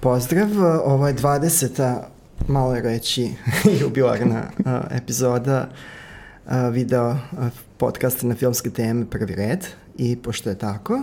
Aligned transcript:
Pozdrav, 0.00 0.48
ovo 0.84 1.08
je 1.08 1.14
20. 1.14 1.98
malo 2.48 2.74
je 2.74 2.82
reći 2.82 3.32
jubilarna 3.80 4.42
uh, 4.58 4.72
epizoda 4.90 5.68
uh, 6.46 6.52
video 6.72 7.10
uh, 7.10 7.18
podcasta 7.76 8.26
na 8.26 8.34
filmske 8.34 8.70
teme 8.70 9.06
Prvi 9.10 9.34
red 9.34 9.66
i 9.96 10.16
pošto 10.16 10.50
je 10.50 10.58
tako, 10.58 11.02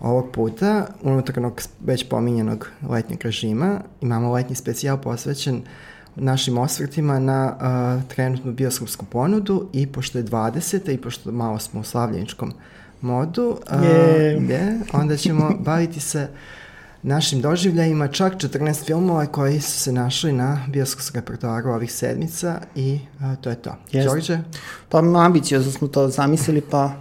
ovog 0.00 0.30
puta 0.32 0.86
unutarnog 1.02 1.62
već 1.80 2.08
pominjenog 2.08 2.70
letnjeg 2.88 3.24
režima 3.24 3.80
imamo 4.00 4.32
letnji 4.32 4.54
specijal 4.54 5.00
posvećen 5.00 5.62
našim 6.14 6.58
osvrtima 6.58 7.18
na 7.18 7.56
uh, 7.56 8.08
trenutnu 8.08 8.52
bioskopsku 8.52 9.04
ponudu 9.04 9.68
i 9.72 9.86
pošto 9.86 10.18
je 10.18 10.24
20. 10.24 10.94
i 10.94 10.98
pošto 10.98 11.32
malo 11.32 11.58
smo 11.58 11.80
u 11.80 11.84
slavljeničkom 11.84 12.52
modu, 13.00 13.58
uh, 13.72 13.84
Je. 13.84 14.46
je, 14.48 14.80
onda 14.92 15.16
ćemo 15.16 15.50
baviti 15.58 16.00
se 16.00 16.28
našim 17.06 17.40
doživljajima, 17.40 18.08
čak 18.08 18.34
14 18.34 18.84
filmova 18.84 19.26
koji 19.26 19.60
su 19.60 19.80
se 19.80 19.92
našli 19.92 20.32
na 20.32 20.66
bioskopskom 20.68 21.20
repertoaru 21.20 21.70
ovih 21.70 21.92
sedmica 21.92 22.60
i 22.74 23.00
uh, 23.20 23.40
to 23.40 23.50
je 23.50 23.56
to. 23.56 23.76
Jeste. 23.92 24.08
Đorđe? 24.08 24.38
Pa 24.88 24.98
ambiciozno 24.98 25.72
smo 25.72 25.88
to 25.88 26.08
zamislili, 26.08 26.60
pa 26.60 26.92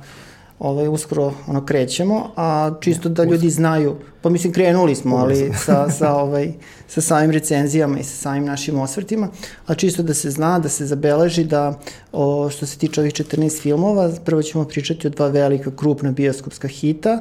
ovaj, 0.59 0.87
uskoro 0.87 1.33
ono 1.47 1.65
krećemo, 1.65 2.31
a 2.35 2.71
čisto 2.81 3.09
da 3.09 3.23
ljudi 3.23 3.49
znaju, 3.49 3.95
pa 4.21 4.29
mislim 4.29 4.53
krenuli 4.53 4.95
smo, 4.95 5.17
ali 5.17 5.51
sa, 5.57 5.89
sa, 5.99 6.13
ovaj, 6.13 6.53
sa 6.87 7.01
samim 7.01 7.31
recenzijama 7.31 7.99
i 7.99 8.03
sa 8.03 8.15
samim 8.15 8.45
našim 8.45 8.79
osvrtima, 8.79 9.27
a 9.65 9.75
čisto 9.75 10.03
da 10.03 10.13
se 10.13 10.31
zna, 10.31 10.59
da 10.59 10.69
se 10.69 10.85
zabeleži 10.85 11.43
da 11.43 11.79
o, 12.11 12.49
što 12.49 12.65
se 12.65 12.77
tiče 12.77 13.01
ovih 13.01 13.13
14 13.13 13.61
filmova, 13.61 14.11
prvo 14.25 14.41
ćemo 14.41 14.65
pričati 14.65 15.07
o 15.07 15.09
dva 15.09 15.27
velika 15.27 15.71
krupna 15.75 16.11
bioskopska 16.11 16.67
hita, 16.67 17.19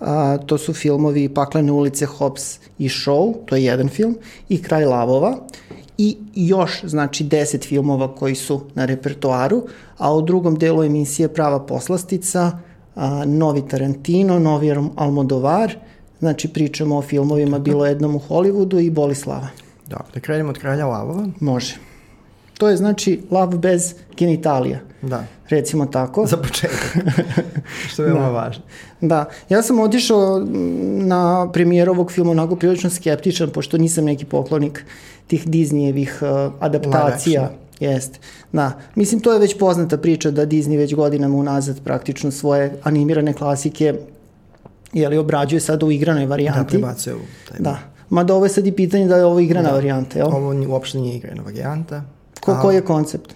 a, 0.00 0.38
to 0.46 0.58
su 0.58 0.74
filmovi 0.74 1.28
Paklene 1.28 1.72
ulice, 1.72 2.06
Hobbs 2.06 2.58
i 2.78 2.88
Show, 2.88 3.34
to 3.46 3.56
je 3.56 3.64
jedan 3.64 3.88
film, 3.88 4.16
i 4.48 4.62
Kraj 4.62 4.84
lavova, 4.84 5.36
i 5.98 6.16
još, 6.34 6.80
znači, 6.84 7.24
10 7.24 7.68
filmova 7.68 8.14
koji 8.14 8.34
su 8.34 8.60
na 8.74 8.84
repertoaru, 8.84 9.62
a 9.98 10.14
u 10.14 10.22
drugom 10.22 10.54
delu 10.54 10.84
emisije 10.84 11.28
Prava 11.28 11.66
poslastica, 11.66 12.58
a, 12.94 13.24
novi 13.26 13.68
Tarantino, 13.68 14.38
novi 14.38 14.74
Almodovar, 14.96 15.74
znači 16.18 16.48
pričamo 16.48 16.98
o 16.98 17.02
filmovima 17.02 17.58
Bilo 17.58 17.86
jednom 17.86 18.16
u 18.16 18.20
Hollywoodu 18.28 18.80
i 18.80 18.90
Bolislava. 18.90 19.48
Dobro, 19.86 20.06
da 20.14 20.20
krenemo 20.20 20.50
od 20.50 20.58
Kralja 20.58 20.86
Lavova. 20.86 21.28
Može. 21.40 21.76
To 22.58 22.68
je 22.68 22.76
znači 22.76 23.20
lav 23.30 23.48
bez 23.48 23.94
genitalija, 24.16 24.78
Da, 25.02 25.24
recimo 25.48 25.86
tako. 25.86 26.26
za 26.26 26.36
početak. 26.36 26.96
Što 27.90 28.02
je 28.02 28.06
veoma 28.06 28.22
Da. 28.22 28.30
važno. 28.30 28.62
Da, 29.00 29.24
ja 29.48 29.62
sam 29.62 29.80
otišao 29.80 30.46
na 30.98 31.50
premijeru 31.52 31.92
ovog 31.92 32.12
filma 32.12 32.30
onako 32.30 32.56
prilično 32.56 32.90
skeptičan, 32.90 33.50
pošto 33.50 33.78
nisam 33.78 34.04
neki 34.04 34.24
poklonik 34.24 34.84
tih 35.26 35.46
Disneyevih 35.46 36.10
uh, 36.46 36.52
adaptacija. 36.60 37.42
Live 37.42 37.54
Jeste. 37.92 38.18
Da. 38.52 38.72
Mislim, 38.94 39.20
to 39.20 39.32
je 39.32 39.38
već 39.38 39.58
poznata 39.58 39.98
priča 39.98 40.30
da 40.30 40.46
Disney 40.46 40.76
već 40.76 40.94
godinama 40.94 41.36
unazad 41.36 41.80
praktično 41.82 42.30
svoje 42.30 42.78
animirane 42.82 43.32
klasike 43.32 43.94
jeli, 44.92 45.18
obrađuje 45.18 45.60
sada 45.60 45.86
u 45.86 45.90
igranoj 45.90 46.24
Da, 46.24 46.28
varijanti. 46.28 46.70
prebacuje 46.70 47.14
u 47.16 47.20
taj. 47.48 47.58
Da. 47.60 47.78
Mada 48.10 48.34
ovo 48.34 48.44
je 48.44 48.50
sad 48.50 48.66
i 48.66 48.72
pitanje 48.72 49.06
da 49.06 49.16
je 49.16 49.24
ovo 49.24 49.40
igrana 49.40 49.68
Da. 49.68 49.74
varijanta, 49.74 50.18
jel? 50.18 50.28
Ovo 50.28 50.54
uopšte 50.68 50.98
nije 50.98 51.16
igrana 51.16 51.42
varijanta. 51.42 52.02
Ko, 52.46 52.52
a- 52.52 52.60
koji 52.62 52.74
je 52.74 52.84
koncept? 52.84 53.34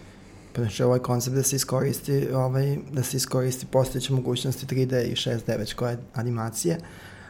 Pa 0.52 0.62
znači 0.62 0.82
ovaj 0.82 0.98
koncept 0.98 1.36
da 1.36 1.42
se 1.42 1.56
iskoristi, 1.56 2.28
ovaj, 2.34 2.76
da 2.92 3.02
se 3.02 3.16
iskoristi 3.16 3.66
postojeće 3.66 4.12
mogućnosti 4.12 4.66
3D 4.66 5.02
i 5.04 5.14
6D 5.14 5.58
već 5.58 5.72
koje 5.72 5.98
animacije, 6.14 6.78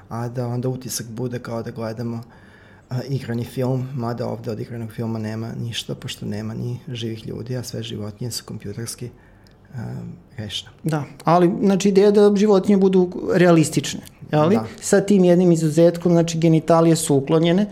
a 0.08 0.28
da 0.28 0.46
onda 0.46 0.68
utisak 0.68 1.06
bude 1.06 1.38
kao 1.38 1.62
da 1.62 1.70
gledamo 1.70 2.22
a, 2.90 3.02
igrani 3.08 3.44
film, 3.44 3.88
mada 3.94 4.26
ovde 4.26 4.50
od 4.50 4.60
igranog 4.60 4.92
filma 4.92 5.18
nema 5.18 5.52
ništa, 5.60 5.94
pošto 5.94 6.26
nema 6.26 6.54
ni 6.54 6.78
živih 6.88 7.26
ljudi, 7.26 7.56
a 7.56 7.62
sve 7.62 7.82
životinje 7.82 8.30
su 8.30 8.44
kompjuterski 8.44 9.08
a, 9.74 9.94
rešene. 10.36 10.70
Da, 10.82 11.04
ali 11.24 11.50
znači 11.62 11.88
ideja 11.88 12.06
je 12.06 12.12
da 12.12 12.36
životinje 12.36 12.76
budu 12.76 13.10
realistične, 13.34 14.00
jeli? 14.32 14.54
Da. 14.54 14.66
Sa 14.80 15.00
tim 15.00 15.24
jednim 15.24 15.52
izuzetkom, 15.52 16.12
znači 16.12 16.38
genitalije 16.38 16.96
su 16.96 17.14
uklonjene 17.14 17.66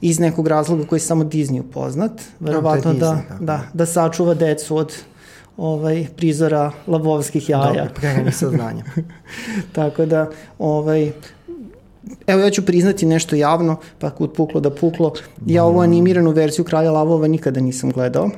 iz 0.00 0.20
nekog 0.20 0.48
razloga 0.48 0.86
koji 0.86 0.96
je 0.96 1.00
samo 1.00 1.24
Disneyu 1.24 1.62
poznat, 1.72 2.12
verovatno 2.40 2.94
da, 2.94 3.06
Disney, 3.06 3.44
da, 3.44 3.52
je. 3.52 3.60
da 3.72 3.86
sačuva 3.86 4.34
decu 4.34 4.76
od 4.76 4.94
ovaj 5.56 6.06
prizora 6.16 6.72
lavovskih 6.86 7.48
jaja. 7.48 7.66
Dobro, 7.66 7.88
prerani 7.94 8.32
saznanja. 8.32 8.84
Tako 9.72 10.06
da, 10.06 10.30
ovaj, 10.58 11.12
evo 12.26 12.40
ja 12.40 12.50
ću 12.50 12.66
priznati 12.66 13.06
nešto 13.06 13.36
javno, 13.36 13.76
pa 13.98 14.10
kud 14.10 14.32
puklo 14.32 14.60
da 14.60 14.70
puklo. 14.70 15.12
Ja 15.46 15.64
ovu 15.64 15.80
animiranu 15.80 16.30
verziju 16.30 16.64
Kralja 16.64 16.90
lavova 16.90 17.28
nikada 17.28 17.60
nisam 17.60 17.90
gledao. 17.90 18.30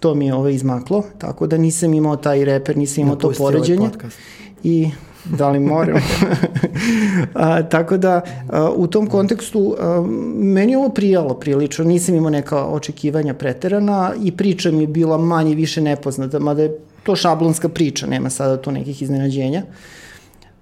To 0.00 0.14
mi 0.14 0.26
je 0.26 0.34
ovaj 0.34 0.52
izmaklo, 0.52 1.04
tako 1.18 1.46
da 1.46 1.56
nisam 1.56 1.94
imao 1.94 2.16
taj 2.16 2.44
reper, 2.44 2.76
nisam 2.76 3.02
imao 3.02 3.16
to 3.16 3.26
ovaj 3.26 3.38
poređenje. 3.38 3.88
podcast. 3.90 4.18
I 4.62 4.90
da 5.28 5.50
li 5.50 5.60
moram? 5.60 5.96
a, 7.34 7.62
tako 7.62 7.96
da, 7.96 8.20
a, 8.48 8.70
u 8.76 8.86
tom 8.86 9.06
kontekstu, 9.06 9.76
a, 9.80 10.04
meni 10.34 10.72
je 10.72 10.78
ovo 10.78 10.88
prijalo 10.88 11.34
prilično, 11.34 11.84
nisam 11.84 12.14
imao 12.14 12.30
neka 12.30 12.64
očekivanja 12.64 13.34
preterana 13.34 14.12
i 14.22 14.36
priča 14.36 14.70
mi 14.70 14.80
je 14.80 14.86
bila 14.86 15.18
manje 15.18 15.54
više 15.54 15.80
nepoznata, 15.80 16.38
mada 16.38 16.62
je 16.62 16.78
to 17.02 17.16
šablonska 17.16 17.68
priča, 17.68 18.06
nema 18.06 18.30
sada 18.30 18.62
tu 18.62 18.72
nekih 18.72 19.02
iznenađenja. 19.02 19.62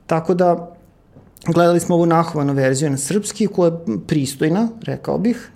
Tako 0.06 0.34
da, 0.34 0.76
gledali 1.46 1.80
smo 1.80 1.94
ovu 1.94 2.06
nahovanu 2.06 2.52
verziju 2.52 2.90
na 2.90 2.96
srpski, 2.96 3.46
koja 3.46 3.70
je 3.70 3.78
pristojna, 4.06 4.68
rekao 4.82 5.18
bih, 5.18 5.50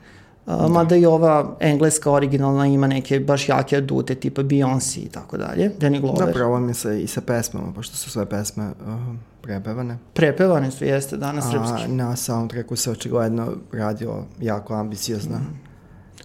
Mada 0.69 0.97
i 0.97 1.06
ova 1.06 1.56
engleska 1.61 2.11
originalna 2.11 2.66
ima 2.66 2.87
neke 2.87 3.21
baš 3.21 3.49
jake 3.49 3.77
adute, 3.77 4.15
tipa 4.15 4.43
Beyoncé 4.43 4.99
i 4.99 5.09
tako 5.09 5.37
dalje, 5.37 5.72
Danny 5.78 6.00
Glover. 6.00 6.27
Da, 6.27 6.33
probam 6.33 6.69
je 6.69 6.75
sa, 6.75 6.93
i 6.93 7.06
sa 7.06 7.21
pesmama, 7.21 7.72
pošto 7.72 7.97
su 7.97 8.11
sve 8.11 8.27
pesme 8.27 8.65
uh, 8.65 9.15
prepevane. 9.43 9.99
Prepevane 10.15 10.71
su, 10.71 10.84
jeste, 10.84 11.16
da, 11.16 11.33
na 11.33 11.38
A 11.38 11.43
srpski. 11.43 11.93
na 11.93 12.16
soundtracku 12.16 12.77
se 12.77 12.91
očigledno 12.91 13.53
radio 13.72 14.22
jako 14.41 14.75
ambiciozna. 14.75 15.41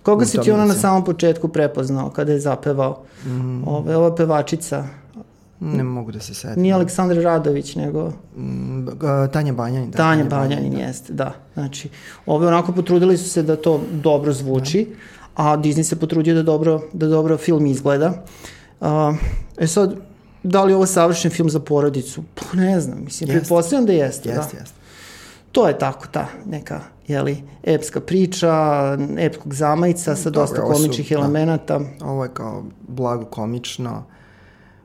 Koga 0.04 0.24
u 0.24 0.26
si 0.26 0.38
ti 0.42 0.52
ona 0.52 0.66
na 0.66 0.74
samom 0.74 1.06
početku 1.06 1.48
prepoznao 1.48 2.10
kada 2.10 2.32
je 2.32 2.40
zapevao? 2.40 3.04
Mm, 3.26 3.68
Ove, 3.68 3.96
ova 3.96 4.16
pevačica, 4.16 4.84
ne 5.60 5.84
mogu 5.84 6.12
da 6.12 6.20
se 6.20 6.34
setim. 6.34 6.62
nije 6.64 6.74
Aleksandar 6.74 7.18
Radović, 7.18 7.76
nego 7.76 8.12
Mm, 8.38 8.88
Tanja 9.32 9.54
Banjanin. 9.54 9.92
Da, 9.92 9.98
Tanja 9.98 10.24
Banjanin, 10.24 10.74
jeste, 10.74 11.14
da. 11.14 11.34
Znači, 11.54 11.90
ove 12.26 12.48
onako 12.48 12.72
potrudili 12.72 13.18
su 13.18 13.30
se 13.30 13.44
da 13.44 13.56
to 13.56 13.82
dobro 13.92 14.34
zvuči, 14.34 14.96
a 15.36 15.58
Disney 15.58 15.84
se 15.84 15.96
potrudio 15.96 16.36
da 16.36 16.44
dobro, 16.44 16.82
da 16.94 17.08
dobro 17.08 17.38
film 17.38 17.66
izgleda. 17.66 18.24
A, 18.82 19.14
e 19.58 19.68
sad, 19.68 19.96
da 20.44 20.64
li 20.64 20.72
je 20.72 20.76
ovo 20.76 20.86
savršen 20.86 21.32
film 21.32 21.50
za 21.50 21.60
porodicu? 21.60 22.24
Pa 22.36 22.58
ne 22.58 22.80
znam, 22.80 23.04
mislim, 23.04 23.30
pretpostavljam 23.30 23.86
da 23.86 23.94
jeste, 23.94 24.30
da. 24.30 24.36
Jeste, 24.36 24.58
jeste. 24.58 24.76
To 25.52 25.68
je 25.68 25.78
tako, 25.78 26.08
ta 26.08 26.28
neka, 26.46 26.80
jeli, 27.08 27.38
epska 27.64 28.00
priča, 28.00 28.52
epskog 29.18 29.54
zamajca 29.54 30.16
sa 30.16 30.30
Dobro, 30.30 30.42
dosta 30.42 30.62
komičnih 30.62 31.10
da. 31.10 31.16
elemenata. 31.16 31.80
Ovo 32.02 32.24
je 32.24 32.30
kao 32.34 32.64
blago 32.88 33.26
komično, 33.26 34.04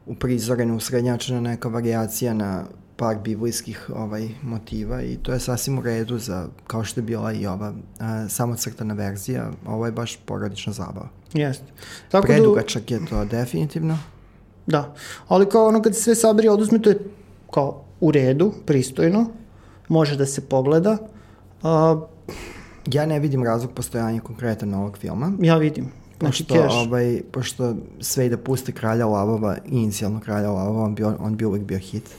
uprizoreno, 0.07 0.77
usrednjačena 0.77 1.41
neka 1.41 1.69
variacija 1.69 2.35
na 2.35 2.65
par 2.97 3.17
biblijskih 3.25 3.91
ovaj, 3.95 4.29
motiva 4.43 5.03
i 5.03 5.17
to 5.17 5.33
je 5.33 5.41
sasvim 5.41 5.79
u 5.79 5.83
redu 5.83 6.19
za, 6.19 6.49
kao 6.67 6.85
što 6.85 7.01
je 7.01 7.05
bila 7.05 7.33
i 7.33 7.47
ova 7.47 7.73
a, 7.99 8.29
samocrtana 8.29 8.95
verzija, 8.95 9.51
ovo 9.67 9.87
je 9.87 9.93
baš 9.93 10.17
porodična 10.25 10.73
zabava. 10.73 11.09
Jeste. 11.33 11.65
Tako 12.11 12.27
Predugačak 12.27 12.91
je 12.91 13.07
to 13.07 13.25
definitivno. 13.25 13.99
Da, 14.67 14.79
da. 14.79 14.95
Ali 15.29 15.49
kao 15.49 15.69
ono 15.69 15.83
kad 15.83 15.97
se 15.97 16.03
sve 16.03 16.15
sabiri 16.15 16.47
i 16.47 16.51
oduzme, 16.51 16.83
to 16.83 16.91
je 16.91 16.99
kao 17.55 17.85
u 18.01 18.11
redu, 18.11 18.53
pristojno, 18.67 19.31
može 19.89 20.17
da 20.17 20.27
se 20.27 20.41
pogleda. 20.49 20.99
A, 21.63 22.01
Ja 22.87 23.07
ne 23.07 23.19
vidim 23.21 23.45
razlog 23.45 23.73
postojanja 23.73 24.21
konkretan 24.21 24.75
ovog 24.75 24.99
filma. 24.99 25.33
ja 25.41 25.57
vidim. 25.57 26.00
Znači, 26.21 26.45
pošto, 26.45 26.63
cash. 26.63 26.75
ovaj, 26.77 27.23
pošto 27.33 27.75
sve 28.01 28.27
i 28.27 28.29
da 28.29 28.37
puste 28.37 28.73
Kralja 28.73 29.07
Lavova, 29.07 29.57
inicijalno 29.67 30.21
Kralja 30.21 30.51
Lavova, 30.51 30.85
on 30.85 30.95
bi, 30.95 31.05
on 31.05 31.37
bi 31.37 31.45
uvek 31.45 31.63
bio 31.63 31.79
hit. 31.79 32.11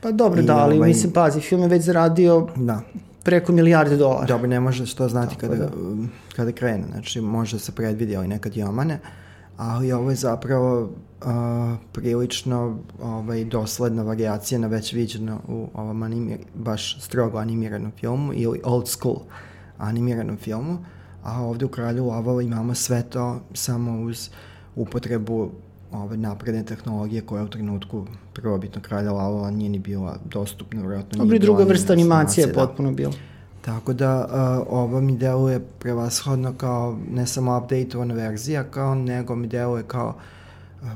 Pa 0.00 0.10
dobro, 0.12 0.40
i 0.40 0.44
da, 0.44 0.56
ali 0.56 0.76
ovaj- 0.76 0.88
mislim, 0.88 1.12
pazi, 1.12 1.40
film 1.40 1.62
je 1.62 1.68
već 1.68 1.82
zaradio 1.82 2.48
Da, 2.56 2.80
preko 3.22 3.52
milijarde 3.52 3.96
dolara. 3.96 4.26
dobro, 4.26 4.46
ne 4.48 4.60
može 4.60 4.86
što 4.86 5.08
znati 5.08 5.34
Tako 5.36 5.40
kada, 5.52 5.56
da. 5.56 5.76
um, 5.76 6.10
kada 6.36 6.52
krene, 6.52 6.84
znači 6.92 7.20
može 7.20 7.58
se 7.58 7.72
predvidi, 7.72 8.16
ali 8.16 8.28
nekad 8.28 8.56
i 8.56 8.62
omane, 8.62 9.00
ali 9.56 9.92
ovo 9.92 10.10
je 10.10 10.16
zapravo 10.16 10.82
uh, 10.82 10.88
prilično 11.92 12.78
ovaj, 13.02 13.44
dosledna 13.44 14.02
variacija 14.02 14.58
na 14.58 14.66
već 14.66 14.92
viđeno 14.92 15.40
u 15.48 15.66
ovom 15.74 16.02
animir, 16.02 16.38
baš 16.54 17.02
strogo 17.02 17.38
animiranom 17.38 17.92
filmu 18.00 18.32
ili 18.34 18.60
old 18.64 18.88
school 18.88 19.16
animiranom 19.78 20.36
filmu, 20.36 20.78
a 21.22 21.42
ovde 21.42 21.64
u 21.64 21.68
Kralju 21.68 22.06
Lavova 22.06 22.42
imamo 22.42 22.74
sve 22.74 23.02
to 23.02 23.40
samo 23.54 24.00
uz 24.00 24.30
upotrebu 24.76 25.50
ove 25.92 26.16
napredne 26.16 26.64
tehnologije 26.64 27.22
koja 27.22 27.44
u 27.44 27.48
trenutku 27.48 28.06
prvobitno 28.32 28.82
Kralja 28.82 29.12
Lavova 29.12 29.50
nije 29.50 29.70
ni 29.70 29.78
bila 29.78 30.18
dostupna, 30.24 30.80
vjerojatno 30.80 31.18
Dobro, 31.18 31.24
nije 31.24 31.36
i 31.36 31.40
druga 31.40 31.64
vrsta 31.64 31.92
animacije 31.92 32.42
je 32.42 32.46
da. 32.46 32.52
potpuno 32.52 32.92
bila. 32.92 33.12
Tako 33.60 33.92
da 33.92 34.26
uh, 34.26 34.66
ovo 34.78 35.00
mi 35.00 35.16
deluje 35.16 35.60
prevashodno 35.78 36.54
kao 36.56 36.98
ne 37.10 37.26
samo 37.26 37.58
updateovana 37.58 38.14
verzija, 38.14 38.64
kao 38.64 38.94
nego 38.94 39.36
mi 39.36 39.46
deluje 39.46 39.82
kao 39.82 40.08
uh, 40.08 40.88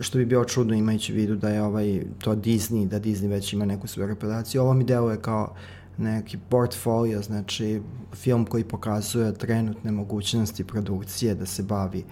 što 0.00 0.18
bi 0.18 0.24
bilo 0.24 0.44
čudno 0.44 0.74
imajući 0.74 1.12
vidu 1.12 1.36
da 1.36 1.48
je 1.48 1.62
ovaj, 1.62 2.02
to 2.18 2.34
Disney, 2.34 2.88
da 2.88 3.00
Disney 3.00 3.28
već 3.28 3.52
ima 3.52 3.64
neku 3.64 3.86
svoju 3.86 4.08
reputaciju. 4.08 4.62
Ovo 4.62 4.74
mi 4.74 4.84
deluje 4.84 5.16
kao 5.16 5.54
neki 5.98 6.38
portfolio, 6.48 7.22
znači 7.22 7.82
film 8.14 8.46
koji 8.46 8.64
pokazuje 8.64 9.34
trenutne 9.34 9.92
mogućnosti 9.92 10.64
produkcije 10.64 11.34
da 11.34 11.46
se 11.46 11.62
bavi 11.62 12.04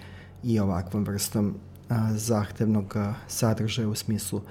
i 0.43 0.59
ovakvom 0.59 1.03
vrstom 1.03 1.55
a, 1.89 2.13
zahtevnog 2.13 2.95
a, 2.95 3.13
sadržaja 3.27 3.89
u 3.89 3.95
smislu 3.95 4.41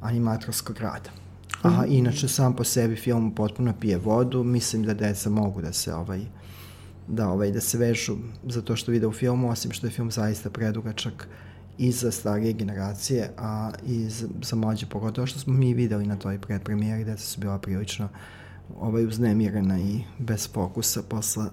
animatorskog 0.00 0.78
rada. 0.78 1.10
A 1.62 1.70
mhm. 1.70 1.92
inače 1.92 2.28
sam 2.28 2.56
po 2.56 2.64
sebi 2.64 2.96
film 2.96 3.34
potpuno 3.34 3.74
pije 3.80 3.98
vodu, 3.98 4.44
mislim 4.44 4.82
da 4.82 4.94
deca 4.94 5.30
mogu 5.30 5.62
da 5.62 5.72
se 5.72 5.94
ovaj 5.94 6.20
da 7.08 7.28
ovaj 7.28 7.50
da 7.50 7.60
se 7.60 7.78
vežu 7.78 8.16
za 8.48 8.62
to 8.62 8.76
što 8.76 8.92
vide 8.92 9.06
u 9.06 9.12
filmu, 9.12 9.50
osim 9.50 9.72
što 9.72 9.86
je 9.86 9.90
film 9.90 10.10
zaista 10.10 10.50
predugačak 10.50 11.28
i 11.78 11.92
za 11.92 12.10
starije 12.10 12.52
generacije, 12.52 13.30
a 13.38 13.70
i 13.86 14.08
za, 14.08 14.28
za 14.42 14.56
mlađe 14.56 14.86
pogotovo 14.86 15.26
što 15.26 15.38
smo 15.38 15.52
mi 15.52 15.74
videli 15.74 16.06
na 16.06 16.16
toj 16.16 16.38
predpremijeri, 16.38 17.04
deca 17.04 17.22
su 17.22 17.40
bila 17.40 17.58
prilično 17.58 18.08
ovaj, 18.80 19.06
uznemirena 19.06 19.78
i 19.78 20.00
bez 20.18 20.52
fokusa 20.52 21.02
posle 21.08 21.44
uh, 21.44 21.50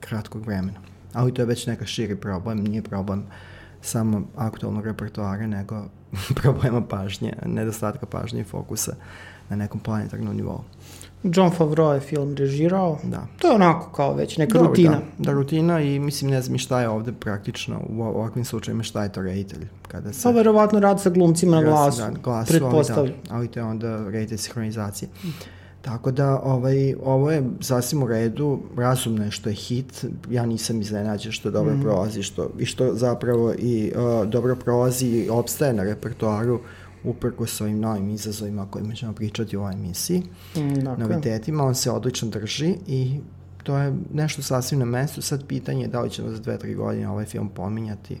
kratkog 0.00 0.46
vremena. 0.46 0.80
Ali 1.12 1.34
to 1.34 1.42
je 1.42 1.46
već 1.46 1.66
neka 1.66 1.86
širi 1.86 2.16
problem, 2.16 2.58
nije 2.58 2.82
problem 2.82 3.24
samo 3.80 4.22
aktualnog 4.36 4.86
repertoara, 4.86 5.46
nego 5.46 5.84
problema 6.42 6.80
pažnje, 6.80 7.32
nedostatka 7.46 8.06
pažnje 8.06 8.40
i 8.40 8.44
fokusa 8.44 8.94
na 9.48 9.56
nekom 9.56 9.80
planetarnom 9.80 10.36
nivou. 10.36 10.60
John 11.22 11.50
Favreau 11.50 11.94
je 11.94 12.00
film 12.00 12.34
režirao. 12.36 12.98
Da. 13.04 13.26
To 13.38 13.48
je 13.48 13.54
onako 13.54 13.90
kao 13.92 14.14
već 14.14 14.36
neka 14.36 14.58
Dobre, 14.58 14.68
rutina. 14.68 14.90
Da, 15.18 15.24
da, 15.24 15.32
rutina 15.32 15.80
i 15.80 15.98
mislim 15.98 16.30
ne 16.30 16.42
znam 16.42 16.58
šta 16.58 16.80
je 16.80 16.88
ovde 16.88 17.12
praktično 17.12 17.80
u 17.88 18.02
ovakvim 18.02 18.44
slučajima 18.44 18.82
šta 18.82 19.02
je 19.02 19.12
to 19.12 19.22
reditelj. 19.22 19.66
Kada 19.88 20.12
se, 20.12 20.22
pa 20.22 20.30
verovatno 20.30 20.80
rad 20.80 21.00
sa 21.00 21.10
glumcima 21.10 21.56
na 21.56 21.62
glasu, 21.62 22.02
da, 22.02 22.10
glasu 22.10 22.52
pretpostavljam. 22.52 23.14
Ali, 23.14 23.28
da, 23.28 23.34
ali 23.34 23.48
to 23.48 23.60
je 23.60 23.64
onda 23.64 24.10
reditelj 24.10 24.38
sinhronizacije. 24.38 25.08
Mm. 25.24 25.28
Tako 25.82 26.10
da 26.10 26.40
ovaj, 26.40 26.94
ovo 27.04 27.30
je 27.30 27.42
sasvim 27.60 28.02
u 28.02 28.06
redu, 28.06 28.60
razumno 28.76 29.24
je 29.24 29.30
što 29.30 29.48
je 29.48 29.54
hit, 29.54 30.04
ja 30.30 30.46
nisam 30.46 30.80
iznenađen 30.80 31.32
što 31.32 31.50
dobro 31.50 31.74
mm. 31.74 31.82
prolazi 31.82 32.22
što, 32.22 32.50
i 32.58 32.66
što 32.66 32.94
zapravo 32.94 33.54
i 33.58 33.92
uh, 33.96 34.28
dobro 34.30 34.56
prolazi 34.56 35.06
i 35.06 35.30
obstaje 35.30 35.72
na 35.72 35.82
repertoaru 35.82 36.60
uprko 37.04 37.46
s 37.46 37.60
ovim 37.60 37.80
novim 37.80 38.10
izazovima 38.10 38.62
o 38.62 38.66
kojima 38.66 38.94
ćemo 38.94 39.12
pričati 39.12 39.56
u 39.56 39.60
ovoj 39.60 39.72
emisiji, 39.72 40.22
mm, 40.56 40.74
dakle. 40.74 41.04
novitetima, 41.04 41.64
on 41.64 41.74
se 41.74 41.90
odlično 41.90 42.28
drži 42.28 42.74
i 42.86 43.20
to 43.62 43.78
je 43.78 43.92
nešto 44.12 44.42
sasvim 44.42 44.78
na 44.80 44.86
mestu. 44.86 45.22
Sad 45.22 45.46
pitanje 45.46 45.82
je 45.82 45.88
da 45.88 46.00
li 46.00 46.10
ćemo 46.10 46.30
za 46.30 46.38
dve, 46.38 46.58
tri 46.58 46.74
godine 46.74 47.08
ovaj 47.08 47.24
film 47.24 47.48
pominjati 47.48 48.18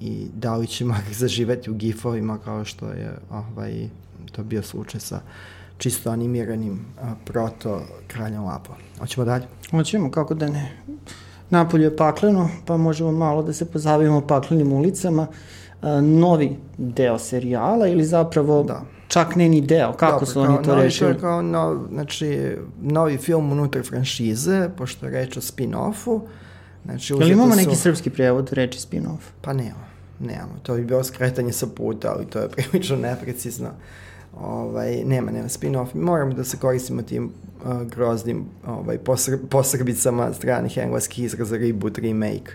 i 0.00 0.26
da 0.34 0.56
li 0.56 0.66
ćemo 0.66 0.94
zaživeti 1.20 1.70
u 1.70 1.74
gifovima 1.74 2.38
kao 2.38 2.64
što 2.64 2.88
je 2.88 3.18
ovaj, 3.30 3.88
to 4.32 4.44
bio 4.44 4.62
slučaj 4.62 5.00
sa 5.00 5.20
čisto 5.84 6.10
animiranim 6.10 6.84
a, 7.02 7.14
proto 7.24 7.82
Kraljom 8.06 8.44
Lapo. 8.44 8.72
Hoćemo 8.98 9.24
dalje? 9.24 9.44
Hoćemo, 9.70 10.10
kako 10.10 10.34
da 10.34 10.48
ne. 10.48 10.72
Napolje 11.50 11.84
je 11.84 11.96
pakleno, 11.96 12.48
pa 12.66 12.76
možemo 12.76 13.12
malo 13.12 13.42
da 13.42 13.52
se 13.52 13.64
pozavimo 13.64 14.20
paklenim 14.20 14.72
ulicama. 14.72 15.26
A, 15.82 16.00
novi 16.00 16.56
deo 16.78 17.18
serijala 17.18 17.86
ili 17.86 18.04
zapravo 18.04 18.62
da. 18.62 18.80
čak 19.08 19.36
ne 19.36 19.48
ni 19.48 19.60
deo, 19.60 19.92
kako 19.92 20.12
Dobre, 20.12 20.26
su 20.26 20.40
oni 20.40 20.62
to 20.64 20.74
rešili? 20.74 21.18
Kao 21.20 21.42
no, 21.42 21.86
znači, 21.92 22.56
novi 22.82 23.18
film 23.18 23.52
unutar 23.52 23.82
franšize, 23.82 24.70
pošto 24.76 25.06
je 25.06 25.12
reč 25.12 25.36
o 25.36 25.40
spin-offu. 25.40 26.20
Znači, 26.84 27.12
Jel 27.12 27.30
imamo 27.30 27.52
su... 27.52 27.60
neki 27.60 27.76
srpski 27.76 28.10
prevod 28.10 28.52
reči 28.52 28.78
spin-off? 28.78 29.20
Pa 29.42 29.52
nema, 29.52 29.84
nemamo. 30.20 30.54
To 30.62 30.74
bi 30.74 30.84
bilo 30.84 31.04
skretanje 31.04 31.52
sa 31.52 31.66
puta, 31.66 32.14
ali 32.16 32.26
to 32.26 32.38
je 32.38 32.48
prilično 32.56 32.96
neprecizno 32.96 33.70
ovaj, 34.40 35.04
nema, 35.04 35.30
nema 35.30 35.48
spin-off. 35.48 35.94
Moramo 35.94 36.34
da 36.34 36.44
se 36.44 36.56
koristimo 36.56 37.02
tim 37.02 37.24
uh, 37.64 37.82
groznim 37.82 38.44
ovaj, 38.66 38.98
posr 38.98 39.32
posrbicama 39.50 40.32
stranih 40.32 40.76
engleskih 40.76 41.24
izraza 41.24 41.56
reboot, 41.56 41.98
remake. 41.98 42.52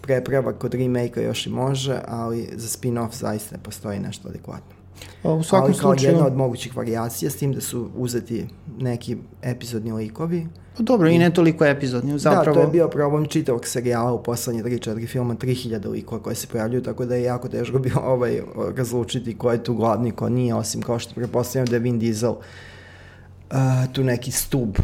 Prepravak 0.00 0.58
kod 0.58 0.74
remake-a 0.74 1.22
još 1.22 1.46
i 1.46 1.50
može, 1.50 2.00
ali 2.08 2.48
za 2.56 2.68
spin-off 2.68 3.14
zaista 3.14 3.56
ne 3.56 3.62
postoji 3.62 4.00
nešto 4.00 4.28
adekvatno. 4.28 4.74
A, 5.22 5.32
u 5.32 5.42
svakom 5.42 5.64
ali 5.64 5.78
kao 5.78 5.92
slučaju... 5.92 6.12
jedna 6.12 6.26
od 6.26 6.36
mogućih 6.36 6.76
variacija, 6.76 7.30
s 7.30 7.36
tim 7.36 7.52
da 7.52 7.60
su 7.60 7.90
uzeti 7.96 8.46
neki 8.78 9.16
epizodni 9.42 9.92
likovi. 9.92 10.46
Dobro, 10.80 11.08
i, 11.08 11.18
ne 11.18 11.30
toliko 11.30 11.64
epizodni, 11.64 12.18
zapravo. 12.18 12.44
Da, 12.44 12.52
to 12.52 12.60
je 12.60 12.66
bio 12.66 12.88
problem 12.88 13.26
čitavog 13.26 13.66
serijala 13.66 14.12
u 14.12 14.22
poslednje 14.22 14.62
3-4 14.62 15.08
filma, 15.08 15.34
3000 15.34 15.90
likova 15.90 16.22
koje 16.22 16.36
se 16.36 16.46
pojavljuju, 16.46 16.82
tako 16.82 17.04
da 17.04 17.14
je 17.14 17.22
jako 17.22 17.48
teško 17.48 17.78
bilo 17.88 18.00
ovaj, 18.00 18.42
razlučiti 18.76 19.38
ko 19.38 19.52
je 19.52 19.64
tu 19.64 19.74
glavni, 19.74 20.10
ko 20.10 20.28
nije, 20.28 20.54
osim 20.54 20.82
kao 20.82 20.98
što 20.98 21.14
prepostavljam 21.14 21.66
da 21.66 21.76
je 21.76 21.80
Vin 21.80 21.98
Diesel 21.98 22.30
uh, 22.30 23.56
tu 23.92 24.04
neki 24.04 24.30
stub 24.30 24.76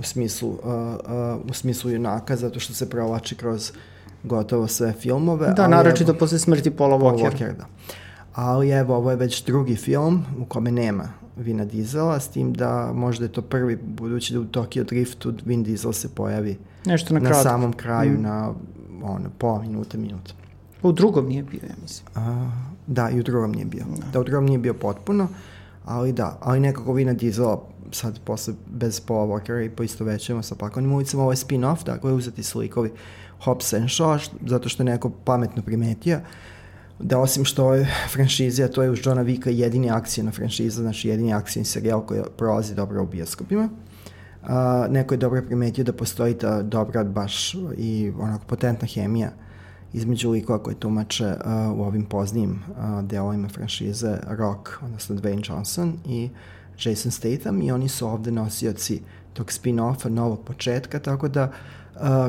u 0.00 0.02
smislu, 0.02 0.50
uh, 0.50 0.58
uh, 0.64 1.50
u 1.50 1.52
smislu 1.52 1.90
junaka, 1.90 2.36
zato 2.36 2.60
što 2.60 2.74
se 2.74 2.90
provlači 2.90 3.34
kroz 3.36 3.72
gotovo 4.22 4.66
sve 4.66 4.92
filmove. 4.92 5.52
Da, 5.56 5.68
naročito 5.68 6.14
posle 6.14 6.38
smrti 6.38 6.70
Paula 6.70 6.98
Walker. 6.98 7.20
Paul 7.20 7.30
Walker 7.30 7.56
da 7.56 7.66
ali 8.34 8.70
evo, 8.70 8.96
ovo 8.96 9.10
je 9.10 9.16
već 9.16 9.44
drugi 9.44 9.76
film 9.76 10.24
u 10.38 10.44
kome 10.44 10.70
nema 10.70 11.23
Vina 11.36 11.64
Diesela, 11.64 12.20
s 12.20 12.28
tim 12.28 12.52
da 12.52 12.92
možda 12.94 13.24
je 13.24 13.32
to 13.32 13.42
prvi, 13.42 13.76
budući 13.76 14.32
da 14.32 14.40
u 14.40 14.44
Tokyo 14.44 14.84
Driftu 14.84 15.34
Vin 15.44 15.62
Diesel 15.62 15.92
se 15.92 16.08
pojavi 16.14 16.58
Nešto 16.84 17.14
na, 17.14 17.20
na 17.20 17.34
samom 17.34 17.72
kraju, 17.72 18.18
mm. 18.18 18.22
na 18.22 18.54
ono, 19.02 19.30
pola 19.38 19.62
minuta, 19.62 19.98
minuta. 19.98 20.32
U 20.82 20.92
drugom 20.92 21.26
nije 21.26 21.42
bio, 21.42 21.60
ja 21.68 21.74
mislim. 21.82 22.08
A, 22.14 22.50
da, 22.86 23.10
i 23.10 23.20
u 23.20 23.22
drugom 23.22 23.52
nije 23.52 23.64
bio. 23.64 23.84
Da. 23.96 24.06
da, 24.12 24.20
u 24.20 24.24
drugom 24.24 24.46
nije 24.46 24.58
bio 24.58 24.74
potpuno, 24.74 25.28
ali 25.84 26.12
da, 26.12 26.38
ali 26.40 26.60
nekako 26.60 26.92
Vina 26.92 27.12
Diesela 27.12 27.62
sad 27.92 28.20
posle 28.24 28.54
bez 28.66 29.00
Paula 29.00 29.26
Walkera 29.26 29.66
i 29.66 29.70
poisto 29.70 30.04
većemo 30.04 30.42
sa 30.42 30.54
pakonim 30.54 30.92
ulicama, 30.92 31.22
ovo 31.22 31.32
je 31.32 31.36
spin-off, 31.36 31.84
dakle 31.84 32.12
uzeti 32.12 32.42
slikovi 32.42 32.92
Hobbs 33.44 33.72
and 33.72 33.84
Shaw, 33.84 34.28
zato 34.46 34.68
što 34.68 34.82
je 34.82 34.84
neko 34.84 35.10
pametno 35.24 35.62
primetio, 35.62 36.20
da 36.98 37.18
osim 37.18 37.44
što 37.44 37.74
je 37.74 37.94
franšiza, 38.12 38.68
to 38.68 38.82
je 38.82 38.90
uz 38.90 38.98
Johna 39.04 39.22
Vika 39.22 39.50
jedini 39.50 39.90
akcijna 39.90 40.30
franšiza, 40.30 40.82
znači 40.82 41.08
jedini 41.08 41.34
akcijni 41.34 41.64
serijal 41.64 42.06
koji 42.06 42.20
prolazi 42.36 42.74
dobro 42.74 43.02
u 43.02 43.06
bioskopima. 43.06 43.68
Uh, 44.42 44.50
neko 44.90 45.14
je 45.14 45.18
dobro 45.18 45.42
primetio 45.42 45.84
da 45.84 45.92
postoji 45.92 46.34
ta 46.34 46.62
dobra 46.62 47.04
baš 47.04 47.54
i 47.76 48.12
onako 48.18 48.44
potentna 48.46 48.88
hemija 48.88 49.30
između 49.92 50.30
likova 50.30 50.62
koje 50.62 50.80
tumače 50.80 51.26
uh, 51.26 51.78
u 51.78 51.82
ovim 51.82 52.04
poznijim 52.04 52.50
uh, 52.50 53.04
delovima 53.04 53.48
franšize 53.48 54.18
Rock, 54.26 54.68
odnosno 54.82 55.16
Dwayne 55.16 55.50
Johnson 55.50 55.98
i 56.06 56.30
Jason 56.84 57.12
Statham 57.12 57.62
i 57.62 57.72
oni 57.72 57.88
su 57.88 58.08
ovde 58.08 58.30
nosioci 58.30 59.02
tog 59.32 59.46
spin-offa, 59.46 60.08
novog 60.08 60.44
početka, 60.44 60.98
tako 60.98 61.28
da 61.28 61.52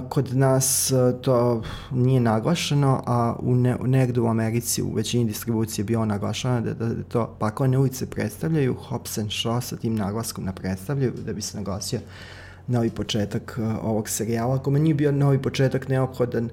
kod 0.10 0.36
nas 0.36 0.94
to 1.22 1.64
nije 1.92 2.20
naglašeno, 2.20 3.04
a 3.06 3.36
u 3.40 3.56
ne, 3.56 3.78
negde 3.84 4.20
u 4.20 4.28
Americi 4.28 4.82
u 4.82 4.94
većini 4.94 5.26
distribucije 5.26 5.86
bio 5.86 6.06
naglašeno 6.06 6.62
da, 6.62 6.74
da, 6.74 6.86
da 6.86 7.04
to 7.04 7.36
pakovane 7.40 7.78
ulice 7.78 8.10
predstavljaju, 8.10 8.74
Hobbs 8.74 9.18
and 9.18 9.30
Shaw 9.30 9.62
sa 9.62 9.76
tim 9.76 9.96
naglaskom 9.96 10.46
na 10.46 10.54
predstavljaju, 10.54 11.14
da 11.26 11.34
bi 11.34 11.42
se 11.42 11.58
naglasio 11.58 12.00
novi 12.68 12.90
početak 12.90 13.60
ovog 13.82 14.10
serijala. 14.10 14.56
Ako 14.56 14.72
meni 14.72 14.94
bio 14.94 15.12
novi 15.12 15.42
početak 15.42 15.88
neophodan, 15.88 16.46
uh, 16.46 16.52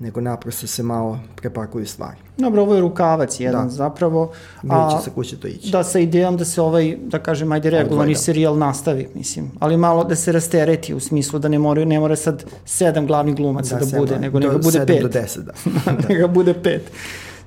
nego 0.00 0.20
naprosto 0.20 0.66
se 0.66 0.82
malo 0.82 1.18
prepakuju 1.36 1.86
stvari. 1.86 2.16
Dobro, 2.36 2.62
ovo 2.62 2.74
je 2.74 2.80
rukavac 2.80 3.40
jedan 3.40 3.64
da. 3.64 3.70
zapravo. 3.70 4.32
A, 4.68 4.96
će 4.96 5.04
se 5.04 5.10
kuće 5.10 5.36
to 5.36 5.48
ići. 5.48 5.70
Da, 5.70 5.84
sa 5.84 5.98
idejom 5.98 6.36
da 6.36 6.44
se 6.44 6.62
ovaj, 6.62 6.96
da 7.02 7.18
kažem, 7.18 7.52
ajde 7.52 7.70
regularni 7.70 8.14
serijal 8.14 8.58
nastavi, 8.58 9.08
mislim. 9.14 9.50
Ali 9.58 9.76
malo 9.76 10.04
da 10.04 10.16
se 10.16 10.32
rastereti 10.32 10.94
u 10.94 11.00
smislu 11.00 11.38
da 11.38 11.48
ne 11.48 11.58
mora, 11.58 11.84
ne 11.84 12.00
mora 12.00 12.16
sad 12.16 12.44
sedam 12.64 13.06
glavnih 13.06 13.34
glumaca 13.34 13.78
da, 13.78 13.84
da 13.86 13.98
bude, 13.98 14.18
nego 14.18 14.40
neka 14.40 14.58
bude 14.58 14.86
pet. 14.86 15.02
do 15.02 15.08
deset, 15.08 15.44
da. 15.44 15.52
da. 15.84 16.08
neka 16.08 16.28
bude 16.28 16.54
pet. 16.54 16.90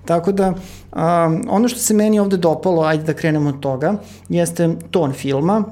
Tako 0.06 0.32
da, 0.32 0.48
um, 0.50 1.46
ono 1.50 1.68
što 1.68 1.80
se 1.80 1.94
meni 1.94 2.20
ovde 2.20 2.38
dopalo, 2.38 2.84
ajde 2.84 3.04
da 3.04 3.14
krenemo 3.14 3.50
od 3.50 3.60
toga, 3.60 3.96
jeste 4.30 4.76
ton 4.92 5.14
filma, 5.14 5.64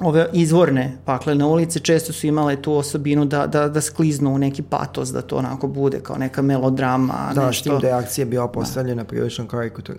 ove 0.00 0.28
izvorne 0.32 0.96
paklene 1.04 1.44
ulice 1.44 1.80
često 1.80 2.12
su 2.12 2.26
imale 2.26 2.62
tu 2.62 2.72
osobinu 2.72 3.24
da, 3.24 3.46
da, 3.46 3.68
da 3.68 3.80
skliznu 3.80 4.34
u 4.34 4.38
neki 4.38 4.62
patos, 4.62 5.08
da 5.08 5.22
to 5.22 5.36
onako 5.36 5.68
bude 5.68 6.00
kao 6.00 6.16
neka 6.16 6.42
melodrama. 6.42 7.32
Da, 7.34 7.46
nešto. 7.46 7.70
tim 7.70 7.80
da 7.80 7.86
je 7.86 7.92
akcija 7.92 8.24
bila 8.24 8.48
postavljena 8.48 9.02
da. 9.02 9.08
prilično 9.08 9.46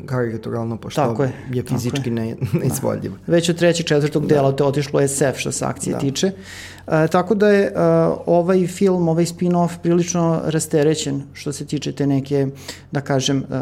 karikaturalno, 0.05 0.77
pošto 0.77 1.01
tako 1.01 1.23
je, 1.23 1.31
je 1.53 1.63
fizički 1.63 2.11
ne, 2.11 2.35
neizvodljiva. 2.53 3.15
Da. 3.25 3.31
Već 3.31 3.49
od 3.49 3.57
trećeg, 3.57 3.85
četvrtog 3.85 4.27
da. 4.27 4.35
dela 4.35 4.51
to 4.51 4.65
otišlo 4.65 5.07
SF 5.07 5.37
što 5.37 5.51
se 5.51 5.65
akcije 5.65 5.93
da. 5.93 5.99
tiče. 5.99 6.31
E, 6.87 7.07
tako 7.07 7.35
da 7.35 7.49
je 7.49 7.63
e, 7.65 7.71
ovaj 8.25 8.67
film, 8.67 9.07
ovaj 9.07 9.25
spin-off 9.25 9.77
prilično 9.83 10.41
rasterećen 10.45 11.23
što 11.33 11.53
se 11.53 11.65
tiče 11.65 11.91
te 11.91 12.07
neke, 12.07 12.47
da 12.91 13.01
kažem, 13.01 13.43
e, 13.51 13.61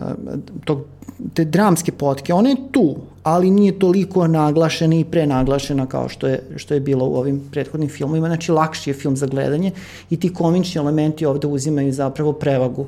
tog, 0.66 0.86
te 1.34 1.46
dramske 1.46 1.92
potke. 1.92 2.34
Ona 2.34 2.50
je 2.50 2.56
tu, 2.72 2.96
ali 3.28 3.52
nije 3.52 3.80
toliko 3.80 4.28
naglašena 4.28 4.96
i 4.96 5.06
prenaglašena 5.06 5.86
kao 5.86 6.10
što 6.10 6.28
je, 6.28 6.44
što 6.56 6.74
je 6.74 6.80
bilo 6.80 7.06
u 7.06 7.16
ovim 7.16 7.42
prethodnim 7.52 7.90
filmovima. 7.90 8.28
Znači, 8.28 8.52
lakši 8.52 8.90
je 8.90 8.94
film 8.94 9.18
za 9.18 9.26
gledanje 9.26 9.72
i 10.10 10.20
ti 10.20 10.34
komični 10.34 10.80
elementi 10.80 11.26
ovde 11.26 11.48
uzimaju 11.48 11.94
zapravo 11.94 12.34
prevagu 12.34 12.86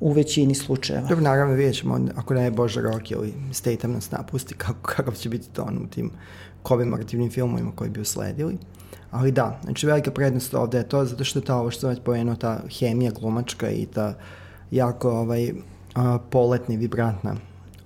u 0.00 0.12
većini 0.12 0.54
slučajeva. 0.54 1.08
Dobro, 1.08 1.24
naravno 1.24 1.54
vidjet 1.54 1.76
ćemo, 1.76 2.00
ako 2.16 2.34
ne 2.34 2.44
je 2.44 2.50
Bože 2.50 2.80
Rock 2.80 3.10
ili 3.10 3.34
Statham 3.52 3.92
nas 3.92 4.10
napusti, 4.10 4.54
kako, 4.54 4.78
kakav 4.82 5.14
će 5.14 5.28
biti 5.28 5.48
ton 5.48 5.78
u 5.84 5.86
tim 5.86 6.10
komemorativnim 6.62 7.30
filmovima 7.30 7.72
koji 7.74 7.90
bi 7.90 8.00
usledili. 8.00 8.56
Ali 9.10 9.32
da, 9.32 9.60
znači 9.64 9.86
velika 9.86 10.10
prednost 10.10 10.54
ovde 10.54 10.78
je 10.78 10.88
to, 10.88 11.04
zato 11.04 11.24
što 11.24 11.38
je 11.38 11.44
ta, 11.44 11.56
ovo 11.56 11.70
što 11.70 11.80
sam 11.80 11.90
već 11.90 12.00
pomenuo, 12.04 12.36
ta 12.36 12.60
hemija 12.78 13.10
glumačka 13.10 13.70
i 13.70 13.86
ta 13.86 14.14
jako 14.70 15.10
ovaj, 15.10 15.52
a, 15.94 16.18
poletna 16.30 16.74
i 16.74 16.78
vibrantna 16.78 17.36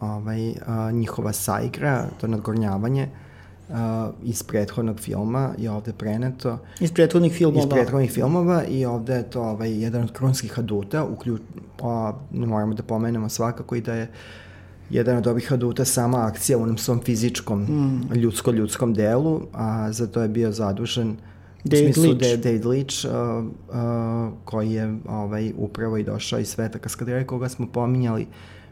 ovaj, 0.01 0.55
a, 0.67 0.91
njihova 0.91 1.33
saigra, 1.33 2.07
to 2.21 2.27
nadgornjavanje, 2.27 3.09
uh, 3.69 3.75
iz 4.23 4.43
prethodnog 4.43 5.01
filma 5.01 5.51
je 5.59 5.71
ovde 5.71 5.93
preneto. 5.93 6.59
Iz 6.81 6.93
prethodnih 6.93 7.33
filmova. 7.33 7.65
Iz 7.65 7.71
prethodnih 7.71 8.13
filmova 8.13 8.65
i 8.65 8.85
ovde 8.85 9.15
je 9.15 9.31
to 9.31 9.43
ovaj, 9.43 9.83
jedan 9.83 10.03
od 10.03 10.13
krunskih 10.13 10.59
aduta, 10.59 11.05
uključ, 11.05 11.41
a, 11.83 12.13
ne 12.33 12.47
moramo 12.47 12.75
da 12.75 12.83
pomenemo 12.83 13.29
svakako 13.29 13.77
i 13.77 13.81
da 13.81 13.95
je 13.95 14.11
jedan 14.91 15.17
od 15.17 15.27
ovih 15.27 15.53
aduta 15.53 15.85
sama 15.85 16.27
akcija 16.27 16.59
u 16.59 16.63
onom 16.63 16.79
svom 16.79 17.01
fizičkom 17.05 17.61
mm. 17.61 18.15
ljudsko-ljudskom 18.15 18.95
delu, 18.95 19.41
a 19.53 19.93
za 19.93 20.07
to 20.07 20.23
je 20.23 20.29
bio 20.29 20.53
zadužen 20.53 21.17
David 21.65 21.95
smislu 21.95 22.03
Leitch. 22.03 22.31
Da, 22.31 22.37
David 22.37 22.65
Leitch, 22.65 23.05
uh, 23.05 23.11
uh, 23.13 24.33
koji 24.45 24.73
je 24.73 24.99
ovaj, 25.09 25.53
upravo 25.57 25.97
i 25.97 26.05
došao 26.05 26.39
iz 26.39 26.49
sveta 26.49 26.79
kaskadera, 26.79 27.27
koga 27.27 27.49
smo 27.49 27.67
pominjali 27.67 28.27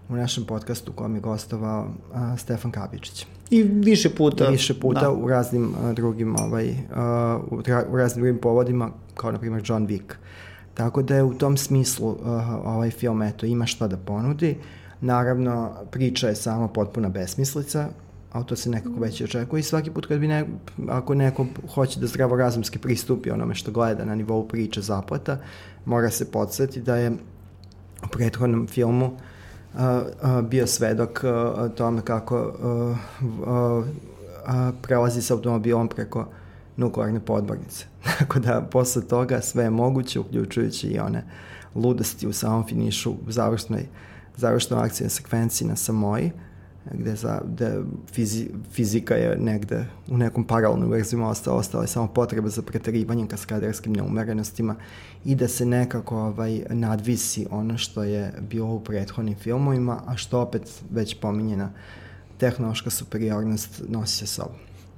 u 0.08 0.16
našem 0.16 0.44
podcastu 0.44 0.92
kojem 0.92 1.14
je 1.14 1.20
gostovao 1.20 1.86
uh, 2.10 2.38
Stefan 2.38 2.70
Kabičić. 2.70 3.26
I 3.50 3.62
više 3.62 4.10
puta. 4.14 4.48
I 4.48 4.50
više 4.52 4.80
puta 4.80 5.00
da. 5.00 5.10
u 5.10 5.28
raznim 5.28 5.64
uh, 5.64 5.92
drugim 5.92 6.36
ovaj, 6.40 6.70
uh, 6.70 7.52
u, 7.52 7.62
u 7.92 7.96
raznim 7.96 8.24
drugim 8.24 8.40
povodima, 8.40 8.90
kao 9.14 9.32
na 9.32 9.38
primjer 9.38 9.62
John 9.66 9.86
Wick. 9.86 10.14
Tako 10.74 11.02
da 11.02 11.16
je 11.16 11.22
u 11.22 11.34
tom 11.34 11.56
smislu 11.56 12.10
uh, 12.10 12.18
ovaj 12.64 12.90
film 12.90 13.22
eto, 13.22 13.46
ima 13.46 13.66
šta 13.66 13.88
da 13.88 13.96
ponudi. 13.96 14.56
Naravno, 15.00 15.72
priča 15.90 16.28
je 16.28 16.34
samo 16.34 16.68
potpuna 16.68 17.08
besmislica, 17.08 17.88
ali 18.32 18.46
to 18.46 18.56
se 18.56 18.70
nekako 18.70 19.00
već 19.00 19.20
i 19.20 19.24
očekuje 19.24 19.60
i 19.60 19.62
svaki 19.62 19.90
put 19.90 20.06
kad 20.06 20.18
bi 20.18 20.28
ne, 20.28 20.46
ako 20.88 21.14
neko 21.14 21.46
hoće 21.74 22.00
da 22.00 22.06
zdravorazumski 22.06 22.78
pristupi 22.78 23.30
onome 23.30 23.54
što 23.54 23.70
gleda 23.70 24.04
na 24.04 24.14
nivou 24.14 24.48
priče 24.48 24.80
zaplata, 24.80 25.38
mora 25.84 26.10
se 26.10 26.30
podsjeti 26.30 26.80
da 26.80 26.96
je 26.96 27.10
u 28.04 28.08
prethodnom 28.12 28.66
filmu 28.66 29.06
uh, 29.06 29.12
bio 30.42 30.66
svedok 30.66 31.24
uh, 31.24 31.70
tome 31.74 32.02
kako 32.02 32.36
uh, 32.40 32.96
uh, 33.48 33.84
uh, 34.46 34.74
prelazi 34.82 35.22
sa 35.22 35.34
automobilom 35.34 35.88
preko 35.88 36.28
nuklearne 36.76 37.20
podmornice. 37.20 37.84
Tako 38.18 38.38
da 38.38 38.68
posle 38.70 39.02
toga 39.02 39.40
sve 39.40 39.64
je 39.64 39.70
moguće, 39.70 40.20
uključujući 40.20 40.88
i 40.88 40.98
one 40.98 41.24
ludosti 41.74 42.26
u 42.26 42.32
samom 42.32 42.66
finišu, 42.66 43.10
u 43.10 43.32
završnoj, 43.32 43.86
završnoj 44.36 44.80
akcijnoj 44.80 45.10
sekvenciji 45.10 45.68
na 45.68 45.76
Samoji, 45.76 46.32
gde, 46.92 47.16
za, 47.16 47.40
gde 47.44 47.82
fizi, 48.12 48.48
fizika 48.72 49.14
je 49.14 49.36
negde 49.38 49.86
u 50.10 50.18
nekom 50.18 50.44
paralelnom 50.44 50.90
verzijama 50.90 51.28
ostala, 51.28 51.56
ostala 51.56 51.84
je 51.84 51.88
samo 51.88 52.06
potreba 52.06 52.48
za 52.48 52.62
preterivanjem 52.62 53.26
kaskaderskim 53.26 53.92
neumerenostima 53.92 54.76
i 55.24 55.34
da 55.34 55.48
se 55.48 55.66
nekako 55.66 56.16
ovaj, 56.16 56.62
nadvisi 56.70 57.46
ono 57.50 57.78
što 57.78 58.02
je 58.02 58.32
bilo 58.50 58.74
u 58.74 58.80
prethodnim 58.80 59.34
filmovima, 59.34 60.02
a 60.06 60.16
što 60.16 60.40
opet 60.40 60.82
već 60.90 61.16
pominjena 61.20 61.70
tehnološka 62.38 62.90
superiornost 62.90 63.82
nosi 63.88 64.16
sa 64.16 64.26
sobom. 64.26 64.56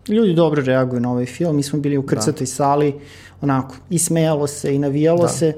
Ljudi 0.09 0.35
dobro 0.35 0.63
reaguju 0.63 1.01
na 1.01 1.11
ovaj 1.11 1.27
film. 1.27 1.57
Mi 1.57 1.63
smo 1.63 1.79
bili 1.79 1.99
u 1.99 2.07
krcatoj 2.07 2.45
da. 2.45 2.47
sali, 2.47 2.95
onako, 3.41 3.75
i 3.91 3.99
smejalo 3.99 4.47
se 4.47 4.75
i 4.75 4.79
navijalo 4.79 5.23
da. 5.23 5.29
se. 5.29 5.55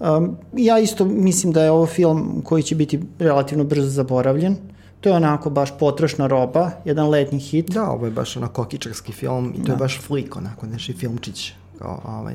Um, 0.00 0.36
ja 0.56 0.78
isto 0.78 1.04
mislim 1.04 1.52
da 1.52 1.62
je 1.62 1.70
ovo 1.70 1.86
film 1.86 2.42
koji 2.44 2.62
će 2.62 2.74
biti 2.74 3.00
relativno 3.18 3.64
brzo 3.64 3.88
zaboravljen. 3.88 4.56
To 5.04 5.10
je 5.10 5.16
onako 5.16 5.50
baš 5.50 5.78
potrošna 5.78 6.26
roba, 6.26 6.70
jedan 6.84 7.08
letnji 7.08 7.38
hit. 7.38 7.70
Da, 7.70 7.90
ovo 7.90 8.06
je 8.06 8.10
baš 8.10 8.36
onako 8.36 8.62
kokičarski 8.62 9.12
film 9.12 9.52
i 9.56 9.58
to 9.58 9.66
da. 9.66 9.72
je 9.72 9.76
baš 9.76 10.00
flik, 10.00 10.36
onako, 10.36 10.66
nešto 10.66 10.92
filmčić. 10.92 11.52
Kao, 11.78 12.00
ovaj, 12.04 12.34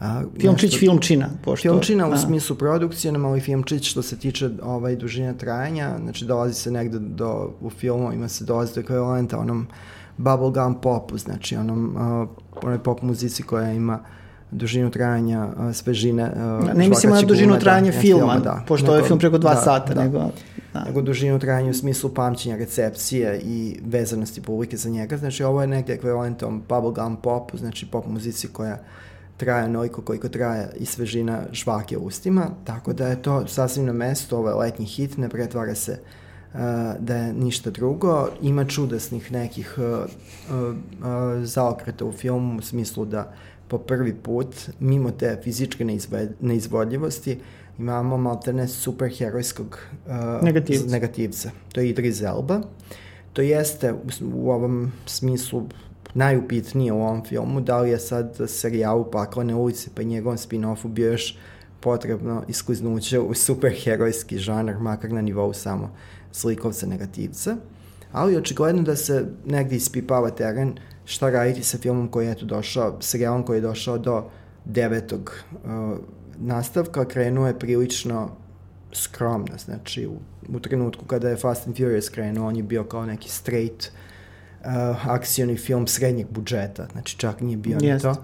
A, 0.00 0.22
filmčić 0.40 0.72
nešto, 0.72 0.78
filmčina. 0.78 1.28
Pošto, 1.44 1.68
filmčina 1.68 2.08
u 2.08 2.12
a. 2.12 2.18
smislu 2.18 2.56
produkcije, 2.56 3.12
nam 3.12 3.24
ali 3.24 3.40
filmčić 3.40 3.90
što 3.90 4.02
se 4.02 4.18
tiče 4.18 4.50
ovaj, 4.62 4.96
dužine 4.96 5.38
trajanja, 5.38 5.90
znači 6.02 6.24
dolazi 6.24 6.54
se 6.54 6.70
negde 6.70 6.98
do, 6.98 7.50
u 7.60 7.70
filmu, 7.70 8.12
ima 8.12 8.28
se 8.28 8.44
dolazi 8.44 8.74
do 8.74 8.80
ekvivalenta 8.80 9.38
onom 9.38 9.66
bubblegum 10.16 10.80
popu, 10.80 11.18
znači 11.18 11.56
onom, 11.56 11.96
uh, 11.96 12.28
onoj 12.62 12.78
pop 12.78 13.02
muzici 13.02 13.42
koja 13.42 13.72
ima 13.72 13.98
dužinu 14.50 14.90
trajanja 14.90 15.48
uh, 15.56 15.74
svežine. 15.74 16.32
Uh, 16.60 16.74
ne 16.74 16.88
mislimo 16.88 17.14
na 17.14 17.22
dužinu 17.22 17.52
da, 17.52 17.58
trajanja 17.58 17.92
da, 17.92 18.00
filma, 18.00 18.32
filma, 18.32 18.38
da. 18.38 18.62
pošto 18.68 18.86
nego, 18.86 18.96
je 18.96 19.02
film 19.02 19.18
preko 19.18 19.38
dva 19.38 19.54
da, 19.54 19.60
sata, 19.60 19.94
da. 19.94 20.02
nego... 20.02 20.30
Da. 20.74 20.84
nego 20.84 21.02
dužinu 21.02 21.38
trajanja 21.38 21.70
u 21.70 21.74
smislu 21.74 22.10
pamćenja 22.14 22.56
recepcije 22.56 23.40
i 23.44 23.78
vezanosti 23.84 24.40
publike 24.40 24.76
za 24.76 24.90
njega. 24.90 25.16
Znači 25.16 25.44
ovo 25.44 25.60
je 25.60 25.66
negde 25.66 25.92
ekvivalentom 25.94 26.62
bubblegum 26.68 27.16
popu, 27.16 27.56
znači 27.56 27.86
pop 27.86 28.06
muzici 28.06 28.48
koja 28.48 28.78
traje 29.36 29.64
onoliko 29.64 30.02
koliko 30.02 30.28
traje 30.28 30.70
i 30.76 30.86
svežina 30.86 31.42
žvake 31.52 31.98
u 31.98 32.00
ustima, 32.00 32.50
tako 32.64 32.92
da 32.92 33.08
je 33.08 33.22
to 33.22 33.46
sasvim 33.46 33.86
na 33.86 33.92
mesto, 33.92 34.38
ovo 34.38 34.48
je 34.48 34.54
letnji 34.54 34.86
hit, 34.86 35.16
ne 35.16 35.28
pretvara 35.28 35.74
se 35.74 35.92
uh, 36.54 36.60
da 36.98 37.16
je 37.16 37.32
ništa 37.32 37.70
drugo. 37.70 38.28
Ima 38.42 38.64
čudesnih 38.64 39.32
nekih 39.32 39.78
uh, 39.78 39.84
uh, 39.84 40.76
zaokreta 41.44 42.04
u 42.04 42.12
filmu 42.12 42.58
u 42.58 42.62
smislu 42.62 43.04
da 43.04 43.32
po 43.68 43.78
prvi 43.78 44.14
put, 44.14 44.56
mimo 44.80 45.10
te 45.10 45.40
fizičke 45.42 45.84
neizvodljivosti, 46.40 47.38
imamo 47.78 48.16
maltene 48.16 48.68
superherojskog 48.68 49.78
uh, 50.06 50.44
negativca. 50.44 50.86
negativca. 50.90 51.50
To 51.72 51.80
je 51.80 51.88
Idris 51.88 52.22
Elba. 52.22 52.60
To 53.32 53.42
jeste 53.42 53.92
u, 53.92 54.06
u 54.34 54.50
ovom 54.50 54.92
smislu 55.06 55.62
najupitnije 56.14 56.92
u 56.92 57.02
ovom 57.02 57.24
filmu, 57.24 57.60
da 57.60 57.80
li 57.80 57.90
je 57.90 57.98
sad 57.98 58.40
serijalu 58.46 59.10
Paklane 59.10 59.54
ulice 59.54 59.90
pa 59.94 60.02
i 60.02 60.04
njegovom 60.04 60.38
spin-offu 60.38 60.88
bio 60.88 61.12
još 61.12 61.38
potrebno 61.80 62.42
iskliznuće 62.48 63.20
u 63.20 63.34
superherojski 63.34 64.38
žanar, 64.38 64.78
makar 64.78 65.12
na 65.12 65.20
nivou 65.20 65.52
samo 65.52 65.90
slikovca 66.32 66.86
negativca. 66.86 67.56
Ali 68.12 68.36
očigledno 68.36 68.82
da 68.82 68.96
se 68.96 69.26
negdje 69.46 69.76
ispipava 69.76 70.30
teren 70.30 70.78
šta 71.04 71.30
raditi 71.30 71.62
sa 71.62 71.78
filmom 71.78 72.08
koji 72.08 72.26
je 72.26 72.32
eto 72.32 72.46
došao, 72.46 72.96
serijalom 73.00 73.42
koji 73.42 73.56
je 73.56 73.60
došao 73.60 73.98
do 73.98 74.24
devetog 74.64 75.32
uh, 75.52 75.98
nastavka, 76.38 77.04
krenuo 77.04 77.46
je 77.46 77.58
prilično 77.58 78.30
skromno, 78.92 79.58
znači 79.64 80.06
u, 80.06 80.16
u 80.48 80.60
trenutku 80.60 81.04
kada 81.04 81.28
je 81.28 81.36
Fast 81.36 81.66
and 81.66 81.76
Furious 81.76 82.08
krenuo, 82.08 82.48
on 82.48 82.56
je 82.56 82.62
bio 82.62 82.84
kao 82.84 83.06
neki 83.06 83.28
straight 83.28 83.92
uh, 84.60 85.10
akcioni 85.10 85.56
film 85.56 85.86
srednjeg 85.86 86.26
budžeta, 86.30 86.86
znači 86.92 87.18
čak 87.18 87.40
nije 87.40 87.56
bio 87.56 87.78
ni 87.78 87.98
to 87.98 88.14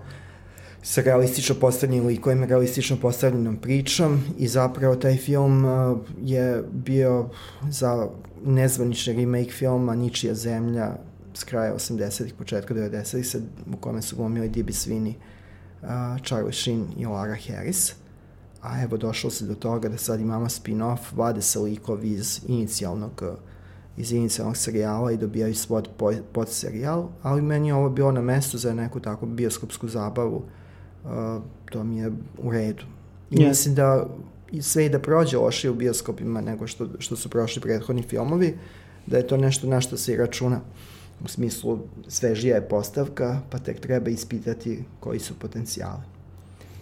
sa 0.83 1.03
realistično 1.03 1.55
postavljenim 1.55 2.07
likovima, 2.07 2.47
realistično 2.47 2.97
postavljenom 2.97 3.57
pričom 3.57 4.25
i 4.39 4.49
zapravo 4.49 4.97
taj 4.97 5.17
film 5.17 5.65
uh, 5.65 5.99
je 6.23 6.63
bio 6.73 7.29
za 7.71 8.09
nezvanični 8.45 9.13
remake 9.13 9.51
filma 9.51 9.95
Ničija 9.95 10.35
zemlja 10.35 10.93
s 11.35 11.45
kraja 11.45 11.75
80-ih, 11.75 12.35
početka 12.35 12.75
90-ih, 12.75 13.43
u 13.75 13.77
kome 13.77 14.03
su 14.03 14.17
glumili 14.17 14.49
D.B. 14.49 14.73
Sweeney, 14.73 15.15
uh, 15.15 15.23
Charlie 16.25 16.53
Sheen 16.53 16.87
i 16.97 17.07
Lara 17.07 17.37
Harris. 17.49 17.95
A 18.63 18.83
evo 18.83 18.97
došlo 18.97 19.31
se 19.31 19.45
do 19.45 19.55
toga 19.55 19.89
da 19.89 19.99
sad 19.99 20.21
imamo 20.21 20.47
spin-off, 20.47 20.99
vade 21.13 21.43
se 21.43 21.59
likovi 21.59 22.09
iz 22.09 22.41
inicijalnog 22.49 23.23
uh, 23.23 23.39
iz 23.97 24.13
inicijalnog 24.13 24.57
serijala 24.57 25.13
i 25.13 25.17
dobijaju 25.17 25.55
svoj 25.55 25.83
pod, 26.33 26.49
serijal, 26.49 27.09
ali 27.23 27.43
meni 27.43 27.69
je 27.69 27.75
ovo 27.75 27.91
bilo 27.91 28.13
na 28.13 28.21
mestu 28.21 28.59
za 28.59 28.75
neku 28.75 29.01
takvu 29.01 29.29
bioskopsku 29.29 29.89
zabavu, 29.89 30.43
uh, 31.05 31.11
to 31.71 31.85
mi 31.85 31.99
je 31.99 32.13
u 32.39 32.51
redu. 32.51 32.85
I 33.31 33.37
yes. 33.37 33.49
mislim 33.49 33.75
da 33.75 34.07
sve 34.61 34.87
i 34.87 34.89
da 34.89 34.99
prođe 34.99 35.37
loše 35.37 35.71
u 35.71 35.75
bioskopima 35.75 36.41
nego 36.41 36.67
što, 36.67 36.89
što 36.99 37.17
su 37.17 37.29
prošli 37.29 37.63
prethodni 37.63 38.03
filmovi, 38.03 38.59
da 39.07 39.17
je 39.17 39.27
to 39.27 39.37
nešto 39.37 39.67
na 39.67 39.81
što 39.81 39.97
se 39.97 40.13
i 40.13 40.17
računa. 40.17 40.61
U 41.25 41.29
smislu, 41.29 41.79
svežija 42.09 42.57
je 42.57 42.69
postavka, 42.69 43.41
pa 43.51 43.59
tek 43.59 43.81
treba 43.81 44.11
ispitati 44.11 44.85
koji 45.01 45.19
su 45.19 45.35
potencijali. 45.39 46.03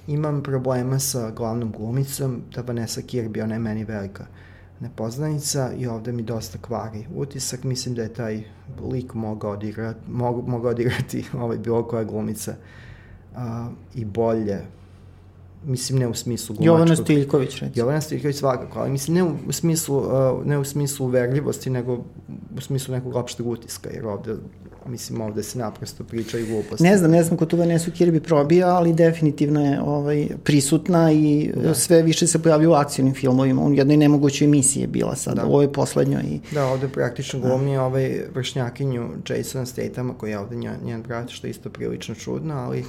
Imam 0.06 0.42
problema 0.42 0.98
sa 0.98 1.30
glavnom 1.30 1.72
glumicom, 1.72 2.42
da 2.54 2.62
Vanessa 2.62 3.00
Kirby, 3.00 3.42
ona 3.42 3.54
je 3.54 3.58
meni 3.58 3.84
velika 3.84 4.26
nepoznanica 4.80 5.72
i 5.78 5.86
ovde 5.86 6.12
mi 6.12 6.22
dosta 6.22 6.58
kvari 6.58 7.06
utisak. 7.14 7.64
Mislim 7.64 7.94
da 7.94 8.02
je 8.02 8.14
taj 8.14 8.42
lik 8.92 9.14
mogao 9.14 9.50
odigrati, 9.50 10.00
mog, 10.08 10.48
mogao 10.48 10.70
odigrati 10.70 11.24
ovaj 11.42 11.58
bilo 11.58 11.88
koja 11.88 12.04
glumica 12.04 12.54
uh, 13.32 13.38
i 13.94 14.04
bolje 14.04 14.62
mislim 15.64 15.98
ne 15.98 16.08
u 16.08 16.14
smislu 16.14 16.54
glumačkog. 16.54 16.66
Jovana 16.66 16.96
Stiljković, 16.96 17.52
recimo. 17.52 17.70
Jovana 17.74 18.00
Stiljković 18.00 18.36
svakako, 18.36 18.78
ali 18.78 18.90
mislim 18.90 19.14
ne 19.14 19.22
u, 19.22 19.52
smislu, 19.52 19.96
uh, 19.98 20.46
ne 20.46 20.58
u 20.58 20.64
smislu 20.64 21.06
uverljivosti, 21.06 21.70
nego 21.70 21.94
u 22.56 22.60
smislu 22.60 22.94
nekog 22.94 23.14
opšteg 23.14 23.46
utiska, 23.46 23.90
jer 23.90 24.06
ovde, 24.06 24.34
mislim, 24.86 25.20
ovde 25.20 25.42
se 25.42 25.58
naprosto 25.58 26.04
priča 26.04 26.38
i 26.38 26.46
gluposti. 26.46 26.84
Ne 26.84 26.96
znam, 26.96 27.10
ne 27.10 27.22
znam 27.22 27.36
ko 27.36 27.46
tu 27.46 27.56
Vanesu 27.56 27.90
Kirby 27.90 28.20
probija, 28.20 28.68
ali 28.68 28.94
definitivno 28.94 29.64
je 29.64 29.80
ovaj, 29.82 30.28
prisutna 30.44 31.12
i 31.12 31.52
da. 31.62 31.74
sve 31.74 32.02
više 32.02 32.26
se 32.26 32.42
pojavlja 32.42 32.70
u 32.70 32.72
akcijnim 32.72 33.14
filmovima. 33.14 33.62
U 33.62 33.72
jednoj 33.72 33.96
nemogućoj 33.96 34.44
emisiji 34.44 34.80
je 34.80 34.86
bila 34.86 35.16
sad, 35.16 35.36
da. 35.36 35.46
u 35.46 35.48
ovoj 35.48 35.72
poslednjoj. 35.72 36.22
I... 36.22 36.40
Da, 36.54 36.66
ovde 36.66 36.88
praktično 36.88 37.40
glumi 37.40 37.74
da. 37.74 37.82
ovaj 37.82 38.20
vršnjakinju 38.34 39.08
Jasona 39.28 39.66
Statama, 39.66 40.14
koji 40.14 40.30
je 40.30 40.38
ovde 40.38 40.56
njen, 40.56 40.76
njen 40.84 41.02
brat, 41.02 41.28
što 41.28 41.46
je 41.46 41.50
isto 41.50 41.70
prilično 41.70 42.14
čudno, 42.14 42.54
ali 42.54 42.84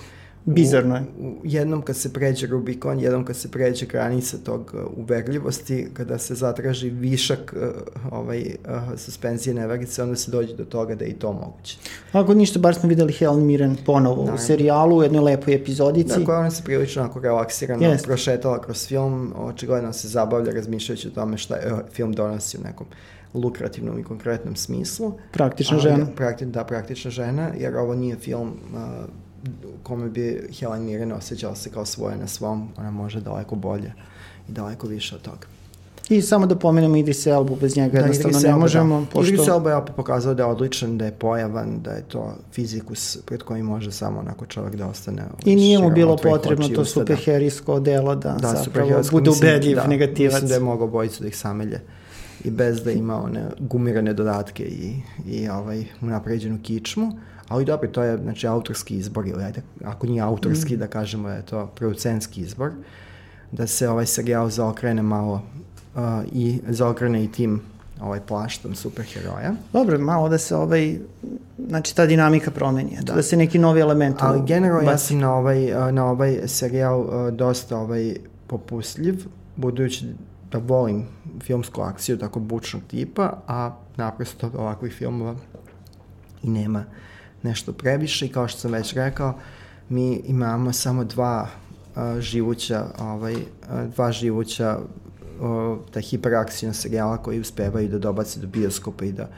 Bizarno 0.53 0.95
je. 0.95 1.01
U, 1.19 1.27
u, 1.27 1.35
jednom 1.43 1.81
kad 1.81 1.95
se 1.95 2.13
pređe 2.13 2.47
Rubikon, 2.47 2.99
jednom 2.99 3.25
kad 3.25 3.35
se 3.35 3.51
pređe 3.51 3.85
granica 3.85 4.37
tog 4.37 4.73
uh, 4.73 4.97
uverljivosti, 4.97 5.87
kada 5.93 6.17
se 6.17 6.35
zatraži 6.35 6.89
višak 6.89 7.55
uh, 7.55 8.11
ovaj, 8.11 8.39
uh, 8.41 8.99
suspenzije 8.99 9.53
neverice, 9.53 10.03
onda 10.03 10.15
se 10.15 10.31
dođe 10.31 10.55
do 10.55 10.65
toga 10.65 10.95
da 10.95 11.05
je 11.05 11.11
i 11.11 11.13
to 11.13 11.33
moguće. 11.33 11.77
Ako 12.11 12.33
ništa, 12.33 12.59
bar 12.59 12.75
smo 12.75 12.89
videli 12.89 13.13
Helen 13.13 13.45
Mirren 13.45 13.77
ponovo 13.85 14.15
Naravno. 14.15 14.35
u 14.35 14.37
serijalu, 14.37 14.97
u 14.97 15.03
jednoj 15.03 15.21
lepoj 15.21 15.55
epizodici. 15.55 16.19
Dakle, 16.19 16.35
ona 16.35 16.51
se 16.51 16.63
prilično 16.63 17.01
onako 17.01 17.19
relaksirano 17.19 17.83
yes. 17.83 18.05
prošetala 18.05 18.61
kroz 18.61 18.87
film, 18.87 19.33
očigledno 19.37 19.93
se 19.93 20.07
zabavlja 20.07 20.51
razmišljajući 20.51 21.07
o 21.07 21.11
tome 21.11 21.37
šta 21.37 21.55
je 21.55 21.73
uh, 21.73 21.79
film 21.91 22.13
donosi 22.13 22.57
u 22.57 22.61
nekom 22.63 22.85
lukrativnom 23.33 23.99
i 23.99 24.03
konkretnom 24.03 24.55
smislu. 24.55 25.13
Praktična 25.31 25.79
žena. 25.79 26.05
Da, 26.05 26.11
prakti, 26.11 26.45
da, 26.45 26.63
praktična 26.63 27.11
žena, 27.11 27.49
jer 27.57 27.77
ovo 27.77 27.95
nije 27.95 28.15
film 28.15 28.47
uh, 28.47 28.79
kome 29.83 30.09
bi 30.09 30.47
Helen 30.59 30.83
Mirren 30.83 31.11
osjećala 31.11 31.55
se 31.55 31.69
kao 31.69 31.85
svoje 31.85 32.17
na 32.17 32.27
svom, 32.27 32.69
ona 32.77 32.91
može 32.91 33.21
daleko 33.21 33.55
bolje 33.55 33.93
i 34.49 34.51
daleko 34.51 34.87
više 34.87 35.15
od 35.15 35.21
toga. 35.21 35.47
I 36.09 36.21
samo 36.21 36.45
da 36.45 36.55
pomenemo 36.55 36.95
Idris 36.95 37.27
Elbu, 37.27 37.55
bez 37.55 37.77
njega 37.77 37.99
da, 37.99 38.05
jednostavno 38.05 38.39
ne 38.39 38.55
možemo. 38.55 38.99
Da. 38.99 39.05
Pošto... 39.05 39.33
Idris 39.33 39.47
Elba 39.47 39.69
je 39.69 39.75
opet 39.75 39.95
pokazao 39.95 40.33
da 40.33 40.43
je 40.43 40.49
odličan, 40.49 40.97
da 40.97 41.05
je 41.05 41.11
pojavan, 41.11 41.79
da 41.81 41.91
je 41.91 42.01
to 42.01 42.35
fizikus 42.51 43.17
pred 43.25 43.43
kojim 43.43 43.65
može 43.65 43.91
samo 43.91 44.19
onako 44.19 44.45
čovjek 44.45 44.75
da 44.75 44.87
ostane. 44.87 45.23
I 45.45 45.55
nije 45.55 45.79
mu 45.79 45.91
bilo 45.91 46.17
potrebno 46.17 46.67
to 46.67 46.85
superherijsko 46.85 47.73
da. 47.73 47.91
delo 47.91 48.15
da, 48.15 48.37
da 48.41 48.63
zapravo 48.65 49.01
bude 49.11 49.29
ubedljiv 49.29 49.75
da, 49.75 49.87
negativac. 49.87 50.33
Mislim 50.33 50.49
da 50.49 50.53
je 50.53 50.59
mogao 50.59 50.87
bojicu 50.87 51.23
da 51.23 51.27
ih 51.27 51.37
samelje 51.37 51.81
i 52.43 52.51
bez 52.51 52.83
da 52.83 52.91
ima 52.91 53.23
one 53.23 53.43
gumirane 53.59 54.13
dodatke 54.13 54.63
i, 54.63 55.01
i 55.27 55.49
ovaj, 55.49 55.85
napređenu 56.01 56.59
kičmu. 56.63 57.11
Ali 57.49 57.65
dobro, 57.65 57.87
to 57.87 58.03
je 58.03 58.17
znači, 58.17 58.47
autorski 58.47 58.97
izbor, 58.97 59.27
ili 59.27 59.43
ajde, 59.43 59.61
ako 59.85 60.07
nije 60.07 60.21
autorski, 60.21 60.75
mm. 60.75 60.79
da 60.79 60.87
kažemo 60.87 61.27
da 61.27 61.35
je 61.35 61.45
to 61.45 61.67
producentski 61.75 62.41
izbor, 62.41 62.71
da 63.51 63.67
se 63.67 63.89
ovaj 63.89 64.05
serijal 64.05 64.49
zaokrene 64.49 65.01
malo 65.01 65.41
uh, 65.95 66.01
i 66.31 66.59
zaokrene 66.67 67.23
i 67.23 67.31
tim 67.31 67.61
ovaj 68.01 68.19
plaštom 68.27 68.75
superheroja. 68.75 69.53
Dobro, 69.73 69.99
malo 69.99 70.29
da 70.29 70.37
se 70.37 70.55
ovaj, 70.55 70.97
znači 71.67 71.95
ta 71.95 72.05
dinamika 72.05 72.51
promeni, 72.51 72.97
da, 73.01 73.13
da 73.13 73.23
se 73.23 73.37
neki 73.37 73.59
novi 73.59 73.81
element 73.81 74.17
Ali 74.19 74.41
generalno 74.45 74.91
ja 74.91 74.97
sam 74.97 75.17
na 75.17 75.33
ovaj, 75.35 75.73
uh, 75.73 75.91
na 75.91 76.05
ovaj 76.05 76.39
serijal 76.45 77.01
uh, 77.01 77.33
dosta 77.33 77.77
ovaj 77.77 78.15
popustljiv, 78.47 79.25
budući 79.55 80.05
da 80.51 80.57
volim 80.57 81.05
filmsku 81.43 81.81
akciju 81.81 82.17
tako 82.17 82.39
bučnog 82.39 82.83
tipa, 82.87 83.33
a 83.47 83.75
naprosto 83.95 84.51
ovakvih 84.57 84.93
filmova 84.93 85.35
i 86.43 86.49
nema 86.49 86.83
nešto 87.43 87.73
previše 87.73 88.25
i 88.25 88.29
kao 88.29 88.47
što 88.47 88.59
sam 88.59 88.71
već 88.71 88.93
rekao, 88.93 89.39
mi 89.89 90.21
imamo 90.25 90.73
samo 90.73 91.03
dva 91.03 91.47
uh, 91.95 92.19
živuća, 92.19 92.85
ovaj, 92.99 93.33
uh, 93.33 93.39
dva 93.95 94.11
živuća 94.11 94.79
uh, 95.39 95.77
ta 95.91 95.99
hiperakcijna 95.99 96.73
serijala 96.73 97.17
koji 97.17 97.39
uspevaju 97.39 97.89
da 97.89 97.99
dobace 97.99 98.39
do 98.39 98.47
bioskopa 98.47 99.05
i 99.05 99.11
da, 99.11 99.29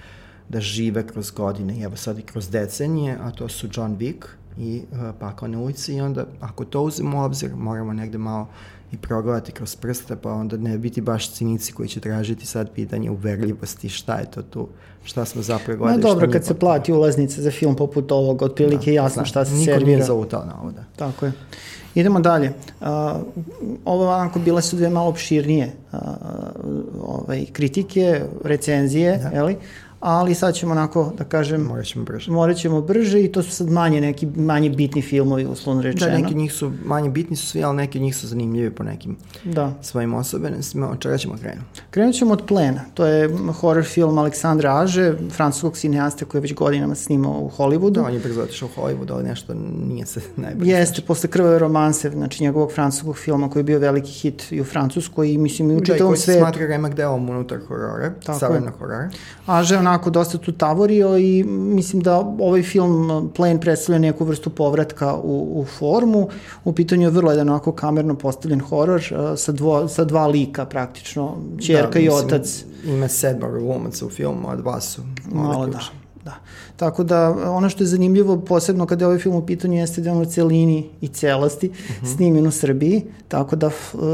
da 0.50 0.62
žive 0.62 1.08
kroz 1.08 1.31
godine 1.31 1.77
i 1.77 1.81
evo 1.81 1.96
sad 1.96 2.20
i 2.20 2.22
kroz 2.22 2.50
decenije, 2.50 3.17
a 3.22 3.31
to 3.31 3.50
su 3.50 3.67
John 3.74 3.98
Wick 3.98 4.25
i 4.58 4.81
uh, 4.91 4.98
Pakao 5.20 5.48
na 5.48 5.60
ulici 5.60 5.96
i 5.96 6.01
onda 6.01 6.25
ako 6.40 6.66
to 6.66 6.81
uzemo 6.81 7.18
u 7.18 7.22
obzir 7.22 7.55
moramo 7.55 7.94
negde 7.94 8.18
malo 8.18 8.48
i 8.92 8.98
progledati 8.98 9.51
kroz 9.51 9.75
prste, 9.75 10.16
pa 10.16 10.34
onda 10.34 10.58
ne 10.58 10.77
biti 10.77 11.01
baš 11.01 11.32
cinici 11.32 11.74
koji 11.74 11.90
će 11.90 12.00
tražiti 12.00 12.46
sad 12.46 12.72
pitanje 12.72 13.10
uverljivosti, 13.10 13.90
šta 13.90 14.16
je 14.16 14.32
to 14.32 14.42
tu, 14.42 14.68
šta 15.04 15.25
smo 15.25 15.42
zapravo 15.42 15.77
gledali. 15.77 16.01
No 16.01 16.10
dobro, 16.10 16.32
kad 16.32 16.46
se 16.46 16.54
plati 16.54 16.94
ulaznica 16.94 17.42
za 17.42 17.51
film 17.51 17.75
poput 17.75 18.12
ovog, 18.12 18.42
otprilike 18.42 18.92
da, 18.92 18.96
jasno 18.96 19.25
šta 19.25 19.46
se 19.46 19.51
niko 19.51 19.66
servira. 19.66 19.80
Niko 19.80 19.96
nije 19.96 20.04
zautao 20.04 20.46
na 20.46 20.62
ovo, 20.62 20.72
da. 20.72 20.84
Tako 20.96 21.25
je. 21.25 21.32
Idemo 21.96 22.20
dalje. 22.20 22.54
Uh, 22.82 22.88
ovo 23.86 24.10
onako 24.10 24.40
bile 24.40 24.62
su 24.62 24.75
dve 24.75 24.90
malo 24.90 25.10
opširnije 25.10 25.72
uh, 25.92 26.00
ovaj, 27.01 27.46
kritike, 27.54 28.22
recenzije, 28.44 29.18
da. 29.18 29.38
jeli? 29.38 29.58
Ali 30.01 30.35
sad 30.35 30.55
ćemo 30.55 30.72
onako, 30.72 31.14
da 31.18 31.24
kažem... 31.24 31.61
Morat 31.61 31.85
ćemo 31.85 32.05
brže. 32.05 32.31
Morat 32.31 32.57
ćemo 32.57 32.81
brže 32.81 33.24
i 33.24 33.31
to 33.31 33.44
su 33.44 33.51
sad 33.51 33.70
manje 33.70 34.01
neki, 34.01 34.25
manje 34.25 34.70
bitni 34.70 35.01
filmovi, 35.01 35.46
uslovno 35.46 35.81
rečeno. 35.81 36.11
Da, 36.11 36.18
neki 36.18 36.35
njih 36.35 36.53
su, 36.53 36.72
manje 36.85 37.09
bitni 37.09 37.35
su 37.35 37.48
svi, 37.48 37.64
ali 37.64 37.77
neki 37.77 38.00
njih 38.00 38.16
su 38.16 38.27
zanimljivi 38.27 38.70
po 38.70 38.83
nekim 38.83 39.18
da. 39.44 39.74
svojim 39.81 40.14
osobenostima. 40.14 40.90
Od 40.90 41.00
čega 41.00 41.18
ćemo 41.18 41.35
krenuti? 41.37 41.81
Krenut 41.92 42.16
ćemo 42.16 42.33
od 42.33 42.44
Plena. 42.48 42.81
To 42.94 43.05
je 43.05 43.29
horror 43.59 43.83
film 43.83 44.18
Aleksandra 44.18 44.81
Aže, 44.81 45.14
francuskog 45.31 45.77
cineasta 45.77 46.25
koji 46.25 46.40
je 46.40 46.42
već 46.42 46.53
godinama 46.53 46.96
snimao 46.96 47.40
u 47.40 47.50
Hollywoodu. 47.57 47.92
Da, 47.92 48.03
on 48.03 48.14
je 48.14 48.20
brzo 48.20 48.42
otišao 48.42 48.70
u 48.75 48.79
Hollywoodu, 48.79 49.14
ali 49.14 49.24
nešto 49.24 49.53
nije 49.87 50.05
se 50.05 50.22
najbolje. 50.35 50.72
Jeste, 50.72 50.96
znači. 50.96 51.07
posle 51.07 51.29
krvave 51.29 51.59
romanse, 51.59 52.09
znači 52.09 52.44
njegovog 52.44 52.72
francuskog 52.72 53.18
filma 53.18 53.50
koji 53.50 53.59
je 53.59 53.64
bio 53.64 53.79
veliki 53.79 54.11
hit 54.11 54.51
i 54.51 54.61
u 54.61 54.64
Francuskoj 54.64 55.31
i 55.31 55.37
mislim 55.37 55.72
i 55.72 55.75
u 55.75 55.81
čitavom 55.81 56.16
svetu. 56.16 56.31
Da, 56.31 56.33
i 56.33 56.35
koji 56.35 56.35
se 56.35 56.40
smatra 56.40 56.68
remak 56.68 56.96
delom 56.96 57.29
unutar 57.29 57.59
horora, 57.68 58.11
savremenog 58.40 58.74
horora. 58.79 59.09
Aže 59.46 59.77
onako 59.92 60.10
dosta 60.10 60.38
tu 60.38 60.51
tavorio 60.51 61.18
i 61.18 61.44
mislim 61.48 62.01
da 62.01 62.18
ovaj 62.40 62.64
film 62.64 63.30
Plane 63.36 63.62
predstavlja 63.62 64.00
neku 64.00 64.25
vrstu 64.25 64.50
povratka 64.50 65.16
u, 65.16 65.62
u 65.62 65.66
formu. 65.66 66.27
U 66.64 66.74
pitanju 66.74 67.01
je 67.01 67.10
vrlo 67.10 67.32
jedan 67.32 67.50
onako 67.50 67.72
kamerno 67.72 68.16
postavljen 68.16 68.60
horor 68.60 69.01
sa, 69.38 69.51
dvo, 69.51 69.88
sa 69.88 70.04
dva 70.04 70.27
lika 70.27 70.66
praktično, 70.66 71.38
čerka 71.66 71.94
da, 71.94 72.00
i 72.00 72.04
mislim, 72.04 72.25
otac. 72.25 72.64
Ima 72.86 73.08
sedmar 73.08 73.51
glumaca 73.51 74.06
u 74.06 74.10
filmu, 74.10 74.50
a 74.50 74.56
dva 74.56 74.82
su 74.82 75.01
Malo 75.32 75.68
da. 75.68 76.00
Da. 76.25 76.36
Tako 76.75 77.03
da 77.03 77.29
ono 77.29 77.70
što 77.70 77.84
je 77.84 77.88
zanimljivo 77.88 78.38
posebno 78.38 78.86
kada 78.86 79.03
je 79.03 79.07
ovaj 79.07 79.20
film 79.20 79.36
u 79.36 79.46
pitanju 79.46 79.77
jeste 79.77 80.01
da 80.01 80.10
je 80.10 80.16
on 80.16 80.22
u 80.22 80.25
celini 80.25 80.90
i 81.01 81.07
celosti 81.07 81.68
uh 81.68 81.74
mhm. 81.74 82.05
-huh. 82.05 82.16
snimljen 82.16 82.48
u 82.48 82.51
Srbiji, 82.51 83.03
tako 83.27 83.55
da 83.55 83.70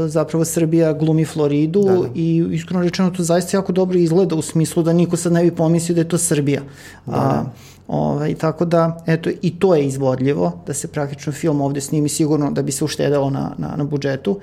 zapravo 0.06 0.44
Srbija 0.44 0.92
glumi 0.92 1.24
Floridu 1.24 1.82
da, 1.82 1.92
da. 1.92 2.08
i 2.14 2.46
iskreno 2.50 2.82
rečeno 2.82 3.10
to 3.10 3.22
zaista 3.22 3.56
jako 3.56 3.72
dobro 3.72 3.98
izgleda 3.98 4.34
u 4.34 4.42
smislu 4.42 4.82
da 4.82 4.92
niko 4.92 5.16
sad 5.16 5.32
ne 5.32 5.42
bi 5.42 5.50
pomislio 5.50 5.94
da 5.94 6.00
je 6.00 6.08
to 6.08 6.18
Srbija. 6.18 6.62
Da, 7.06 7.12
A, 7.12 7.18
da. 7.18 7.52
Ovaj, 7.88 8.34
tako 8.34 8.64
da, 8.64 9.04
eto, 9.06 9.30
i 9.42 9.58
to 9.58 9.74
je 9.74 9.86
izvodljivo, 9.86 10.52
da 10.66 10.74
se 10.74 10.88
praktično 10.88 11.32
film 11.32 11.60
ovde 11.60 11.80
snimi 11.80 12.08
sigurno 12.08 12.50
da 12.50 12.62
bi 12.62 12.72
se 12.72 12.84
uštedalo 12.84 13.30
na, 13.30 13.54
na, 13.58 13.76
na 13.76 13.84
budžetu. 13.84 14.30
Uh, 14.30 14.42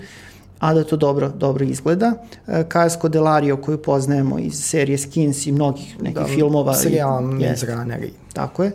a 0.59 0.73
da 0.73 0.83
to 0.83 0.97
dobro, 0.97 1.29
dobro 1.29 1.65
izgleda. 1.65 2.13
Kaja 2.67 2.89
Scodelario 2.89 3.57
koju 3.57 3.81
poznajemo 3.81 4.39
iz 4.39 4.53
serije 4.53 4.97
Skins 4.97 5.47
i 5.47 5.51
mnogih 5.51 6.01
nekih 6.01 6.21
da, 6.21 6.25
filmova. 6.25 6.73
Serijal 6.73 7.21
Maze 7.21 7.75
Runneri. 7.75 8.11
Tako 8.33 8.63
je. 8.63 8.71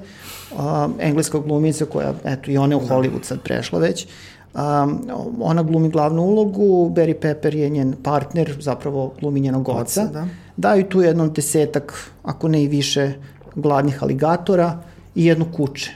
Um, 0.59 0.95
engleska 1.01 1.39
glumica 1.39 1.85
koja, 1.85 2.15
eto, 2.25 2.51
i 2.51 2.59
ona 2.59 2.73
je 2.73 2.77
u 2.77 2.81
da. 2.81 2.95
Hollywood 2.95 3.23
sad 3.23 3.41
prešla 3.43 3.79
već. 3.79 4.07
Um, 4.55 5.09
ona 5.41 5.63
glumi 5.63 5.89
glavnu 5.89 6.23
ulogu, 6.23 6.91
Barry 6.91 7.15
Pepper 7.15 7.55
je 7.55 7.69
njen 7.69 7.95
partner, 8.03 8.57
zapravo 8.61 9.13
glumi 9.21 9.41
njenog 9.41 9.69
oca. 9.69 9.81
oca 9.81 10.05
da. 10.05 10.27
Daju 10.57 10.89
tu 10.89 11.03
jednom 11.03 11.33
desetak, 11.33 12.11
ako 12.23 12.49
ne 12.49 12.63
i 12.63 12.69
više, 12.69 13.13
gladnih 13.55 14.03
aligatora 14.03 14.79
i 15.15 15.27
jednu 15.27 15.47
kuće. 15.57 15.93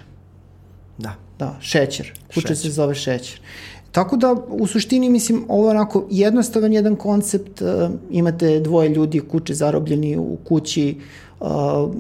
Da. 0.99 1.14
Da, 1.38 1.57
šećer. 1.61 2.12
Kuće 2.27 2.40
šećer. 2.40 2.57
se 2.57 2.70
zove 2.70 2.94
šećer. 2.94 3.40
Tako 3.94 4.16
da, 4.16 4.37
u 4.48 4.66
suštini, 4.66 5.09
mislim, 5.11 5.44
ovo 5.48 5.66
je 5.66 5.70
onako 5.70 6.04
jednostavan 6.11 6.72
jedan 6.72 6.96
koncept, 6.96 7.61
uh, 7.61 7.68
imate 8.11 8.61
dvoje 8.61 8.88
ljudi 8.88 9.20
kuće 9.20 9.54
zarobljeni 9.54 10.16
u 10.16 10.37
kući 10.44 10.96
uh, 11.40 11.48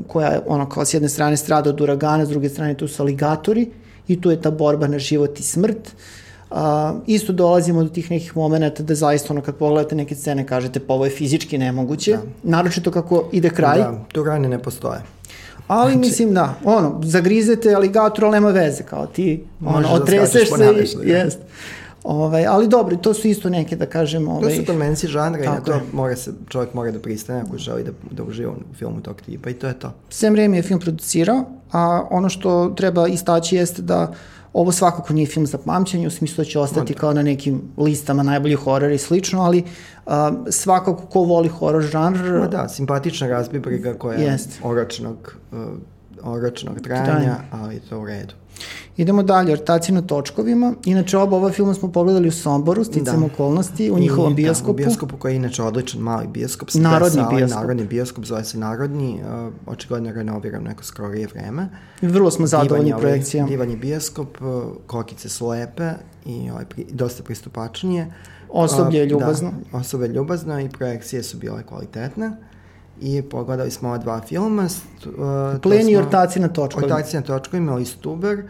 koja 0.06 0.28
je 0.28 0.40
ono 0.46 0.68
kao 0.68 0.84
s 0.84 0.94
jedne 0.94 1.08
strane 1.08 1.36
strada 1.36 1.70
od 1.70 1.80
uragana, 1.80 2.26
s 2.26 2.28
druge 2.28 2.48
strane 2.48 2.74
tu 2.74 2.88
su 2.88 3.02
aligatori 3.02 3.70
i 4.08 4.20
tu 4.20 4.30
je 4.30 4.40
ta 4.42 4.50
borba 4.50 4.86
na 4.86 4.98
život 4.98 5.40
i 5.40 5.42
smrt. 5.42 5.94
Uh, 6.50 6.56
isto 7.06 7.32
dolazimo 7.32 7.82
do 7.82 7.88
tih 7.88 8.10
nekih 8.10 8.36
momenta 8.36 8.82
da 8.82 8.94
zaista 8.94 9.32
ono 9.32 9.42
kad 9.42 9.54
pogledate 9.54 9.94
neke 9.94 10.14
scene 10.14 10.46
kažete 10.46 10.80
pa 10.80 10.94
ovo 10.94 11.04
je 11.04 11.10
fizički 11.10 11.58
nemoguće, 11.58 12.12
da. 12.12 12.20
naročito 12.42 12.90
kako 12.90 13.28
ide 13.32 13.50
kraj. 13.50 13.78
Da, 13.78 14.04
tu 14.12 14.24
rane 14.24 14.48
ne 14.48 14.58
postoje. 14.58 15.00
Ali 15.66 15.92
znači, 15.92 16.08
mislim 16.08 16.34
da, 16.34 16.54
ono, 16.64 17.00
zagrizete 17.04 17.74
aligator, 17.74 18.24
ali 18.24 18.32
nema 18.32 18.50
veze, 18.50 18.82
kao 18.82 19.06
ti, 19.06 19.44
ono, 19.64 19.80
da 19.80 19.94
otreseš 19.94 20.48
se 20.48 20.54
i, 21.02 21.06
da. 21.06 21.12
jest. 21.12 21.38
Ovaj, 22.04 22.46
ali 22.46 22.68
dobro, 22.68 22.96
to 22.96 23.14
su 23.14 23.28
isto 23.28 23.50
neke, 23.50 23.76
da 23.76 23.86
kažem... 23.86 24.28
Ovaj, 24.28 24.42
to 24.42 24.56
su 24.56 24.66
konvencije 24.66 25.10
žanra 25.10 25.44
i 25.44 25.46
na 25.46 25.60
to 25.60 25.80
mora 25.92 26.16
se, 26.16 26.32
čovjek 26.48 26.74
mora 26.74 26.90
da 26.90 26.98
pristane 26.98 27.40
ako 27.40 27.58
želi 27.58 27.84
da, 27.84 27.90
da 28.10 28.22
uživa 28.22 28.52
u 28.52 28.74
filmu 28.74 29.00
tog 29.00 29.20
tipa 29.20 29.50
i 29.50 29.54
to 29.54 29.66
je 29.66 29.78
to. 29.78 29.92
Sve 30.08 30.30
vreme 30.30 30.56
je 30.56 30.62
film 30.62 30.80
producirao, 30.80 31.44
a 31.72 32.06
ono 32.10 32.28
što 32.28 32.72
treba 32.76 33.08
istaći 33.08 33.56
jeste 33.56 33.82
da 33.82 34.12
Ovo 34.54 34.72
svakako 34.72 35.12
nije 35.12 35.26
film 35.26 35.46
za 35.46 35.58
pamćenje, 35.58 36.06
u 36.06 36.10
smislu 36.10 36.44
da 36.44 36.50
će 36.50 36.58
ostati 36.58 36.92
Onda. 36.92 37.00
kao 37.00 37.12
na 37.12 37.22
nekim 37.22 37.62
listama 37.76 38.22
najboljih 38.22 38.58
horora 38.58 38.92
i 38.92 38.98
slično, 38.98 39.42
ali 39.42 39.64
uh, 40.06 40.12
svakako 40.50 41.06
ko 41.06 41.20
voli 41.20 41.48
horor 41.48 41.82
žanr, 41.82 42.38
Ma 42.40 42.46
da, 42.46 42.68
simpatična 42.68 43.26
razbibriga 43.26 43.94
koja 43.94 44.18
je 44.18 44.36
uh, 45.52 45.58
oročnog 46.22 46.80
trajanja, 46.80 47.04
Trajanja. 47.04 47.36
ali 47.50 47.80
to 47.80 48.00
u 48.00 48.06
redu. 48.06 48.34
Idemo 48.96 49.22
dalje, 49.22 49.52
ortaci 49.52 49.92
na 49.92 50.02
točkovima. 50.02 50.74
Inače, 50.84 51.18
oba 51.18 51.36
ova 51.36 51.50
filma 51.52 51.74
smo 51.74 51.92
pogledali 51.92 52.28
u 52.28 52.32
Somboru, 52.32 52.84
sticam 52.84 53.20
Da. 53.20 53.26
okolnosti, 53.26 53.90
u 53.90 53.98
njihovom 53.98 54.32
I, 54.32 54.34
bioskopu. 54.34 54.66
Da, 54.66 54.72
u 54.72 54.76
bioskopu 54.76 55.16
koji 55.16 55.32
je 55.32 55.36
inače 55.36 55.62
odličan 55.62 56.00
mali 56.00 56.26
bioskop. 56.26 56.68
Narodni 56.74 57.22
bioskop. 57.36 57.60
Narodni 57.60 57.84
bioskop, 57.86 58.24
zove 58.24 58.44
se 58.44 58.58
Narodni, 58.58 59.20
uh, 59.46 59.52
očigledno 59.66 60.08
je 60.08 60.14
renoviran 60.14 60.62
neko 60.62 60.84
skorije 60.84 61.26
vreme. 61.26 61.68
Vrlo 62.02 62.30
smo 62.30 62.46
zadovoljni 62.46 62.84
Divan 62.84 63.00
je 63.00 63.06
ovaj-. 63.08 63.48
Divan 63.48 63.70
je 63.70 63.76
bioskop, 63.76 64.40
uh, 64.40 64.62
kokice 64.86 65.28
su 65.28 65.48
lepe 65.48 65.90
i 66.26 66.50
ovaj, 66.50 66.64
pri, 66.64 66.86
dosta 66.90 67.22
pristupačnije. 67.22 68.12
Osoblje 68.50 68.98
je 68.98 69.06
ljubazno. 69.06 69.52
Da, 69.72 69.78
osoblje 69.78 70.06
je 70.06 70.12
ljubazno 70.12 70.60
i 70.60 70.68
projekcije 70.68 71.22
su 71.22 71.38
bile 71.38 71.62
kvalitetne. 71.62 72.32
I 73.00 73.22
pogledali 73.22 73.70
smo 73.70 73.88
ova 73.88 73.98
dva 73.98 74.20
filma. 74.20 74.62
st- 74.62 75.06
Uh, 75.06 75.60
Plen 75.60 75.88
i 75.88 75.96
ortaci 75.96 76.40
na 76.40 76.48
točkovima. 76.48 76.86
Ortaci 76.86 77.16
na 77.16 77.22
točkovima 77.22 77.72
ili 77.72 77.84
Stuber. 77.84 78.42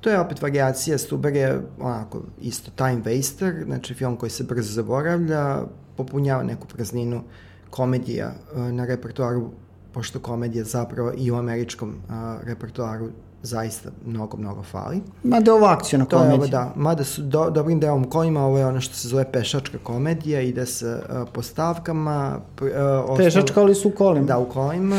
To 0.00 0.10
je 0.10 0.20
opet 0.20 0.42
variacija, 0.42 0.98
Stuber 0.98 1.36
je 1.36 1.60
onako 1.80 2.22
isto 2.40 2.70
time 2.70 2.96
waster, 2.96 3.64
znači 3.64 3.94
film 3.94 4.16
koji 4.16 4.30
se 4.30 4.44
brzo 4.44 4.72
zaboravlja, 4.72 5.58
popunjava 5.96 6.42
neku 6.42 6.66
prazninu 6.66 7.22
komedija 7.70 8.32
uh, 8.52 8.62
na 8.62 8.84
repertoaru, 8.84 9.50
pošto 9.92 10.18
komedija 10.20 10.64
zapravo 10.64 11.12
i 11.16 11.30
u 11.30 11.36
američkom 11.36 11.88
uh, 11.88 12.14
repertoaru 12.42 13.08
zaista 13.42 13.90
mnogo, 14.06 14.36
mnogo 14.36 14.62
fali. 14.62 15.00
Ma 15.22 15.40
da 15.40 15.50
je 15.50 15.54
ovo 15.54 15.66
akcijna 15.66 16.04
To 16.04 16.22
je 16.22 16.32
ovo, 16.32 16.46
da, 16.46 16.72
mada 16.76 17.04
su 17.04 17.22
do, 17.22 17.50
dobrim 17.50 17.80
delom 17.80 18.04
kolima, 18.04 18.40
ovo 18.40 18.58
je 18.58 18.66
ono 18.66 18.80
što 18.80 18.94
se 18.94 19.08
zove 19.08 19.32
pešačka 19.32 19.78
komedija, 19.78 20.40
ide 20.40 20.66
se 20.66 20.86
uh, 21.10 21.28
po 21.32 21.42
stavkama. 21.42 22.38
pr- 22.56 22.64
Uh, 22.64 23.04
ostalo- 23.04 23.16
Pešačka, 23.16 23.60
ali 23.60 23.74
su 23.74 23.88
u 23.88 23.92
kolima. 23.92 24.26
Da, 24.26 24.38
u 24.38 24.44
kolima. 24.44 24.96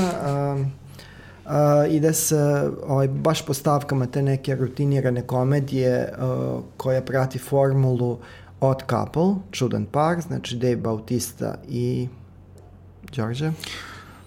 Um, 0.53 0.61
uh, 1.45 1.51
ide 1.89 2.13
se 2.13 2.37
ovaj, 2.87 3.07
baš 3.07 3.45
po 3.45 3.53
stavkama 3.53 4.05
te 4.05 4.21
neke 4.21 4.55
rutinirane 4.55 5.21
komedije 5.21 6.13
uh, 6.13 6.61
koja 6.77 7.01
prati 7.01 7.39
formulu 7.39 8.17
Odd 8.61 8.79
Couple, 8.89 9.35
čudan 9.51 9.85
par, 9.85 10.21
znači 10.21 10.55
Dave 10.55 10.75
Bautista 10.75 11.55
i 11.69 12.07
Đorđe. 13.15 13.51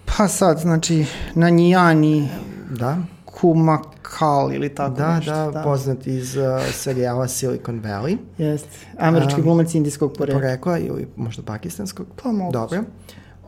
Pa 0.07 0.27
sad, 0.27 0.59
znači, 0.59 1.05
Nanjani, 1.35 2.29
Da, 2.69 2.97
Kumakal 3.41 4.53
ili 4.53 4.69
tako 4.69 4.95
da, 4.95 5.15
nešto. 5.15 5.51
da, 5.51 5.61
poznat 5.63 6.07
iz 6.07 6.35
uh, 6.35 6.43
serijala 6.73 7.27
Silicon 7.27 7.81
Valley. 7.81 8.17
Jest. 8.37 8.67
Američki 8.99 9.39
Um, 9.39 9.43
glumac 9.43 9.73
indijskog 9.73 10.13
porekla. 10.17 10.39
Porekla 10.41 10.77
ili 10.77 11.07
možda 11.15 11.43
pakistanskog. 11.43 12.07
Pa 12.23 12.31
moguće. 12.31 12.59
Dobro. 12.59 12.83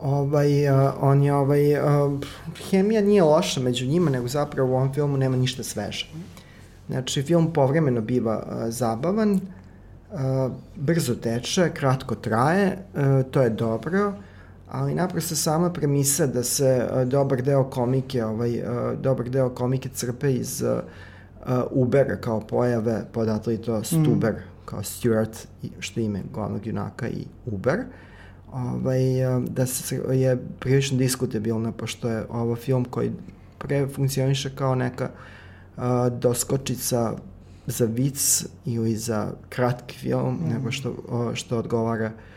Ovaj, 0.00 0.70
uh, 0.70 0.92
on 1.00 1.22
je, 1.22 1.34
ovaj, 1.34 1.74
uh, 1.74 2.20
hemija 2.70 3.00
nije 3.00 3.22
loša 3.22 3.60
među 3.60 3.86
njima, 3.86 4.10
nego 4.10 4.28
zapravo 4.28 4.72
u 4.72 4.76
ovom 4.76 4.94
filmu 4.94 5.16
nema 5.16 5.36
ništa 5.36 5.62
sveže. 5.62 6.10
Znači, 6.88 7.22
film 7.22 7.52
povremeno 7.52 8.00
biva 8.00 8.42
uh, 8.46 8.52
zabavan, 8.68 9.32
uh, 9.32 10.52
brzo 10.76 11.14
teče, 11.14 11.70
kratko 11.74 12.14
traje, 12.14 12.78
uh, 12.94 13.30
to 13.30 13.42
je 13.42 13.50
dobro, 13.50 14.12
ali 14.70 14.94
naprosto 14.94 15.36
sama 15.36 15.72
premisa 15.72 16.26
da 16.26 16.42
se 16.42 16.88
uh, 16.92 17.08
dobar 17.08 17.42
deo 17.42 17.64
komike, 17.64 18.24
ovaj, 18.24 18.58
uh, 18.58 19.00
dobar 19.00 19.30
deo 19.30 19.50
komike 19.50 19.88
crpe 19.88 20.32
iz 20.32 20.62
uh, 20.62 21.62
Ubera 21.70 22.16
kao 22.16 22.40
pojave, 22.40 23.04
podatle 23.12 23.54
i 23.54 23.58
to 23.58 23.84
Stuber, 23.84 24.34
kao 24.64 24.82
Stuart, 24.82 25.48
što 25.78 26.00
je 26.00 26.06
ime 26.06 26.22
glavnog 26.34 26.66
junaka 26.66 27.08
i 27.08 27.24
Uber, 27.46 27.78
ovaj, 28.52 29.00
da 29.48 29.66
se 29.66 30.00
je 30.12 30.38
prilično 30.58 30.98
diskutabilno, 30.98 31.72
pošto 31.72 32.08
je 32.08 32.26
ovo 32.30 32.56
film 32.56 32.84
koji 32.84 33.12
pre 33.58 33.86
funkcioniše 33.86 34.50
kao 34.54 34.74
neka 34.74 35.10
uh, 35.76 35.82
doskočica 36.18 37.12
za 37.66 37.84
vic 37.84 38.46
ili 38.64 38.96
za 38.96 39.32
kratki 39.48 39.98
film, 39.98 40.34
mm. 40.34 40.48
nego 40.48 40.70
što, 40.70 40.94
o, 41.08 41.34
što 41.34 41.58
odgovara 41.58 42.06
uh, 42.06 42.27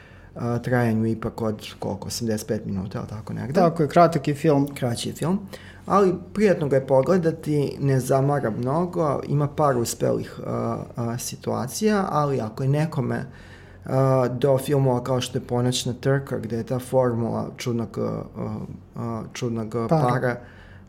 trajanju 0.64 1.06
ipak 1.06 1.42
od 1.42 1.68
koliko, 1.80 2.10
85 2.10 2.66
minuta, 2.66 3.00
ali 3.00 3.08
tako 3.08 3.34
negde. 3.34 3.54
Tako 3.54 3.84
je, 3.84 3.90
kratak 3.90 4.28
je 4.28 4.36
film. 4.36 4.68
Kraći 4.76 5.10
je 5.10 5.16
film. 5.16 5.40
Ali 5.86 6.14
prijatno 6.34 6.68
ga 6.68 6.76
je 6.76 6.88
pogledati, 6.88 7.78
ne 7.80 8.00
zamara 8.00 8.50
mnogo, 8.50 9.22
ima 9.28 9.48
par 9.48 9.78
uspelih 9.78 10.40
uh, 10.40 10.46
uh, 11.06 11.20
situacija, 11.20 12.08
ali 12.10 12.42
ako 12.42 12.64
je 12.64 12.70
nekome 12.70 13.26
uh, 13.86 13.92
do 14.40 14.58
filmova 14.58 15.04
kao 15.04 15.22
što 15.22 15.38
je 15.38 15.42
Ponoćna 15.42 15.94
trka, 15.94 16.40
gde 16.40 16.58
je 16.58 16.64
ta 16.64 16.80
formula 16.80 17.50
čudnog, 17.58 17.98
uh, 17.98 18.46
uh, 18.96 19.02
čudnog 19.34 19.76
para. 19.90 20.08
Para. 20.10 20.36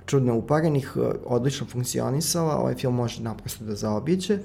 čudno 0.06 0.36
uparenih, 0.36 0.92
uh, 0.96 1.02
odlično 1.26 1.66
funkcionisala, 1.66 2.56
ovaj 2.56 2.74
film 2.74 2.94
može 2.94 3.22
naprosto 3.22 3.64
da 3.64 3.74
zaobiđe. 3.74 4.38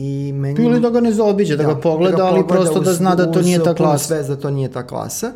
I 0.00 0.32
meni... 0.32 0.64
Ili 0.64 0.80
da 0.80 0.90
ga 0.90 1.00
ne 1.00 1.12
zaobiđe, 1.12 1.56
da, 1.56 1.64
ga 1.64 1.76
pogleda, 1.76 2.26
ali 2.26 2.40
pogleda 2.40 2.62
prosto 2.62 2.80
da 2.80 2.92
zna 2.92 3.14
da 3.14 3.32
to 3.32 3.42
nije 3.42 3.64
ta 3.64 3.74
klasa. 3.74 4.04
svest 4.04 4.28
da 4.28 4.36
to 4.36 4.50
nije 4.50 4.68
ta 4.72 4.86
klasa. 4.86 5.32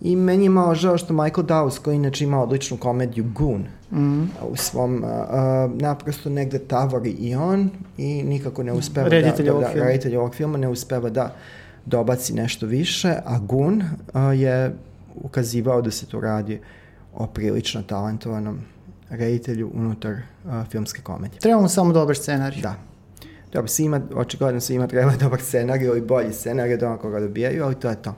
I 0.00 0.16
meni 0.16 0.44
je 0.44 0.50
malo 0.50 0.74
žao 0.74 0.98
što 0.98 1.14
Michael 1.14 1.46
Dawes, 1.46 1.78
koji 1.78 1.96
inače 1.96 2.24
ima 2.24 2.42
odličnu 2.42 2.76
komediju 2.76 3.24
Goon, 3.34 3.64
Mhm. 3.92 4.22
u 4.50 4.56
svom, 4.56 5.04
a, 5.04 5.68
naprosto 5.74 6.30
negde 6.30 6.58
tavori 6.58 7.10
i 7.10 7.34
on 7.34 7.70
i 7.98 8.22
nikako 8.22 8.62
ne 8.62 8.72
uspeva 8.72 9.08
Reditelj 9.08 9.46
da, 9.46 9.52
ovog 9.52 9.64
da, 9.64 9.84
reditelj 9.84 10.16
ovog 10.16 10.34
filma 10.34 10.58
ne 10.58 10.68
uspeva 10.68 11.10
da 11.10 11.34
dobaci 11.86 12.34
nešto 12.34 12.66
više, 12.66 13.14
a 13.24 13.38
Goon 13.38 13.82
a, 14.12 14.20
je 14.32 14.74
ukazivao 15.22 15.82
da 15.82 15.90
se 15.90 16.06
tu 16.06 16.20
radi 16.20 16.60
o 17.14 17.26
prilično 17.26 17.82
talentovanom 17.82 18.58
reditelju 19.10 19.70
unutar 19.74 20.16
a, 20.48 20.64
filmske 20.70 21.02
komedije. 21.02 21.40
Treba 21.40 21.60
mu 21.60 21.68
samo 21.68 21.92
dobar 21.92 22.16
scenarij. 22.16 22.62
Da. 22.62 22.74
Dobro, 23.52 23.68
svima, 23.68 24.00
očigledno 24.14 24.60
svima 24.60 24.86
treba 24.86 25.12
dobar 25.20 25.40
scenarij 25.40 25.86
ili 25.86 26.00
bolji 26.00 26.32
scenarij 26.32 26.74
od 26.74 26.82
onog 26.82 27.00
koga 27.00 27.20
dobijaju, 27.20 27.64
ali 27.64 27.74
to 27.74 27.90
je 27.90 28.02
to. 28.02 28.14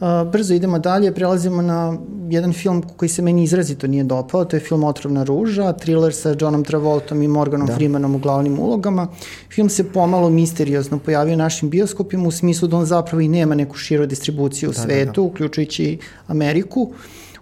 Uh, 0.00 0.30
brzo 0.32 0.54
idemo 0.54 0.78
dalje, 0.78 1.14
prelazimo 1.14 1.62
na 1.62 1.98
jedan 2.30 2.52
film 2.52 2.82
koji 2.96 3.08
se 3.08 3.22
meni 3.22 3.42
izrazito 3.42 3.86
nije 3.86 4.04
dopao, 4.04 4.44
to 4.44 4.56
je 4.56 4.60
film 4.60 4.84
Otrovna 4.84 5.24
ruža, 5.24 5.72
thriller 5.72 6.14
sa 6.14 6.34
Johnom 6.40 6.64
Travoltom 6.64 7.22
i 7.22 7.28
Morganom 7.28 7.66
Da. 7.66 7.74
Freemanom 7.74 8.14
u 8.14 8.18
glavnim 8.18 8.58
ulogama. 8.58 9.08
Film 9.50 9.68
se 9.68 9.92
pomalo 9.92 10.30
misteriozno 10.30 10.98
pojavio 10.98 11.34
u 11.34 11.36
našim 11.36 11.70
bioskopima 11.70 12.28
u 12.28 12.30
smislu 12.30 12.68
da 12.68 12.76
on 12.76 12.84
zapravo 12.84 13.20
i 13.20 13.28
nema 13.28 13.54
neku 13.54 13.76
širu 13.76 14.06
distribuciju 14.06 14.70
u 14.70 14.72
Da, 14.72 14.76
da, 14.76 14.82
svetu, 14.82 15.22
uključujući 15.22 15.84
i 15.84 15.98
Ameriku. 16.26 16.92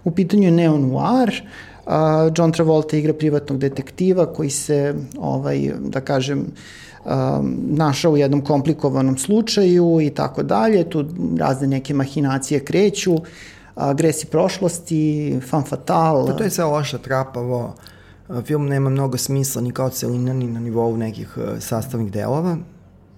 U 0.03 0.11
pitanju 0.11 0.43
je 0.43 0.51
Neo 0.51 0.77
Noir, 0.77 1.43
a, 1.85 2.29
John 2.37 2.51
Travolta 2.51 2.97
igra 2.97 3.13
privatnog 3.13 3.59
detektiva 3.59 4.33
koji 4.33 4.49
se, 4.49 4.95
ovaj, 5.19 5.71
da 5.79 6.01
kažem, 6.01 6.45
um, 7.05 7.57
našao 7.61 8.11
u 8.11 8.17
jednom 8.17 8.41
komplikovanom 8.41 9.17
slučaju 9.17 10.01
i 10.01 10.09
tako 10.09 10.43
dalje. 10.43 10.89
Tu 10.89 11.05
razne 11.39 11.67
neke 11.67 11.93
mahinacije 11.93 12.59
kreću, 12.59 13.15
a, 13.75 13.93
gresi 13.93 14.25
prošlosti, 14.25 15.39
fan 15.49 15.63
fatal. 15.63 16.27
Pa 16.27 16.33
to 16.33 16.43
je 16.43 16.49
sve 16.49 16.65
loše, 16.65 16.97
trapavo. 16.97 17.75
Film 18.45 18.65
nema 18.65 18.89
mnogo 18.89 19.17
smisla 19.17 19.61
ni 19.61 19.71
kao 19.71 19.89
celina, 19.89 20.33
ni 20.33 20.47
na 20.47 20.59
nivou 20.59 20.97
nekih 20.97 21.37
uh, 21.37 21.43
sastavnih 21.59 22.11
delova. 22.11 22.57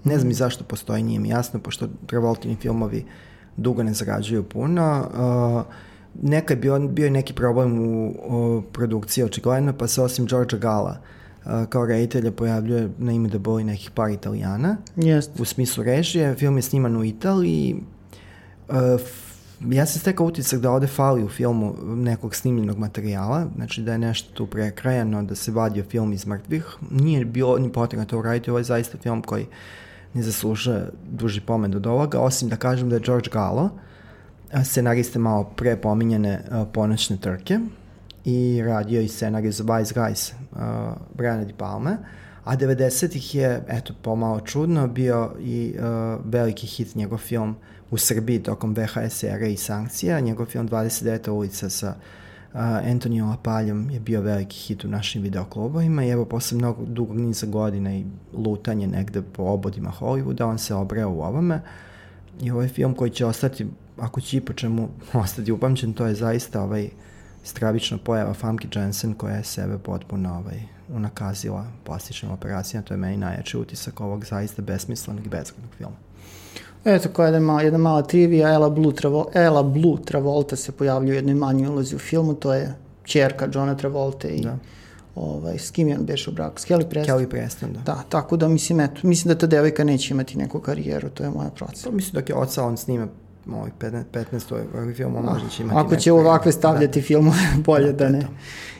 Ne 0.03 0.17
znam 0.17 0.31
i 0.31 0.33
zašto 0.33 0.63
postoji, 0.63 1.03
nije 1.03 1.19
mi 1.19 1.29
jasno, 1.29 1.59
pošto 1.59 1.87
Travoltini 2.07 2.55
filmovi 2.55 3.05
dugo 3.57 3.83
ne 3.83 3.93
zarađuju 3.93 4.43
puno. 4.43 5.07
Uh, 5.67 5.73
neka 6.21 6.53
je 6.53 6.57
bio, 6.57 6.79
bio 6.79 7.05
je 7.05 7.11
neki 7.11 7.33
problem 7.33 7.79
u, 7.79 8.07
u 8.27 8.61
produkciji, 8.61 9.23
očigledno, 9.23 9.73
pa 9.73 9.87
se 9.87 10.01
osim 10.01 10.25
Georgia 10.25 10.59
Gala 10.59 10.97
uh, 11.45 11.51
kao 11.69 11.85
reditelja 11.85 12.31
pojavljuje 12.31 12.89
na 12.97 13.11
ime 13.11 13.29
da 13.29 13.39
boli 13.39 13.63
nekih 13.63 13.91
par 13.91 14.09
italijana 14.09 14.77
Jest. 14.95 15.39
u 15.39 15.45
smislu 15.45 15.83
režije. 15.83 16.35
Film 16.35 16.55
je 16.55 16.61
sniman 16.61 16.97
u 16.97 17.03
Italiji. 17.03 17.75
Uh, 18.69 18.75
f- 18.95 19.25
ja 19.69 19.85
sam 19.85 19.99
stekao 19.99 20.25
utisak 20.25 20.59
da 20.59 20.71
ovde 20.71 20.87
fali 20.87 21.23
u 21.23 21.29
filmu 21.29 21.75
nekog 21.81 22.35
snimljenog 22.35 22.77
materijala, 22.77 23.47
znači 23.55 23.81
da 23.81 23.91
je 23.91 23.97
nešto 23.97 24.33
tu 24.33 24.47
prekrajano, 24.47 25.23
da 25.23 25.35
se 25.35 25.51
vadio 25.51 25.83
film 25.83 26.13
iz 26.13 26.25
mrtvih. 26.25 26.65
Nije 26.91 27.25
bilo 27.25 27.57
ni 27.57 27.71
potrebno 27.71 28.05
to 28.05 28.19
uraditi, 28.19 28.49
ovo 28.49 28.57
je 28.59 28.63
zaista 28.63 28.97
film 28.97 29.21
koji 29.21 29.45
ne 30.13 30.23
zaslužuje 30.23 30.89
duži 31.11 31.41
pomen 31.41 31.75
od 31.75 31.87
ovoga, 31.87 32.19
osim 32.19 32.49
da 32.49 32.55
kažem 32.55 32.89
da 32.89 32.95
je 32.95 33.01
George 33.05 33.29
Gallo, 33.33 33.63
a, 33.63 33.69
scenariste 34.63 35.19
malo 35.19 35.43
pre 35.43 35.77
pominjene 35.77 36.39
a, 36.51 36.65
ponoćne 36.65 37.17
trke 37.17 37.59
i 38.25 38.61
radio 38.65 39.01
i 39.01 39.07
scenarij 39.07 39.51
za 39.51 39.63
Vice 39.63 39.93
Guys 39.93 40.33
uh, 40.51 40.59
Briana 41.13 41.43
Di 41.43 41.53
Palme, 41.53 41.97
a 42.43 42.55
90-ih 42.55 43.35
je, 43.35 43.63
eto, 43.67 43.93
pomalo 44.01 44.39
čudno, 44.39 44.87
bio 44.87 45.31
i 45.39 45.75
uh, 45.77 46.25
veliki 46.25 46.67
hit 46.67 46.95
njegov 46.95 47.17
film 47.17 47.55
u 47.91 47.97
Srbiji 47.97 48.43
tokom 48.43 48.75
VHS 48.75 49.23
ere 49.23 49.51
i 49.51 49.57
sankcija, 49.57 50.19
njegov 50.19 50.45
film 50.45 50.69
29. 50.69 51.29
ulica 51.29 51.69
sa 51.69 51.95
Uh, 52.55 52.61
Antonio 52.61 53.25
Lapaljom 53.25 53.89
je 53.89 53.99
bio 53.99 54.21
veliki 54.21 54.57
hit 54.57 54.83
u 54.83 54.87
našim 54.87 55.21
videoklubovima 55.21 56.05
i 56.05 56.09
evo 56.09 56.25
posle 56.25 56.57
mnogo 56.57 56.85
dugog 56.85 57.17
niza 57.17 57.47
godina 57.47 57.95
i 57.95 58.05
lutanje 58.33 58.87
negde 58.87 59.21
po 59.21 59.43
obodima 59.43 59.91
Hollywooda, 59.99 60.45
on 60.45 60.57
se 60.57 60.75
obreo 60.75 61.09
u 61.09 61.21
ovome 61.21 61.61
i 62.41 62.51
ovaj 62.51 62.67
film 62.67 62.93
koji 62.93 63.11
će 63.11 63.25
ostati, 63.25 63.67
ako 63.97 64.21
će 64.21 64.37
i 64.37 64.41
po 64.41 64.53
čemu 64.53 64.89
ostati 65.13 65.51
upamćen, 65.51 65.93
to 65.93 66.05
je 66.05 66.15
zaista 66.15 66.61
ovaj 66.61 66.89
stravična 67.43 67.97
pojava 67.97 68.33
Famke 68.33 68.67
Jensen 68.75 69.13
koja 69.13 69.35
je 69.35 69.43
sebe 69.43 69.77
potpuno 69.77 70.37
ovaj, 70.37 70.61
unakazila 70.89 71.65
plastičnim 71.83 72.31
operacijama, 72.31 72.85
to 72.85 72.93
je 72.93 72.97
meni 72.97 73.17
najjači 73.17 73.57
utisak 73.57 74.01
ovog 74.01 74.25
zaista 74.25 74.61
besmislenog 74.61 75.25
i 75.25 75.29
bezglednog 75.29 75.71
filma. 75.77 75.95
Eto, 76.85 77.09
koja 77.09 77.25
jedna 77.25 77.39
mala, 77.39 77.61
jedna 77.61 77.77
mala 77.77 78.01
trivija, 78.01 78.53
Ella 78.53 78.69
Blue, 78.69 78.95
Travol, 78.95 79.25
Ella 79.33 79.63
Blue 79.63 79.97
Travolta 80.05 80.55
se 80.55 80.71
pojavljuje 80.71 81.11
u 81.11 81.15
jednoj 81.15 81.35
manjoj 81.35 81.67
ulozi 81.67 81.95
u 81.95 81.99
filmu, 81.99 82.33
to 82.33 82.53
je 82.53 82.75
čerka 83.03 83.47
Johna 83.53 83.75
Travolta 83.75 84.27
i 84.27 84.41
da. 84.41 84.57
ovaj, 85.15 85.57
s 85.57 85.71
kim 85.71 85.87
je 85.87 85.97
on 85.99 86.05
beš 86.05 86.27
u 86.27 86.31
braku? 86.31 86.59
S 86.59 86.65
Kelly 86.65 86.89
Preston? 86.89 87.17
Kelly 87.17 87.29
Preston, 87.29 87.73
da. 87.73 87.79
Da, 87.79 88.03
tako 88.09 88.37
da 88.37 88.47
mislim, 88.47 88.79
eto, 88.79 89.07
mislim 89.07 89.33
da 89.33 89.39
ta 89.39 89.47
devojka 89.47 89.83
neće 89.83 90.13
imati 90.13 90.37
neku 90.37 90.59
karijeru, 90.59 91.09
to 91.09 91.23
je 91.23 91.29
moja 91.29 91.49
procena. 91.49 91.91
Pa 91.91 91.95
mislim 91.95 92.13
dok 92.13 92.29
je 92.29 92.35
oca 92.35 92.63
on 92.63 92.77
snima 92.77 93.07
ovih 93.53 93.73
15, 93.79 94.03
15 94.11 94.53
ovih 94.77 94.95
filmova 94.95 95.33
možda 95.33 95.49
će 95.49 95.63
imati 95.63 95.79
Ako 95.79 95.95
će 95.95 96.11
ovakve 96.11 96.51
stavljati 96.51 96.99
da. 96.99 97.05
filmove, 97.05 97.37
bolje 97.65 97.91
da, 97.91 98.05
da 98.05 98.09
ne. 98.09 98.27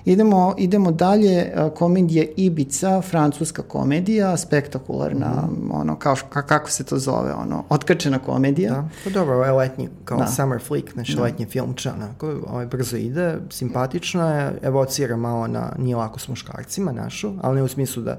Idemo, 0.05 0.55
idemo 0.57 0.91
dalje, 0.91 1.53
komedija 1.75 2.25
Ibica, 2.37 3.01
francuska 3.01 3.61
komedija, 3.61 4.37
spektakularna, 4.37 5.27
mm. 5.27 5.71
ono, 5.71 5.95
kao, 5.95 6.15
kako 6.29 6.69
se 6.69 6.83
to 6.83 6.99
zove, 6.99 7.33
ono, 7.33 7.63
otkačena 7.69 8.19
komedija. 8.19 8.71
Da, 8.71 8.89
pa 9.03 9.09
dobro, 9.09 9.35
ovo 9.35 9.45
je 9.45 9.51
letnji, 9.51 9.89
kao 10.05 10.17
da. 10.17 10.27
summer 10.27 10.61
flick, 10.61 10.93
znači 10.93 11.15
da. 11.15 11.21
letnji 11.21 11.45
filmča, 11.45 11.93
onako, 11.93 12.35
ovaj 12.47 12.65
brzo 12.65 12.97
ide, 12.97 13.37
simpatično 13.49 14.35
je, 14.35 14.59
evocira 14.61 15.17
malo 15.17 15.47
na 15.47 15.71
Nije 15.77 15.95
lako 15.95 16.19
s 16.19 16.27
muškarcima 16.27 16.91
našu, 16.91 17.33
ali 17.41 17.55
ne 17.55 17.63
u 17.63 17.67
smislu 17.67 18.03
da 18.03 18.17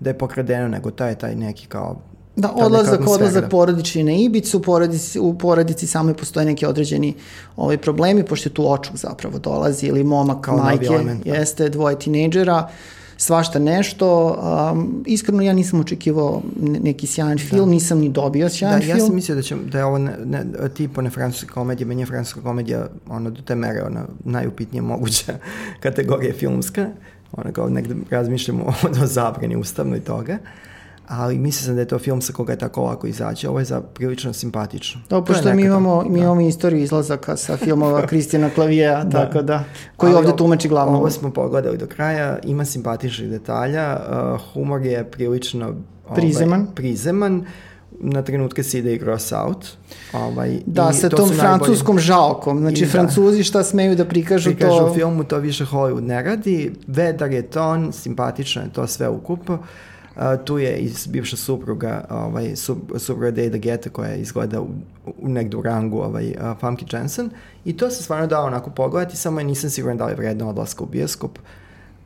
da 0.00 0.10
je 0.10 0.18
pokradeno, 0.18 0.68
nego 0.68 0.90
taj, 0.90 1.14
taj 1.14 1.34
neki 1.34 1.66
kao 1.66 2.00
Da, 2.36 2.52
odlazak, 2.54 3.00
odlazak 3.08 3.50
porodični 3.50 4.02
na 4.02 4.12
Ibicu, 4.12 4.62
porodici, 4.62 5.20
u 5.20 5.38
porodici 5.38 5.86
samo 5.86 6.14
postoje 6.14 6.46
neki 6.46 6.66
određeni 6.66 7.14
ovaj, 7.56 7.78
problemi, 7.78 8.24
pošto 8.24 8.48
je 8.48 8.54
tu 8.54 8.72
očuk 8.72 8.96
zapravo 8.96 9.38
dolazi, 9.38 9.86
ili 9.86 10.04
momak 10.04 10.40
Kao 10.40 10.56
majke, 10.56 10.86
element, 10.86 11.24
da. 11.24 11.34
jeste, 11.34 11.68
dvoje 11.68 11.98
tinejdžera, 11.98 12.68
svašta 13.16 13.58
nešto. 13.58 14.38
Um, 14.72 15.04
iskreno 15.06 15.42
ja 15.42 15.52
nisam 15.52 15.80
očekivao 15.80 16.42
neki 16.60 17.06
sjajan 17.06 17.36
da. 17.36 17.42
film, 17.42 17.70
nisam 17.70 17.98
ni 17.98 18.08
dobio 18.08 18.48
sjajan 18.48 18.80
da, 18.80 18.86
film. 18.86 18.98
Ja 18.98 19.06
sam 19.06 19.14
mislio 19.14 19.36
da, 19.36 19.42
će, 19.42 19.56
da 19.56 19.78
je 19.78 19.84
ovo 19.84 19.98
ne, 19.98 20.12
ne, 20.24 20.44
tipo 20.76 21.02
ne 21.02 21.10
francuska 21.10 21.54
komedija, 21.54 21.86
meni 21.86 22.02
je 22.02 22.06
francuska 22.06 22.40
komedija 22.40 22.86
ono, 23.08 23.30
do 23.30 23.42
te 23.42 23.54
mere 23.54 23.82
ona, 23.82 24.04
najupitnija 24.24 24.82
moguća 24.82 25.34
kategorija 25.82 26.34
filmska. 26.34 26.86
Ona 27.32 27.52
kao 27.52 27.68
negde 27.68 27.94
razmišljamo 28.10 28.64
o, 28.64 28.72
o 29.02 29.06
zabrani 29.06 29.56
ustavnoj 29.56 30.00
toga 30.00 30.38
ali 31.08 31.38
mislim 31.38 31.64
sam 31.64 31.74
da 31.74 31.80
je 31.80 31.88
to 31.88 31.98
film 31.98 32.20
sa 32.20 32.32
koga 32.32 32.52
je 32.52 32.58
tako 32.58 32.82
lako 32.82 33.06
izaći. 33.06 33.46
Ovo 33.46 33.58
je 33.58 33.64
za 33.64 33.80
prilično 33.80 34.32
simpatično. 34.32 35.00
Da, 35.10 35.22
pošto 35.22 35.54
mi 35.54 35.62
imamo, 35.62 36.04
mi 36.08 36.18
da. 36.18 36.24
imamo 36.24 36.40
istoriju 36.40 36.82
izlazaka 36.82 37.36
sa 37.36 37.56
filmova 37.56 38.06
Kristijana 38.08 38.50
Klavija, 38.50 39.04
da. 39.04 39.24
tako 39.24 39.42
da, 39.42 39.64
koji 39.96 40.12
ali 40.12 40.18
ovde 40.18 40.36
tumači 40.36 40.68
glavno. 40.68 40.98
Ovo 40.98 41.10
smo 41.10 41.30
pogledali 41.30 41.78
do 41.78 41.86
kraja, 41.86 42.38
ima 42.44 42.64
simpatičnih 42.64 43.30
detalja, 43.30 43.96
uh, 43.96 44.40
humor 44.52 44.82
je 44.82 45.04
prilično 45.04 45.66
ovaj, 45.66 46.14
prizeman. 46.14 46.66
prizeman 46.74 47.44
na 48.00 48.22
trenutke 48.22 48.62
se 48.62 48.78
ide 48.78 48.94
i 48.94 48.98
gross 48.98 49.32
out. 49.32 49.66
Ovaj, 50.12 50.58
da, 50.66 50.92
sa 50.92 51.08
tom 51.08 51.28
francuskom 51.28 51.96
najbolji... 51.96 52.06
žalkom. 52.06 52.58
Znači, 52.58 52.82
I, 52.82 52.86
da. 52.86 52.90
Francuzi 52.90 53.42
šta 53.42 53.64
smeju 53.64 53.96
da 53.96 54.04
prikažu, 54.04 54.50
prikažu 54.50 54.70
to... 54.70 54.76
Prikažu 54.76 54.92
u 54.92 54.94
filmu, 54.94 55.24
to 55.24 55.38
više 55.38 55.64
Hollywood 55.64 56.00
ne 56.00 56.22
radi. 56.22 56.72
Vedar 56.86 57.32
je 57.32 57.42
ton, 57.42 57.92
simpatično 57.92 58.62
je 58.62 58.72
to 58.72 58.86
sve 58.86 59.08
ukupo. 59.08 59.52
Uh, 59.52 59.60
tu 60.44 60.58
je 60.58 60.78
i 60.78 60.92
bivša 61.08 61.36
supruga, 61.36 62.04
ovaj, 62.10 62.56
sub, 62.56 62.78
supruga 62.98 63.30
Dejda 63.30 63.58
Geta 63.58 63.90
koja 63.90 64.14
izgleda 64.14 64.60
u, 64.60 64.68
u 65.18 65.28
negdu 65.28 65.62
rangu 65.62 65.98
ovaj, 65.98 66.28
uh, 66.30 66.58
Famke 66.60 66.84
Jensen 66.92 67.30
i 67.64 67.76
to 67.76 67.90
se 67.90 68.02
stvarno 68.02 68.26
dao 68.26 68.46
onako 68.46 68.70
pogledati, 68.70 69.16
samo 69.16 69.40
je 69.40 69.44
nisam 69.44 69.70
siguran 69.70 69.96
da 69.96 70.06
li 70.06 70.12
je 70.12 70.16
vredno 70.16 70.48
odlaska 70.48 70.84
u 70.84 70.86
bioskop, 70.86 71.38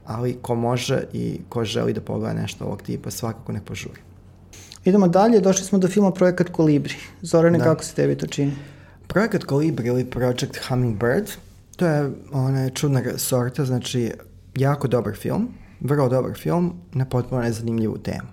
ali 0.06 0.38
ko 0.42 0.54
može 0.54 1.02
i 1.12 1.40
ko 1.48 1.64
želi 1.64 1.92
da 1.92 2.00
pogleda 2.00 2.40
nešto 2.40 2.64
ovog 2.64 2.82
tipa, 2.82 3.10
svakako 3.10 3.52
ne 3.52 3.60
požuri. 3.64 4.00
Idemo 4.84 5.08
dalje, 5.08 5.40
došli 5.40 5.64
smo 5.64 5.78
do 5.78 5.88
filma 5.88 6.10
Projekat 6.10 6.48
Kolibri. 6.48 6.94
Zorane, 7.22 7.58
da. 7.58 7.64
kako 7.64 7.84
se 7.84 7.94
tebi 7.94 8.18
to 8.18 8.26
čini? 8.26 8.52
Projekat 9.06 9.44
Kolibri 9.44 9.88
ili 9.88 10.04
Project 10.04 10.58
Hummingbird, 10.68 11.30
to 11.76 11.86
je 11.86 12.10
ona 12.32 12.70
čudna 12.70 13.02
sorta, 13.16 13.64
znači 13.64 14.12
jako 14.56 14.88
dobar 14.88 15.16
film, 15.16 15.48
vrlo 15.80 16.08
dobar 16.08 16.34
film 16.34 16.72
na 16.92 17.04
potpuno 17.04 17.42
nezanimljivu 17.42 17.98
temu. 17.98 18.28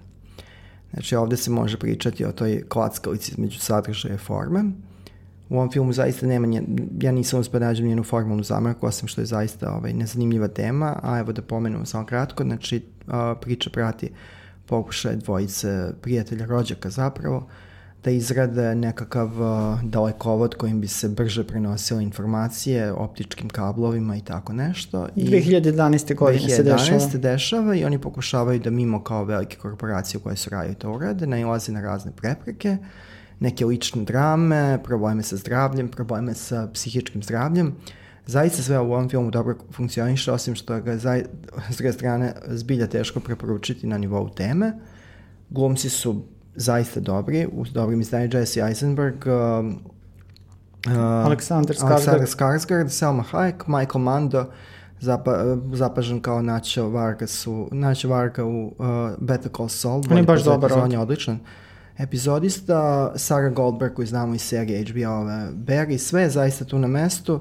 Znači 0.93 1.15
ovde 1.15 1.37
se 1.37 1.51
može 1.51 1.77
pričati 1.79 2.25
o 2.25 2.31
toj 2.31 2.63
klackalici 2.69 3.31
između 3.31 3.59
sadržaja 3.59 4.15
i 4.15 4.17
forme. 4.17 4.63
U 5.49 5.55
ovom 5.55 5.71
filmu 5.71 5.93
zaista 5.93 6.27
nema, 6.27 6.47
nje, 6.47 6.63
ja 7.01 7.11
nisam 7.11 7.39
uspio 7.39 7.59
da 7.59 7.65
nađem 7.65 7.87
njenu 7.87 8.03
formalnu 8.03 8.43
zamrku, 8.43 8.85
osim 8.85 9.07
što 9.07 9.21
je 9.21 9.25
zaista 9.25 9.71
ovaj, 9.71 9.93
nezanimljiva 9.93 10.47
tema, 10.47 10.99
a 11.03 11.19
evo 11.19 11.31
da 11.31 11.41
pomenem 11.41 11.85
samo 11.85 12.05
kratko, 12.05 12.43
znači 12.43 12.81
a, 13.07 13.35
priča 13.41 13.69
prati 13.69 14.11
pokušaje 14.65 15.15
dvojice 15.15 15.93
prijatelja, 16.01 16.45
rođaka 16.45 16.89
zapravo, 16.89 17.47
da 18.05 18.11
izrade 18.11 18.75
nekakav 18.75 19.41
uh, 19.41 19.83
dalekovod 19.83 20.55
kojim 20.55 20.81
bi 20.81 20.87
se 20.87 21.09
brže 21.09 21.43
prenosile 21.43 22.03
informacije 22.03 22.93
optičkim 22.93 23.49
kablovima 23.49 24.15
i 24.15 24.21
tako 24.21 24.53
nešto. 24.53 25.07
I 25.15 25.25
2011. 25.25 26.15
godine 26.15 26.43
2011. 26.43 26.55
se 26.55 26.63
dešava. 26.63 26.99
2011. 26.99 27.17
dešava 27.17 27.75
i 27.75 27.85
oni 27.85 28.01
pokušavaju 28.01 28.59
da 28.59 28.69
mimo 28.69 29.03
kao 29.03 29.23
velike 29.23 29.57
korporacije 29.57 30.21
koje 30.21 30.35
su 30.35 30.49
radili 30.49 30.75
to 30.75 30.91
urade, 30.91 31.27
nailaze 31.27 31.71
na 31.71 31.81
razne 31.81 32.11
prepreke, 32.11 32.77
neke 33.39 33.65
lične 33.65 34.03
drame, 34.03 34.79
probleme 34.83 35.23
sa 35.23 35.35
zdravljem, 35.35 35.87
probleme 35.87 36.33
sa 36.33 36.67
psihičkim 36.73 37.23
zdravljem. 37.23 37.75
Zaista 38.25 38.61
sve 38.61 38.79
u 38.79 38.93
ovom 38.93 39.09
filmu 39.09 39.31
dobro 39.31 39.55
funkcioniše, 39.71 40.31
osim 40.31 40.55
što 40.55 40.81
ga 40.81 40.97
za, 40.97 41.21
s 41.69 41.77
druge 41.77 41.93
strane 41.93 42.33
zbilja 42.47 42.87
teško 42.87 43.19
preporučiti 43.19 43.87
na 43.87 43.97
nivou 43.97 44.29
teme. 44.29 44.73
Glumci 45.49 45.89
su 45.89 46.34
zaista 46.55 46.99
dobri, 46.99 47.47
u 47.51 47.65
dobrim 47.65 48.01
izdanju 48.01 48.29
Jesse 48.33 48.61
Eisenberg, 48.61 49.15
uh, 49.27 49.65
uh, 50.87 51.25
Aleksandar 51.25 51.75
Skarsgård, 51.75 51.91
Aleksandar 51.91 52.27
Skarsgård, 52.27 52.89
Selma 52.89 53.23
Hayek, 53.31 53.67
Michael 53.67 54.03
Mando, 54.03 54.45
zapa, 54.99 55.57
zapažen 55.73 56.21
kao 56.21 56.41
Nacho 56.41 56.89
Vargas 56.89 57.47
u, 57.47 57.69
Nacho 57.71 58.07
Varga 58.07 58.45
u 58.45 58.65
uh, 58.65 58.85
Better 59.19 59.51
Call 59.57 59.69
Saul. 59.69 60.01
On 60.11 60.17
je 60.17 60.23
baš 60.23 60.43
dobar. 60.43 60.73
On 60.73 60.91
je 60.91 60.99
odličan 60.99 61.39
epizodista, 61.97 63.11
Sarah 63.15 63.53
Goldberg 63.53 63.93
koji 63.93 64.07
znamo 64.07 64.35
iz 64.35 64.41
serije 64.41 64.85
HBO-ove 64.85 65.49
Barry, 65.53 65.97
sve 65.97 66.21
je 66.21 66.29
zaista 66.29 66.65
tu 66.65 66.79
na 66.79 66.87
mestu. 66.87 67.39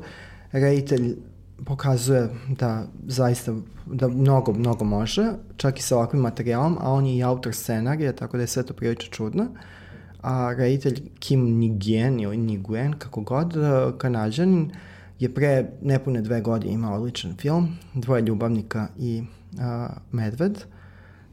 Reditelj 0.52 1.16
pokazuje 1.64 2.28
da 2.48 2.86
zaista 3.06 3.54
da 3.86 4.08
mnogo, 4.08 4.52
mnogo 4.52 4.84
može, 4.84 5.32
čak 5.56 5.78
i 5.78 5.82
sa 5.82 5.96
ovakvim 5.96 6.22
materijalom, 6.22 6.78
a 6.80 6.92
on 6.92 7.06
je 7.06 7.16
i 7.16 7.22
autor 7.22 7.54
scenarija, 7.54 8.12
tako 8.12 8.36
da 8.36 8.42
je 8.42 8.46
sve 8.46 8.62
to 8.62 8.74
prilično 8.74 9.10
čudno. 9.10 9.46
A 10.22 10.54
reditelj 10.58 11.10
Kim 11.18 11.58
Niguen 11.58 12.20
ili 12.20 12.36
Niguen, 12.36 12.92
kako 12.98 13.20
god, 13.20 13.56
e, 13.56 13.60
kanadžanin, 13.98 14.70
je 15.18 15.34
pre 15.34 15.70
nepune 15.82 16.22
dve 16.22 16.40
godine 16.40 16.74
imao 16.74 16.94
odličan 16.94 17.36
film, 17.36 17.68
Dvoje 17.94 18.22
ljubavnika 18.22 18.88
i 18.98 19.22
uh, 19.52 19.60
Medved, 20.12 20.64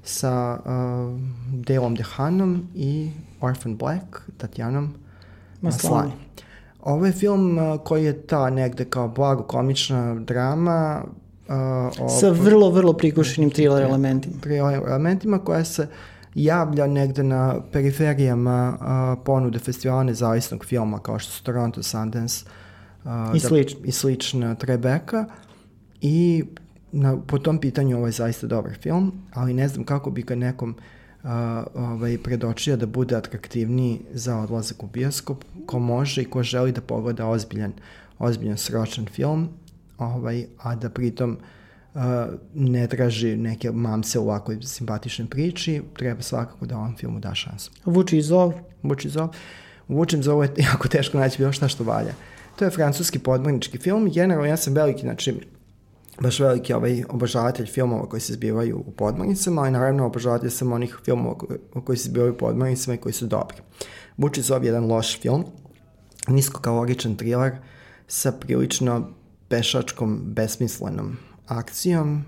sa 0.03 0.60
uh, 0.65 1.19
Delom 1.65 1.95
Dehanom 1.95 2.67
i 2.75 3.12
Orphan 3.41 3.77
Black, 3.77 4.21
Tatjanom 4.38 4.93
Maslani. 5.62 5.95
Maslani. 5.95 6.30
Ovo 6.81 7.05
je 7.05 7.11
film 7.11 7.59
koji 7.83 8.05
je 8.05 8.21
ta 8.21 8.49
negde 8.49 8.85
kao 8.85 9.07
blago 9.07 9.43
komična 9.43 10.15
drama. 10.15 11.03
Uh, 11.47 12.09
Sa 12.19 12.29
vrlo, 12.29 12.69
vrlo 12.69 12.93
prikušenim 12.93 13.49
thriller 13.49 13.83
elementima. 13.83 14.35
Thriller 14.41 14.81
elementima 14.87 15.39
koja 15.39 15.65
se 15.65 15.87
javlja 16.35 16.87
negde 16.87 17.23
na 17.23 17.55
periferijama 17.71 18.77
uh, 18.81 19.23
ponude 19.25 19.59
festivala 19.59 20.03
nezavisnog 20.03 20.65
filma 20.65 20.99
kao 20.99 21.19
što 21.19 21.31
su 21.31 21.43
Toronto, 21.43 21.83
Sundance 21.83 22.45
uh, 23.03 23.11
i, 23.35 23.39
slično. 23.39 23.79
da, 23.79 23.87
i 23.87 23.91
slična 23.91 24.55
Trebeka 24.55 25.25
i 26.01 26.43
na, 26.91 27.17
po 27.27 27.37
tom 27.37 27.57
pitanju 27.57 27.97
ovo 27.97 28.05
je 28.05 28.11
zaista 28.11 28.47
dobar 28.47 28.73
film, 28.81 29.11
ali 29.33 29.53
ne 29.53 29.67
znam 29.67 29.85
kako 29.85 30.11
bi 30.11 30.21
ga 30.21 30.35
nekom 30.35 30.69
uh, 30.69 30.83
a, 31.23 31.63
ovaj, 31.75 32.17
predočio 32.17 32.77
da 32.77 32.86
bude 32.86 33.15
atraktivniji 33.15 33.99
za 34.13 34.38
odlazak 34.38 34.84
u 34.84 34.88
bioskop, 34.88 35.43
ko 35.65 35.79
može 35.79 36.21
i 36.21 36.29
ko 36.29 36.43
želi 36.43 36.71
da 36.71 36.81
pogleda 36.81 37.27
ozbiljan, 37.27 37.73
ozbiljan 38.19 38.57
sročan 38.57 39.05
film, 39.05 39.49
ovaj, 39.97 40.45
a 40.57 40.75
da 40.75 40.89
pritom 40.89 41.38
uh, 41.93 42.01
ne 42.53 42.88
traži 42.88 43.38
neke 43.38 43.71
mamse 43.71 44.19
u 44.19 44.23
ovakvoj 44.23 44.62
simpatičnoj 44.62 45.27
priči, 45.27 45.81
treba 45.97 46.21
svakako 46.21 46.65
da 46.65 46.77
ovom 46.77 46.97
filmu 46.97 47.19
da 47.19 47.36
šansu. 47.36 47.71
Vuči 47.86 48.21
zov. 48.21 48.53
Vuči 48.84 49.10
zov. 49.10 49.29
Vučim 49.88 50.23
zov 50.23 50.43
je 50.43 50.53
jako 50.71 50.88
teško 50.88 51.17
naći 51.17 51.38
bilo 51.38 51.51
šta 51.51 51.67
što 51.67 51.84
valja. 51.84 52.13
To 52.55 52.65
je 52.65 52.71
francuski 52.71 53.19
podmornički 53.19 53.77
film. 53.77 54.12
Generalno 54.13 54.47
ja 54.47 54.57
sam 54.57 54.73
veliki, 54.73 55.01
znači, 55.01 55.36
baš 56.19 56.39
veliki 56.39 56.74
ovaj 56.74 57.04
obožavatelj 57.10 57.65
filmova 57.65 58.10
koji 58.10 58.21
se 58.21 58.34
zbivaju 58.34 58.84
u 58.88 58.91
podmornicama, 58.91 59.62
ali 59.62 59.71
naravno 59.71 60.06
obožavatelj 60.06 60.50
sam 60.50 60.71
onih 60.71 60.97
filmova 61.06 61.36
koji 61.84 61.97
se 61.97 62.10
zbivaju 62.10 62.34
u 62.34 62.38
podmornicama 62.38 62.95
i 62.95 62.97
koji 62.97 63.13
su 63.13 63.28
dobri. 63.28 63.58
Buči 64.17 64.41
zove 64.41 64.65
jedan 64.65 64.86
loš 64.86 65.21
film, 65.21 65.45
niskokaloričan 66.28 67.15
thriller 67.15 67.52
sa 68.08 68.32
prilično 68.32 69.10
pešačkom, 69.47 70.21
besmislenom 70.26 71.17
akcijom. 71.47 72.24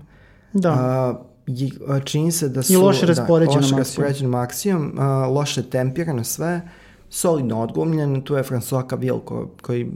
Da. 0.52 0.72
A, 0.72 1.14
i, 1.46 1.72
čini 2.04 2.32
se 2.32 2.48
da 2.48 2.62
su... 2.62 2.72
I 2.72 2.76
loše 2.76 3.06
raspoređenom 3.06 3.60
da, 3.60 3.66
loše 3.66 3.76
raspoređenom 3.76 4.34
akcijom, 4.34 4.94
a, 4.98 5.26
loše 5.26 5.62
tempirano 5.70 6.24
sve, 6.24 6.68
solidno 7.10 7.60
odglumljen, 7.62 8.22
tu 8.22 8.34
je 8.34 8.42
François 8.42 8.90
Cavill 8.90 9.20
ko, 9.20 9.50
koji 9.62 9.92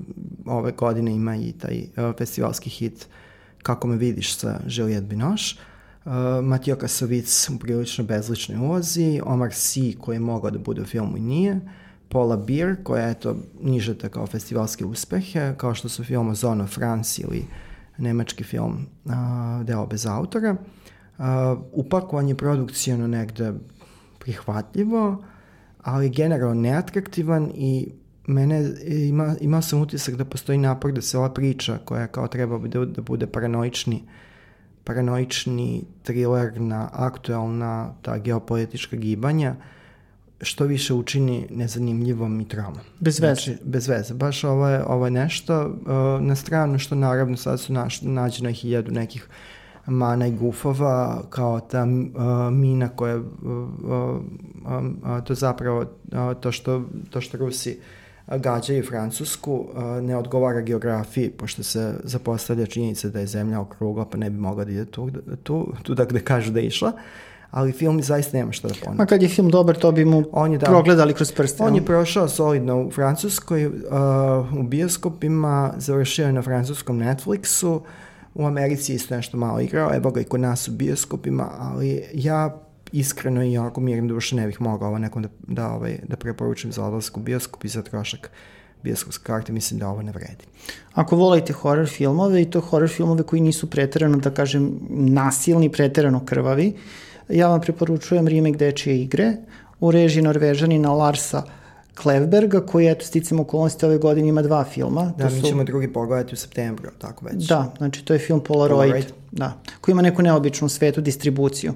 ove 0.47 0.73
godine 0.73 1.15
ima 1.15 1.37
i 1.37 1.53
taj 1.53 1.83
a, 1.97 2.13
festivalski 2.19 2.71
hit 2.71 3.09
Kako 3.63 3.89
me 3.89 3.97
vidiš 3.97 4.37
sa 4.37 4.61
Juliette 4.67 5.07
Binoche. 5.07 5.57
Uh, 6.05 6.13
Matio 6.45 6.77
Kasovic 6.77 7.49
u 7.49 7.59
prilično 7.59 8.05
bezličnoj 8.05 8.59
ulozi, 8.59 9.21
Omar 9.25 9.51
Sy 9.51 9.99
koji 9.99 10.17
je 10.17 10.21
mogao 10.21 10.51
da 10.51 10.59
bude 10.59 10.83
u 10.83 10.85
filmu 10.85 11.17
i 11.17 11.21
nije, 11.21 11.61
Paula 12.09 12.37
Beer 12.37 12.77
koja 12.83 13.09
eto 13.09 13.37
nižete 13.61 14.09
kao 14.09 14.27
festivalske 14.27 14.85
uspehe, 14.85 15.55
kao 15.57 15.75
što 15.75 15.89
su 15.89 16.05
film 16.05 16.35
Zone 16.35 16.65
of 16.65 16.75
France 16.75 17.23
ili 17.23 17.45
nemački 17.99 18.45
film 18.45 18.87
uh, 19.05 19.13
Deo 19.65 19.87
bez 19.87 20.07
autora. 20.07 20.57
Uh, 21.19 21.25
upakovan 21.73 22.29
je 22.29 22.35
produkcijno 22.35 23.07
negde 23.07 23.53
prihvatljivo, 24.19 25.25
ali 25.83 26.11
generalno 26.11 26.55
neatraktivan 26.55 27.53
i 27.55 27.93
mene 28.29 28.73
ima, 28.87 29.37
imao 29.41 29.63
sam 29.63 29.81
utisak 29.81 30.15
da 30.15 30.25
postoji 30.25 30.59
napor 30.59 30.93
da 30.93 31.01
se 31.01 31.19
ova 31.19 31.31
priča 31.31 31.79
koja 31.85 32.07
kao 32.07 32.29
treba 32.29 32.59
da, 32.59 32.85
da 32.85 33.03
bude 33.03 33.27
paranoični 33.27 34.03
paranoični 34.85 35.85
thriller 36.03 36.61
na 36.61 36.89
aktuelna 36.93 37.95
ta 38.03 38.19
geopolitička 38.19 38.97
gibanja 38.97 39.55
što 40.41 40.65
više 40.65 40.95
učini 40.95 41.47
nezanimljivom 41.51 42.41
i 42.41 42.49
tramom. 42.49 42.81
Bez 43.01 43.21
veze. 43.21 43.35
Znači, 43.35 43.59
bez 43.65 43.89
veze. 43.89 44.15
Baš 44.15 44.45
ovo 44.45 44.69
je, 44.69 44.85
ovo 44.85 45.05
je 45.05 45.11
nešto 45.11 45.67
uh, 45.67 46.27
na 46.27 46.37
stranu 46.37 46.79
što 46.79 46.95
naravno 46.95 47.37
sad 47.37 47.61
su 47.61 47.73
naš, 47.73 48.03
nađeno 48.03 48.51
hiljadu 48.51 48.93
nekih 48.93 49.29
mana 49.87 50.27
i 50.27 50.33
gufova 50.33 51.23
kao 51.31 51.61
ta 51.61 51.83
uh, 51.83 52.55
mina 52.55 52.89
koja 52.89 53.17
uh, 53.17 53.25
uh, 53.25 54.23
uh, 54.65 55.25
to 55.25 55.35
zapravo 55.35 55.81
uh, 55.81 56.41
to 56.41 56.53
što, 56.53 56.85
to 57.11 57.21
što 57.21 57.39
Rusi 57.39 57.81
gađaju 58.37 58.85
Francusku, 58.87 59.67
ne 60.03 60.17
odgovara 60.17 60.61
geografiji, 60.61 61.31
pošto 61.31 61.63
se 61.63 61.95
zapostavlja 62.05 62.67
činjenica 62.67 63.09
da 63.09 63.21
je 63.21 63.27
zemlja 63.27 63.61
okrugla, 63.61 64.05
pa 64.05 64.19
ne 64.19 64.31
bi 64.31 64.39
mogla 64.39 64.65
da 64.65 64.71
ide 64.71 64.85
tu, 64.85 65.11
tu, 65.43 65.73
tu 65.83 65.95
da 65.95 66.05
gde 66.05 66.21
kažu 66.21 66.53
da 66.53 66.61
je 66.61 66.67
išla. 66.67 66.93
Ali 67.51 67.73
film 67.73 68.03
zaista 68.03 68.37
nema 68.37 68.53
šta 68.53 68.69
da 68.69 68.75
ponudi. 68.85 68.99
Ma 68.99 69.07
kad 69.07 69.23
je 69.23 69.29
film 69.29 69.51
dobar, 69.51 69.77
to 69.77 69.93
bi 69.93 70.05
mu 70.05 70.25
On 70.33 70.53
je, 70.53 70.59
da, 70.59 70.67
progledali 70.67 71.15
kroz 71.15 71.33
prste. 71.33 71.63
On 71.63 71.75
je 71.75 71.85
prošao 71.85 72.29
solidno 72.29 72.83
u 72.83 72.91
Francuskoj, 72.91 73.67
uh, 73.67 73.73
u 74.59 74.63
bioskopima, 74.63 75.73
završio 75.77 76.27
je 76.27 76.33
na 76.33 76.43
francuskom 76.43 76.99
Netflixu, 76.99 77.81
u 78.35 78.47
Americi 78.47 78.95
isto 78.95 79.17
nešto 79.17 79.37
malo 79.37 79.61
igrao, 79.61 79.95
evo 79.95 80.11
ga 80.11 80.21
i 80.21 80.25
kod 80.25 80.41
nas 80.41 80.69
u 80.69 80.73
bioskopima, 80.73 81.49
ali 81.59 82.03
ja 82.15 82.68
iskreno 82.93 83.45
i 83.45 83.59
onako 83.59 83.81
mirim 83.81 84.09
duše 84.09 84.37
ne 84.37 84.47
bih 84.47 84.61
mogao 84.61 84.89
ovo 84.89 84.99
nekom 84.99 85.23
da, 85.23 85.29
da, 85.47 85.69
ovaj, 85.71 85.99
da 86.09 86.17
preporučim 86.17 86.73
za 86.73 86.85
odlazak 86.85 87.17
u 87.17 87.21
bioskop 87.21 87.65
i 87.65 87.69
za 87.69 87.83
trošak 87.83 88.31
bioskopske 88.83 89.25
karte, 89.25 89.53
mislim 89.53 89.81
da 89.81 89.89
ovo 89.89 90.03
ne 90.03 90.13
vredi. 90.13 90.45
Ako 90.95 91.17
volite 91.17 91.53
horror 91.53 91.87
filmove 91.87 92.43
i 92.43 92.51
to 92.51 92.61
horror 92.61 92.89
filmove 92.89 93.23
koji 93.23 93.43
nisu 93.43 93.71
preterano, 93.71 94.19
da 94.19 94.31
kažem, 94.31 94.79
nasilni, 94.91 95.73
preterano 95.73 96.25
krvavi, 96.27 96.73
ja 97.29 97.49
vam 97.49 97.61
preporučujem 97.61 98.29
remake 98.29 98.59
Dečije 98.59 99.03
igre 99.03 99.33
u 99.81 99.91
režiji 99.91 100.23
Norvežanina 100.23 100.93
Larsa 100.93 101.43
Klevberga, 102.03 102.61
koji, 102.61 102.87
eto, 102.87 103.05
sticam 103.05 103.41
okolnosti 103.41 103.87
ove 103.87 103.99
godine 103.99 104.29
ima 104.29 104.43
dva 104.43 104.65
filma. 104.65 105.13
Da, 105.19 105.29
To 105.29 105.35
mi 105.35 105.41
su- 105.41 105.47
ćemo 105.47 105.65
drugi 105.65 105.93
pogledati 105.93 106.35
u 106.35 106.37
septembru, 106.37 106.91
tako 106.99 107.27
već. 107.27 107.45
Da, 107.47 107.73
znači 107.79 108.05
to 108.05 108.13
je 108.13 108.19
film 108.19 108.41
Polaroid, 108.41 108.91
Polaroid. 108.91 109.07
da, 109.33 109.53
koji 109.81 109.93
ima 109.93 110.03
neku 110.03 110.23
neobičnu 110.23 110.69
svetu 110.69 111.01
distribuciju. 111.01 111.73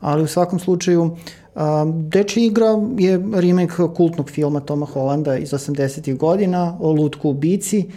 Ali 0.00 0.22
u 0.22 0.26
svakom 0.26 0.58
slučaju, 0.58 1.02
um, 1.02 2.08
Dečja 2.08 2.44
igra 2.44 2.66
je 2.98 3.20
remake 3.34 3.74
kultnog 3.96 4.30
filma 4.30 4.60
Toma 4.60 4.86
Hollanda 4.86 5.36
iz 5.36 5.50
80. 5.50 6.16
godina 6.16 6.76
o 6.80 6.92
lutku 6.92 7.30
ubici. 7.30 7.90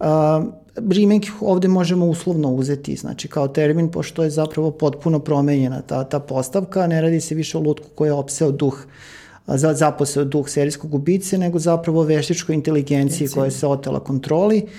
Um, 0.00 0.52
remake 0.76 1.28
ovde 1.40 1.68
možemo 1.68 2.06
uslovno 2.06 2.50
uzeti, 2.50 2.96
znači 2.96 3.28
kao 3.28 3.48
termin, 3.48 3.90
pošto 3.90 4.22
je 4.22 4.30
zapravo 4.30 4.70
potpuno 4.70 5.18
promenjena 5.18 5.82
ta, 5.82 6.04
ta 6.04 6.18
postavka, 6.18 6.86
ne 6.86 7.00
radi 7.00 7.20
se 7.20 7.34
više 7.34 7.58
o 7.58 7.60
lutku 7.60 7.86
koji 7.94 8.08
je 8.08 8.12
opseo 8.12 8.50
duh 8.50 8.78
a, 8.78 8.86
za, 9.46 9.74
zaposeo 9.74 10.24
duh 10.24 10.48
serijskog 10.48 10.94
ubice, 10.94 11.38
nego 11.38 11.58
zapravo 11.58 12.02
veštičkoj 12.02 12.54
inteligenciji 12.54 13.28
koja 13.28 13.50
se 13.50 13.66
otela 13.66 14.00
kontroli. 14.00 14.62
Uh, 14.64 14.70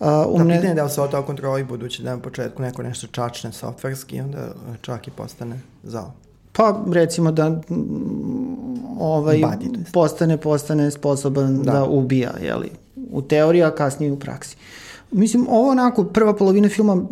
Da, 0.00 0.26
um, 0.26 0.46
ne, 0.46 0.54
pitanje 0.54 0.68
je 0.68 0.74
da 0.74 0.84
li 0.84 0.90
se 0.90 1.00
o 1.00 1.08
to 1.08 1.22
kontroli 1.22 1.64
budući 1.64 2.02
da 2.02 2.16
na 2.16 2.22
početku 2.22 2.62
neko 2.62 2.82
nešto 2.82 3.06
čačne 3.06 3.52
softverski, 3.52 4.20
onda 4.20 4.48
čak 4.80 5.08
i 5.08 5.10
postane 5.10 5.60
zao. 5.82 6.12
Pa 6.52 6.84
recimo 6.92 7.32
da 7.32 7.60
ovaj 8.98 9.38
Badi, 9.38 9.70
postane 9.92 10.36
postane 10.36 10.90
sposoban 10.90 11.62
da, 11.62 11.72
Da. 11.72 11.78
da 11.78 11.84
ubija, 11.84 12.32
je 12.42 12.54
li? 12.54 12.70
U 13.10 13.22
teoriji, 13.22 13.62
a 13.62 13.70
kasnije 13.70 14.12
u 14.12 14.18
praksi. 14.18 14.56
Mislim, 15.12 15.46
ovo 15.50 15.70
onako, 15.70 16.04
prva 16.04 16.36
polovina 16.36 16.68
filma, 16.68 17.02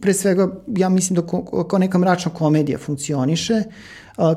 pre 0.00 0.14
svega, 0.14 0.50
ja 0.66 0.88
mislim 0.88 1.14
da 1.14 1.26
ko, 1.26 1.64
kao 1.64 1.78
neka 1.78 1.98
mračna 1.98 2.32
komedija 2.32 2.78
funkcioniše, 2.78 3.62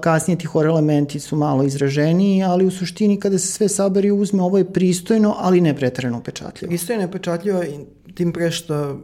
kasnije 0.01 0.37
ti 0.37 0.45
horror 0.45 0.69
elementi 0.69 1.19
su 1.19 1.35
malo 1.35 1.63
izraženiji, 1.63 2.43
ali 2.43 2.65
u 2.65 2.71
suštini 2.71 3.19
kada 3.19 3.39
se 3.39 3.47
sve 3.47 3.69
saberi 3.69 4.07
i 4.07 4.11
uzme, 4.11 4.43
ovo 4.43 4.57
je 4.57 4.73
pristojno, 4.73 5.35
ali 5.37 5.61
ne 5.61 5.75
pretrano 5.75 6.17
upečatljivo. 6.17 6.73
Isto 6.73 6.93
je 6.93 6.99
nepečatljivo 6.99 7.63
i 7.63 7.79
tim 8.13 8.33
pre 8.33 8.51
što 8.51 8.99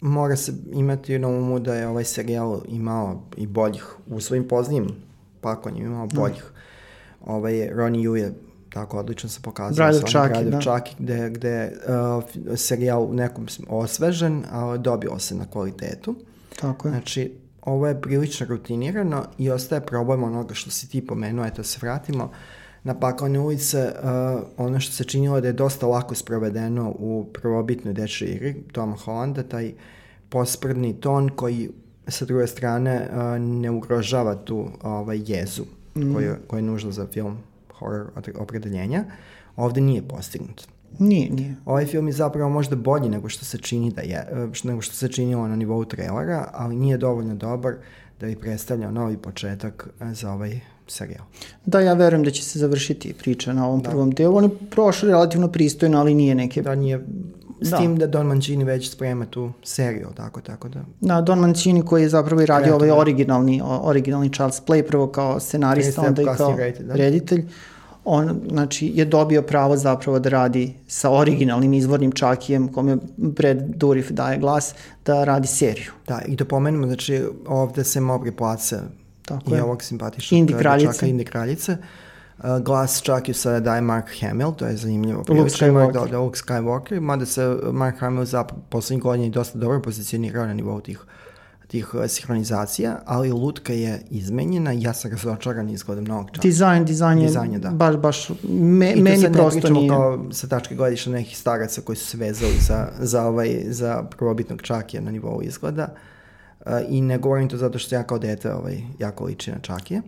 mora 0.00 0.36
se 0.36 0.52
imati 0.72 1.18
na 1.18 1.28
umu 1.28 1.58
da 1.58 1.74
je 1.74 1.88
ovaj 1.88 2.04
serijal 2.04 2.60
imao 2.68 3.22
i 3.36 3.46
boljih, 3.46 3.84
u 4.06 4.20
svojim 4.20 4.48
poznijim 4.48 4.88
pakovanjima 5.40 5.86
imao 5.86 6.06
boljih. 6.06 6.44
Ovaj, 7.26 7.70
Ronnie 7.72 8.08
Yu 8.08 8.14
je 8.14 8.34
tako 8.70 8.98
odlično 8.98 9.28
se 9.28 9.40
pokazao. 9.42 9.88
Of 9.88 10.10
sa 10.10 10.22
onim 10.22 10.34
Chucky, 10.34 10.50
da. 10.50 10.58
Chucky, 10.58 10.92
gde, 10.98 11.30
gde 11.30 11.72
uh, 12.48 12.56
serijal 12.56 13.08
nekom 13.12 13.46
osvežen, 13.68 14.44
a 14.50 14.76
dobio 14.76 15.18
se 15.18 15.34
na 15.34 15.44
kvalitetu. 15.50 16.14
Tako 16.60 16.88
je. 16.88 16.92
Znači, 16.92 17.32
ovo 17.66 17.86
je 17.86 18.00
prilično 18.00 18.46
rutinirano 18.46 19.24
i 19.38 19.50
ostaje 19.50 19.86
problem 19.86 20.22
onoga 20.22 20.54
što 20.54 20.70
si 20.70 20.88
ti 20.90 21.06
pomenuo, 21.06 21.46
eto 21.46 21.62
se 21.62 21.78
vratimo 21.82 22.30
na 22.84 22.94
paklane 23.00 23.38
ulice, 23.38 23.92
uh, 24.02 24.42
ono 24.56 24.80
što 24.80 24.92
se 24.92 25.04
činilo 25.04 25.40
da 25.40 25.46
je 25.46 25.52
dosta 25.52 25.86
lako 25.86 26.14
sprovedeno 26.14 26.90
u 26.98 27.26
prvobitnoj 27.32 27.94
dečoj 27.94 28.28
igri 28.28 28.54
Toma 28.72 28.96
Hollanda, 28.96 29.42
taj 29.42 29.72
posprdni 30.28 31.00
ton 31.00 31.28
koji 31.28 31.70
sa 32.08 32.24
druge 32.24 32.46
strane 32.46 33.08
uh, 33.10 33.40
ne 33.40 33.70
ugrožava 33.70 34.34
tu 34.34 34.68
ovaj, 34.82 35.20
jezu 35.26 35.64
mm. 35.96 36.14
koju, 36.14 36.34
koja 36.46 36.58
je 36.58 36.62
nužna 36.62 36.92
za 36.92 37.06
film 37.06 37.38
horror 37.78 38.06
opredeljenja, 38.38 39.04
ovde 39.56 39.80
nije 39.80 40.08
postignut. 40.08 40.68
Nije, 40.98 41.30
nije. 41.30 41.54
Ovaj 41.64 41.86
film 41.86 42.06
je 42.06 42.12
zapravo 42.12 42.50
možda 42.50 42.76
bolji 42.76 43.08
nego 43.08 43.28
što 43.28 43.44
se 43.44 43.58
čini 43.58 43.90
da 43.90 44.02
je, 44.02 44.28
e, 44.32 44.48
nego 44.64 44.80
što 44.80 44.94
se 44.94 45.08
činilo 45.08 45.48
na 45.48 45.56
nivou 45.56 45.84
trailera, 45.84 46.50
ali 46.52 46.76
nije 46.76 46.96
dovoljno 46.96 47.34
dobar 47.34 47.74
da 48.20 48.26
bi 48.26 48.36
predstavljao 48.36 48.90
novi 48.90 49.16
početak 49.16 49.88
e, 50.00 50.14
za 50.14 50.32
ovaj 50.32 50.60
serijal. 50.88 51.24
Da, 51.66 51.80
ja 51.80 51.94
verujem 51.94 52.24
da 52.24 52.30
će 52.30 52.42
se 52.42 52.58
završiti 52.58 53.12
priča 53.12 53.52
na 53.52 53.66
ovom 53.66 53.82
da. 53.82 53.90
prvom 53.90 54.10
delu. 54.10 54.36
On 54.36 54.44
je 54.44 54.50
prošao 54.70 55.08
relativno 55.08 55.48
pristojno, 55.48 55.98
ali 55.98 56.14
nije 56.14 56.34
neke... 56.34 56.62
Da 56.62 56.74
nije, 56.74 57.04
s 57.60 57.70
Da. 57.70 57.78
tim 57.78 57.96
da 57.96 58.06
Don 58.06 58.26
Mancini 58.26 58.64
već 58.64 58.90
sprema 58.90 59.26
tu 59.26 59.52
seriju, 59.62 60.08
tako, 60.16 60.40
tako 60.40 60.68
da... 60.68 60.84
Da, 61.00 61.20
Don 61.20 61.38
Mancini 61.38 61.82
koji 61.84 62.02
je 62.02 62.08
zapravo 62.08 62.42
i 62.42 62.46
radio 62.46 62.74
ovaj 62.74 62.78
Kreativno. 62.78 63.00
originalni, 63.00 63.62
originalni 63.64 64.32
Charles 64.32 64.62
Play, 64.66 64.82
prvo 64.88 65.06
kao 65.06 65.40
scenarista, 65.40 66.02
onda 66.02 66.22
i 66.22 66.24
kao 66.36 66.56
reditelj, 66.56 66.86
da. 66.86 66.94
reditelj. 66.94 67.44
On, 68.08 68.40
znači, 68.50 68.92
je 68.94 69.04
dobio 69.04 69.42
pravo 69.42 69.76
zapravo 69.76 70.18
da 70.18 70.28
radi 70.28 70.74
sa 70.88 71.10
originalnim 71.10 71.74
izvornim 71.74 72.12
Čakijem, 72.12 72.68
kome 72.72 72.96
Brad 73.16 73.58
Dourif 73.58 74.10
daje 74.10 74.38
glas, 74.38 74.74
da 75.04 75.24
radi 75.24 75.46
seriju. 75.46 75.92
Da, 76.06 76.22
i 76.26 76.36
da 76.36 76.44
pomenemo, 76.44 76.86
znači 76.86 77.24
ovde 77.46 77.84
se 77.84 78.00
Mobri 78.00 78.32
Place 78.32 78.78
Tako 79.24 79.50
i 79.50 79.54
je. 79.54 79.62
ovog 79.62 79.82
simpatičnog 79.82 80.38
Indi 80.38 80.54
kraljice. 80.54 80.86
dečaka 80.86 81.06
Indi 81.06 81.24
kraljice. 81.24 81.76
Uh, 82.38 82.58
glas 82.58 83.02
čak 83.02 83.28
i 83.28 83.34
sada 83.34 83.60
daje 83.60 83.80
Mark 83.80 84.06
Hamill, 84.20 84.52
to 84.52 84.66
je 84.66 84.76
zanimljivo. 84.76 85.24
Luke 85.28 85.50
Skywalker. 85.50 85.92
Da, 85.92 86.06
da, 86.10 86.18
Luke 86.18 86.38
Skywalker, 86.38 87.00
mada 87.00 87.26
se 87.26 87.56
Mark 87.72 87.98
Hamill 87.98 88.24
za 88.24 88.44
poslednjih 88.44 89.02
godina 89.02 89.28
dosta 89.28 89.58
dobro 89.58 89.82
pozicionirao 89.82 90.46
na 90.46 90.54
nivou 90.54 90.80
tih 90.80 91.00
tih 91.76 91.94
uh, 91.94 92.06
sinhronizacija, 92.08 92.98
ali 93.04 93.32
lutka 93.32 93.72
je 93.72 94.00
izmenjena 94.10 94.72
i 94.72 94.82
ja 94.82 94.92
sam 94.92 95.10
razočaran 95.10 95.70
izgledom 95.70 96.04
novog 96.04 96.30
časa. 96.30 96.42
Dizajn, 96.42 96.84
dizajn 96.84 97.18
je 97.18 97.26
Dizajn 97.26 97.52
je, 97.52 97.58
da. 97.58 97.70
baš, 97.70 97.96
baš, 97.96 98.28
me, 98.48 98.92
I 98.92 98.94
to 98.94 99.02
meni 99.02 99.22
sad 99.22 99.32
ne 99.32 99.38
prosto 99.38 99.60
pričamo 99.60 99.80
nije. 99.80 99.90
kao 99.90 100.26
sa 100.32 100.46
tačke 100.46 100.74
gledišta 100.74 101.10
nekih 101.10 101.38
staraca 101.38 101.80
koji 101.80 101.96
su 101.96 102.06
se 102.06 102.16
vezali 102.16 102.54
za, 102.60 102.88
za, 102.98 103.26
ovaj, 103.26 103.64
za 103.68 104.02
prvobitnog 104.02 104.62
čakija 104.62 105.02
na 105.02 105.10
nivou 105.10 105.42
izgleda, 105.42 105.94
I 106.88 107.00
ne 107.00 107.18
govorim 107.18 107.48
to 107.48 107.56
zato 107.56 107.78
što 107.78 107.94
ja 107.94 108.02
kao 108.02 108.18
dete 108.18 108.52
ovaj, 108.52 108.82
jako 108.98 109.24
liči 109.24 109.50
na 109.50 109.58
Čakije, 109.58 110.02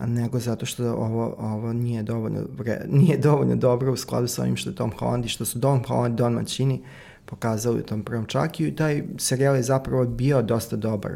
nego 0.00 0.38
zato 0.38 0.66
što 0.66 0.92
ovo, 0.92 1.34
ovo 1.38 1.72
nije, 1.72 2.02
dovoljno, 2.02 2.40
nije 2.88 3.18
dovoljno 3.18 3.56
dobro 3.56 3.92
u 3.92 3.96
skladu 3.96 4.26
sa 4.28 4.42
onim 4.42 4.56
što 4.56 4.70
je 4.70 4.76
Tom 4.76 4.92
Holland 4.98 5.24
i 5.24 5.28
što 5.28 5.44
su 5.44 5.60
Tom 5.60 5.84
Holland 5.86 6.14
i 6.14 6.16
Don 6.16 6.32
Mancini 6.32 6.82
pokazali 7.26 7.80
u 7.80 7.82
tom 7.82 8.02
prvom 8.02 8.26
Čakiju 8.26 8.68
i 8.68 8.76
taj 8.76 9.02
serijal 9.18 9.56
je 9.56 9.62
zapravo 9.62 10.04
bio 10.04 10.42
dosta 10.42 10.76
dobar 10.76 11.12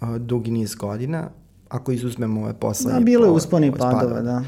uh, 0.00 0.16
dugi 0.16 0.50
niz 0.50 0.74
godina, 0.74 1.28
ako 1.68 1.92
izuzmemo 1.92 2.42
ove 2.42 2.54
poslednje... 2.54 2.98
Da, 2.98 3.04
bilo 3.04 3.26
je 3.26 3.30
usponi 3.30 3.72
padova, 3.72 4.20
da. 4.20 4.42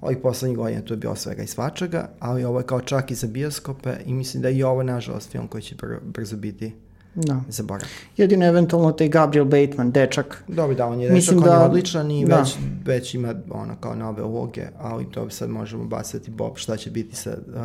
Ovih 0.00 0.18
poslednjih 0.22 0.58
godina 0.58 0.82
to 0.82 0.94
je 0.94 0.98
bio 0.98 1.14
svega 1.14 1.42
i 1.42 1.46
svačega, 1.46 2.08
ali 2.20 2.44
ovo 2.44 2.58
je 2.58 2.66
kao 2.66 2.80
čak 2.80 3.10
i 3.10 3.14
za 3.14 3.26
bioskope 3.26 3.96
i 4.06 4.12
mislim 4.12 4.42
da 4.42 4.50
i 4.50 4.62
ovo 4.62 4.82
nažalost 4.82 5.30
film 5.30 5.48
koji 5.48 5.62
će 5.62 5.74
brzo 6.02 6.36
biti 6.36 6.72
da. 7.14 7.40
zaborav. 7.48 7.88
Jedino 8.16 8.46
eventualno 8.46 8.92
taj 8.92 9.08
Gabriel 9.08 9.44
Bateman, 9.44 9.90
dečak. 9.90 10.44
Dobro, 10.48 10.74
da, 10.74 10.86
on 10.86 11.00
je 11.00 11.10
Mislim 11.10 11.40
dečak, 11.40 11.50
da, 11.50 11.56
on 11.56 11.62
je 11.62 11.68
odličan 11.68 12.10
i 12.10 12.24
da. 12.26 12.36
već, 12.36 12.56
već 12.84 13.14
ima 13.14 13.34
ono 13.50 13.76
kao 13.80 13.94
nove 13.94 14.22
uloge, 14.22 14.66
ali 14.78 15.10
to 15.10 15.30
sad 15.30 15.50
možemo 15.50 15.84
bacati 15.84 16.30
Bob 16.30 16.56
šta 16.56 16.76
će 16.76 16.90
biti 16.90 17.16
sa 17.16 17.30
uh, 17.30 17.62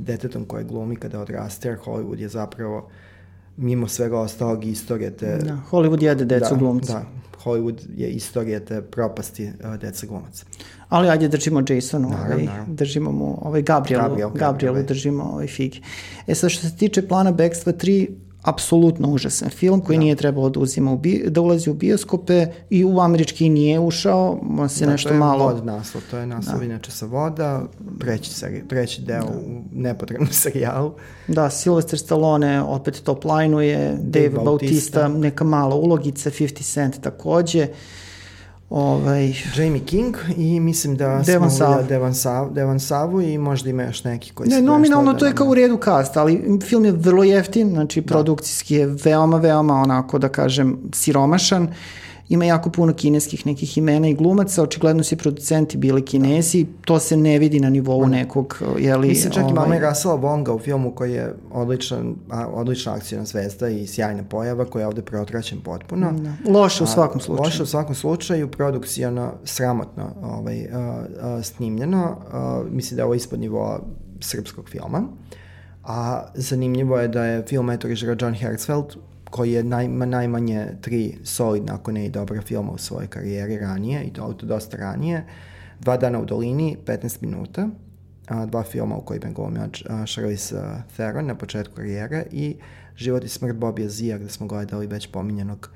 detetom 0.00 0.44
koje 0.44 0.64
glumi 0.64 0.96
kada 0.96 1.20
odraste, 1.20 1.68
jer 1.68 1.78
Hollywood 1.78 2.18
je 2.18 2.28
zapravo 2.28 2.88
mimo 3.56 3.88
svega 3.88 4.18
ostalog 4.18 4.64
istorije 4.64 5.10
te... 5.10 5.36
Da, 5.36 5.58
Hollywood 5.70 6.02
jede 6.02 6.24
decu 6.24 6.54
da, 6.54 6.56
glumca. 6.56 6.92
Da, 6.92 7.04
Hollywood 7.44 7.78
je 7.96 8.10
istorija 8.10 8.60
te 8.60 8.82
propasti 8.82 9.44
uh, 9.64 9.76
deca 9.76 10.06
glumaca. 10.06 10.44
Ali 10.88 11.08
ajde 11.08 11.28
držimo 11.28 11.62
Jasonu, 11.68 12.08
naravno, 12.08 12.34
ovaj, 12.34 12.44
naravno. 12.44 12.74
držimo 12.74 13.12
mu 13.12 13.38
ovaj 13.42 13.62
Gabrielu, 13.62 14.02
Gabriel, 14.02 14.30
Gabrielu 14.30 14.74
Gabriel, 14.74 14.86
držimo 14.86 15.24
ovaj 15.24 15.46
figi. 15.46 15.82
E 16.26 16.34
sad 16.34 16.50
što 16.50 16.68
se 16.68 16.76
tiče 16.76 17.08
plana 17.08 17.32
Bekstva 17.32 17.72
3, 17.72 18.08
apsolutno 18.42 19.08
užasan 19.08 19.48
film 19.48 19.80
koji 19.80 19.96
da. 19.96 20.00
nije 20.00 20.16
trebalo 20.16 20.50
da, 20.50 20.60
uzima 20.60 20.92
u 20.92 20.96
bi, 20.96 21.24
da 21.28 21.40
ulazi 21.40 21.70
u 21.70 21.74
bioskope 21.74 22.46
i 22.70 22.84
u 22.84 23.00
američki 23.00 23.48
nije 23.48 23.78
ušao, 23.78 24.40
on 24.58 24.68
se 24.68 24.84
da, 24.84 24.90
nešto 24.92 25.08
to 25.08 25.14
je 25.14 25.18
malo... 25.18 25.44
Vod 25.44 25.66
naslov, 25.66 26.02
to 26.10 26.18
je 26.18 26.26
naslov 26.26 26.58
da. 26.58 26.64
inače 26.64 26.90
sa 26.90 27.06
voda, 27.06 27.62
treći, 28.00 28.34
seri, 28.34 28.68
treći 28.68 29.02
deo 29.02 29.24
da. 29.24 29.30
u 29.30 29.62
nepotrebnom 29.72 30.32
serijalu. 30.42 30.92
Da, 31.28 31.44
Sylvester 31.44 31.96
Stallone 31.96 32.62
opet 32.62 33.02
top 33.04 33.24
line-uje, 33.24 33.78
Dave, 33.78 34.28
Dave 34.28 34.44
Bautista, 34.44 35.00
Bautista, 35.00 35.08
neka 35.08 35.44
mala 35.44 35.74
ulogica, 35.74 36.30
50 36.30 36.72
Cent 36.72 37.00
takođe. 37.00 37.66
Ovaj, 38.70 39.34
Jamie 39.56 39.84
King 39.84 40.16
i 40.36 40.60
mislim 40.60 40.96
da 40.96 41.22
Devan 41.26 41.50
smo 41.50 41.58
Sav. 41.58 41.86
Devan, 41.88 42.14
Sav, 42.14 42.52
Devan 42.52 42.80
Savu 42.80 43.22
i 43.22 43.38
možda 43.38 43.70
ima 43.70 43.82
još 43.82 44.04
neki 44.04 44.32
koji 44.32 44.48
ne, 44.48 44.62
nominalno 44.62 45.14
to 45.14 45.26
je 45.26 45.34
kao 45.34 45.46
u 45.46 45.54
redu 45.54 45.78
cast, 45.84 46.16
ali 46.16 46.58
film 46.68 46.84
je 46.84 46.92
vrlo 46.92 47.24
jeftin, 47.24 47.70
znači 47.70 48.00
da. 48.00 48.06
produkcijski 48.06 48.74
je 48.74 48.86
veoma, 49.04 49.36
veoma 49.36 49.74
onako 49.74 50.18
da 50.18 50.28
kažem 50.28 50.78
siromašan. 50.92 51.62
Uh, 51.62 51.70
ima 52.30 52.44
jako 52.44 52.70
puno 52.70 52.92
kineskih 52.92 53.46
nekih 53.46 53.78
imena 53.78 54.08
i 54.08 54.14
glumaca, 54.14 54.62
očigledno 54.62 55.04
su 55.04 55.14
i 55.14 55.18
producenti 55.18 55.76
bili 55.76 56.04
kinesi, 56.04 56.66
to 56.84 56.98
se 56.98 57.16
ne 57.16 57.38
vidi 57.38 57.60
na 57.60 57.70
nivou 57.70 58.06
nekog, 58.06 58.62
jeli... 58.78 59.08
Mislim 59.08 59.32
čak 59.32 59.42
ovaj... 59.42 59.52
imamo 59.52 59.74
i 59.74 59.78
Russell 59.78 60.14
Wonga 60.14 60.50
u 60.50 60.58
filmu 60.58 60.94
koji 60.94 61.12
je 61.12 61.34
odličan, 61.52 62.14
a, 62.30 62.46
odlična 62.46 62.92
akcijna 62.92 63.24
zvezda 63.24 63.68
i 63.68 63.86
sjajna 63.86 64.22
pojava 64.24 64.64
koja 64.64 64.80
je 64.80 64.86
ovde 64.86 65.02
preotraćen 65.02 65.60
potpuno. 65.60 66.12
Da. 66.12 66.52
Loše 66.52 66.84
u 66.84 66.86
svakom 66.86 67.20
slučaju. 67.20 67.44
Loše 67.44 67.62
u 67.62 67.66
svakom 67.66 67.94
slučaju, 67.94 68.50
produkcijano 68.50 69.32
sramotno 69.44 70.10
ovaj, 70.22 70.66
a, 70.72 71.04
a, 71.20 71.42
snimljeno, 71.42 72.16
a, 72.32 72.62
mislim 72.70 72.96
da 72.96 73.00
je 73.00 73.04
ovo 73.04 73.14
ispod 73.14 73.40
nivoa 73.40 73.80
srpskog 74.20 74.68
filma. 74.68 75.02
A 75.84 76.26
zanimljivo 76.34 76.98
je 76.98 77.08
da 77.08 77.24
je 77.24 77.46
film 77.46 77.70
eto 77.70 77.88
John 78.20 78.34
Hertzfeld, 78.34 78.96
koji 79.30 79.52
je 79.52 79.62
naj, 79.64 79.88
najmanje 79.88 80.66
tri 80.80 81.18
solidna, 81.24 81.74
ako 81.74 81.92
ne 81.92 82.06
i 82.06 82.10
dobra 82.10 82.42
filma 82.42 82.72
u 82.72 82.78
svojoj 82.78 83.06
karijeri 83.06 83.58
ranije, 83.58 84.04
i 84.04 84.12
to, 84.12 84.32
to 84.32 84.46
dosta 84.46 84.76
ranije. 84.76 85.24
Dva 85.80 85.96
dana 85.96 86.20
u 86.20 86.24
dolini, 86.24 86.76
15 86.86 87.22
minuta, 87.22 87.68
a, 88.28 88.46
dva 88.46 88.62
filma 88.62 88.96
u 88.96 89.00
kojima 89.00 89.26
je 89.26 89.32
glumio 89.32 89.68
Charlize 90.06 90.60
Theron 90.96 91.26
na 91.26 91.34
početku 91.34 91.74
karijere 91.74 92.24
i 92.30 92.56
Život 93.00 93.24
i 93.24 93.28
smrt 93.28 93.56
Bobija 93.56 93.88
Zija, 93.88 94.18
gde 94.18 94.28
smo 94.28 94.46
gledali 94.46 94.86
već 94.86 95.06
pominjenog 95.06 95.70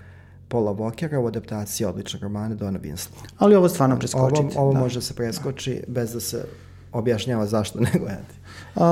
Paula 0.48 0.74
Walkera 0.74 1.18
u 1.18 1.26
adaptaciji 1.26 1.86
odličnog 1.86 2.22
romana 2.22 2.54
Dona 2.54 2.78
Winslow. 2.78 3.16
Ali 3.38 3.54
ovo 3.54 3.68
stvarno 3.68 3.98
preskočiti. 3.98 4.56
Ovo, 4.56 4.64
ovo 4.64 4.72
da. 4.72 4.78
može 4.78 5.02
se 5.02 5.14
preskoči 5.14 5.74
da. 5.86 5.92
bez 5.92 6.12
da 6.12 6.20
se 6.20 6.44
objašnjava 6.94 7.46
zašto 7.46 7.80
ne 7.80 7.90
gledati. 7.98 8.34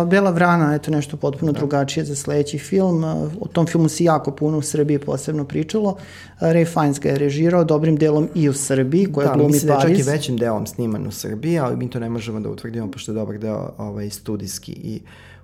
Bela 0.07 0.31
vrana, 0.31 0.75
eto 0.75 0.91
nešto 0.91 1.17
potpuno 1.17 1.53
da. 1.53 1.59
drugačije 1.59 2.05
za 2.05 2.15
sledeći 2.15 2.59
film. 2.59 3.05
O 3.41 3.49
tom 3.53 3.67
filmu 3.67 3.89
se 3.89 4.05
jako 4.05 4.31
puno 4.31 4.59
u 4.59 4.63
Srbiji 4.63 4.99
posebno 4.99 5.45
pričalo. 5.45 5.97
Ray 6.41 6.73
Fiennes 6.73 7.01
ga 7.01 7.09
je 7.09 7.19
režirao 7.19 7.65
dobrim 7.65 7.97
delom 7.97 8.29
i 8.35 8.49
u 8.49 8.53
Srbiji, 8.53 9.13
koja 9.13 9.29
da, 9.29 9.35
glumi 9.35 9.53
Pariz. 9.53 9.65
Da, 9.65 9.75
mislim 9.75 9.89
da 9.89 9.89
je 9.89 9.97
čak 9.97 10.07
i 10.07 10.11
većim 10.11 10.37
delom 10.37 10.67
sniman 10.67 11.07
u 11.07 11.11
Srbiji, 11.11 11.59
ali 11.59 11.77
mi 11.77 11.91
to 11.91 11.99
ne 11.99 12.09
možemo 12.09 12.41
da 12.41 12.51
utvrdimo, 12.51 12.91
pošto 12.91 13.13
je 13.13 13.15
dobar 13.15 13.39
deo 13.39 13.71
ovaj, 13.79 14.11
studijski 14.11 14.73
i 14.73 15.01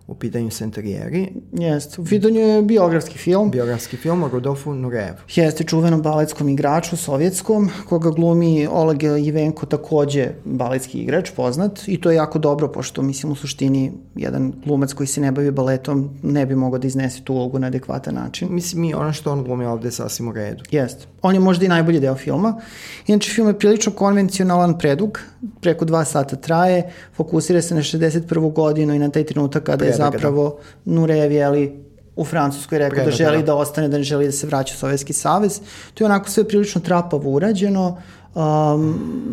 u 0.08 0.14
pitanju 0.14 0.50
Sentarijeri. 0.50 1.28
Jeste, 1.52 2.00
u 2.00 2.04
pitanju 2.04 2.40
je 2.40 2.62
biografski 2.62 3.18
film. 3.18 3.50
Biografski 3.50 3.96
film 3.96 4.22
o 4.22 4.28
Rodolfu 4.28 4.74
Nurevu. 4.74 5.16
Jeste, 5.34 5.64
čuvenom 5.64 6.02
baletskom 6.02 6.48
igraču, 6.48 6.96
sovjetskom, 6.96 7.70
koga 7.88 8.10
glumi 8.10 8.66
Oleg 8.66 9.02
Ivenko, 9.02 9.66
takođe 9.66 10.28
baletski 10.44 10.98
igrač, 10.98 11.30
poznat, 11.36 11.80
i 11.86 12.00
to 12.00 12.10
je 12.10 12.16
jako 12.16 12.38
dobro, 12.38 12.72
pošto, 12.72 13.02
mislim, 13.02 13.32
u 13.32 13.34
suštini, 13.34 13.92
jedan 14.14 14.52
glumac 14.64 14.92
koji 14.92 15.06
se 15.06 15.20
ne 15.20 15.32
bavi 15.32 15.50
baletom 15.50 16.10
ne 16.22 16.46
bi 16.46 16.54
mogao 16.54 16.78
da 16.78 16.86
iznese 16.86 17.24
tu 17.24 17.34
ulogu 17.34 17.58
na 17.58 17.66
adekvatan 17.66 18.14
način. 18.14 18.48
Mislim, 18.50 18.82
mi 18.82 18.94
ono 18.94 19.12
što 19.12 19.32
on 19.32 19.44
glumi 19.44 19.66
ovde 19.66 19.88
je 19.88 19.92
sasvim 19.92 20.28
u 20.28 20.32
redu. 20.32 20.64
Jeste. 20.70 21.06
On 21.22 21.34
je 21.34 21.40
možda 21.40 21.64
i 21.64 21.68
najbolji 21.68 22.00
deo 22.00 22.14
filma. 22.14 22.60
Inače, 23.06 23.30
film 23.30 23.48
je 23.48 23.58
prilično 23.58 23.92
konvencionalan 23.92 24.78
predug, 24.78 25.20
preko 25.60 25.84
dva 25.84 26.04
sata 26.04 26.36
traje, 26.36 26.90
fokusira 27.16 27.62
se 27.62 27.74
na 27.74 27.82
61. 27.82 28.52
godinu 28.52 28.94
i 28.94 28.98
na 28.98 29.10
taj 29.10 29.24
trenutak 29.24 29.62
kada 29.62 29.84
je 29.84 29.97
zapravo 30.02 30.58
Nurejev, 30.84 31.32
jeli, 31.32 31.88
u 32.16 32.24
Francuskoj 32.24 32.78
rekao 32.78 33.04
da 33.04 33.10
želi 33.10 33.38
da. 33.38 33.42
da 33.42 33.54
ostane, 33.54 33.88
da 33.88 33.96
ne 33.96 34.02
želi 34.02 34.26
da 34.26 34.32
se 34.32 34.46
vraća 34.46 34.74
u 34.74 34.78
Sovjetski 34.78 35.12
savez. 35.12 35.60
To 35.94 36.04
je 36.04 36.06
onako 36.06 36.30
sve 36.30 36.48
prilično 36.48 36.80
trapavo 36.80 37.30
urađeno. 37.30 37.96
Um, 38.34 38.42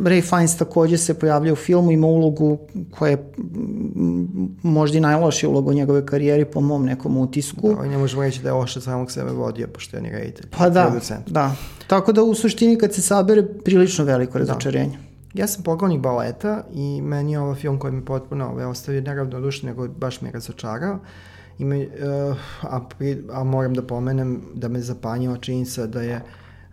Ray 0.03 0.29
Fiennes 0.29 0.57
takođe 0.57 0.97
se 0.97 1.13
pojavlja 1.13 1.53
u 1.53 1.55
filmu, 1.55 1.91
ima 1.91 2.07
ulogu 2.07 2.57
koja 2.91 3.09
je 3.09 3.31
možda 4.63 4.97
i 4.97 5.01
najlošija 5.01 5.49
uloga 5.49 5.69
u 5.69 5.73
njegove 5.73 6.05
karijeri 6.05 6.45
po 6.45 6.61
mom 6.61 6.85
nekom 6.85 7.17
utisku. 7.17 7.75
Da, 7.75 7.85
ne 7.89 7.97
možemo 7.97 8.23
reći 8.23 8.41
da 8.41 8.49
je 8.49 8.53
loše 8.53 8.81
samog 8.81 9.11
sebe 9.11 9.31
vodio, 9.31 9.67
pošto 9.67 9.97
je 9.97 10.03
ni 10.03 10.09
reditelj. 10.09 10.45
Pa 10.57 10.69
da, 10.69 10.83
producent. 10.83 11.29
da. 11.29 11.55
Tako 11.87 12.11
da 12.11 12.23
u 12.23 12.35
suštini 12.35 12.77
kad 12.77 12.93
se 12.93 13.01
sabere 13.01 13.43
prilično 13.45 14.05
veliko 14.05 14.33
da. 14.33 14.39
razočarenje. 14.39 14.97
Da. 14.97 15.04
Ja 15.35 15.47
sam 15.47 15.63
poglavnik 15.63 16.01
baleta 16.01 16.63
i 16.73 17.01
meni 17.01 17.31
je 17.31 17.39
ovo 17.39 17.55
film 17.55 17.79
koji 17.79 17.93
mi 17.93 18.05
potpuno 18.05 18.49
ovaj, 18.49 18.65
ostavio 18.65 19.01
neravnodušno, 19.01 19.69
nego 19.69 19.87
baš 19.87 20.21
mi 20.21 20.27
je 20.27 20.31
razočarao. 20.31 20.99
I 21.59 21.65
me, 21.65 21.79
uh, 21.79 22.37
a, 22.61 22.79
pri, 22.97 23.23
a 23.31 23.43
moram 23.43 23.73
da 23.73 23.81
pomenem 23.81 24.41
da 24.53 24.67
me 24.67 24.81
zapanjila 24.81 25.37
činjenica 25.37 25.87
da 25.87 26.01
je 26.01 26.21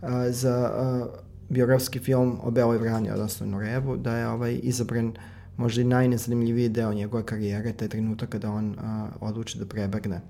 uh, 0.03 0.09
za 0.29 0.73
uh, 0.73 1.09
biografski 1.49 1.99
film 1.99 2.39
o 2.43 2.51
Beloj 2.51 2.79
Vrani, 2.79 3.11
odnosno 3.11 3.47
Nurevu, 3.47 3.97
da 3.97 4.17
je 4.17 4.29
ovaj 4.29 4.61
izabran 4.63 5.13
možda 5.57 5.83
i 5.83 5.85
najnezanimljiviji 5.85 6.69
deo 6.69 6.95
njegove 6.95 7.27
karijere, 7.27 7.73
taj 7.73 7.89
trenutak 7.89 8.29
kada 8.29 8.51
on 8.51 8.71
uh, 8.71 8.79
odluči 9.21 9.59
da 9.59 9.67
prebegne 9.67 10.21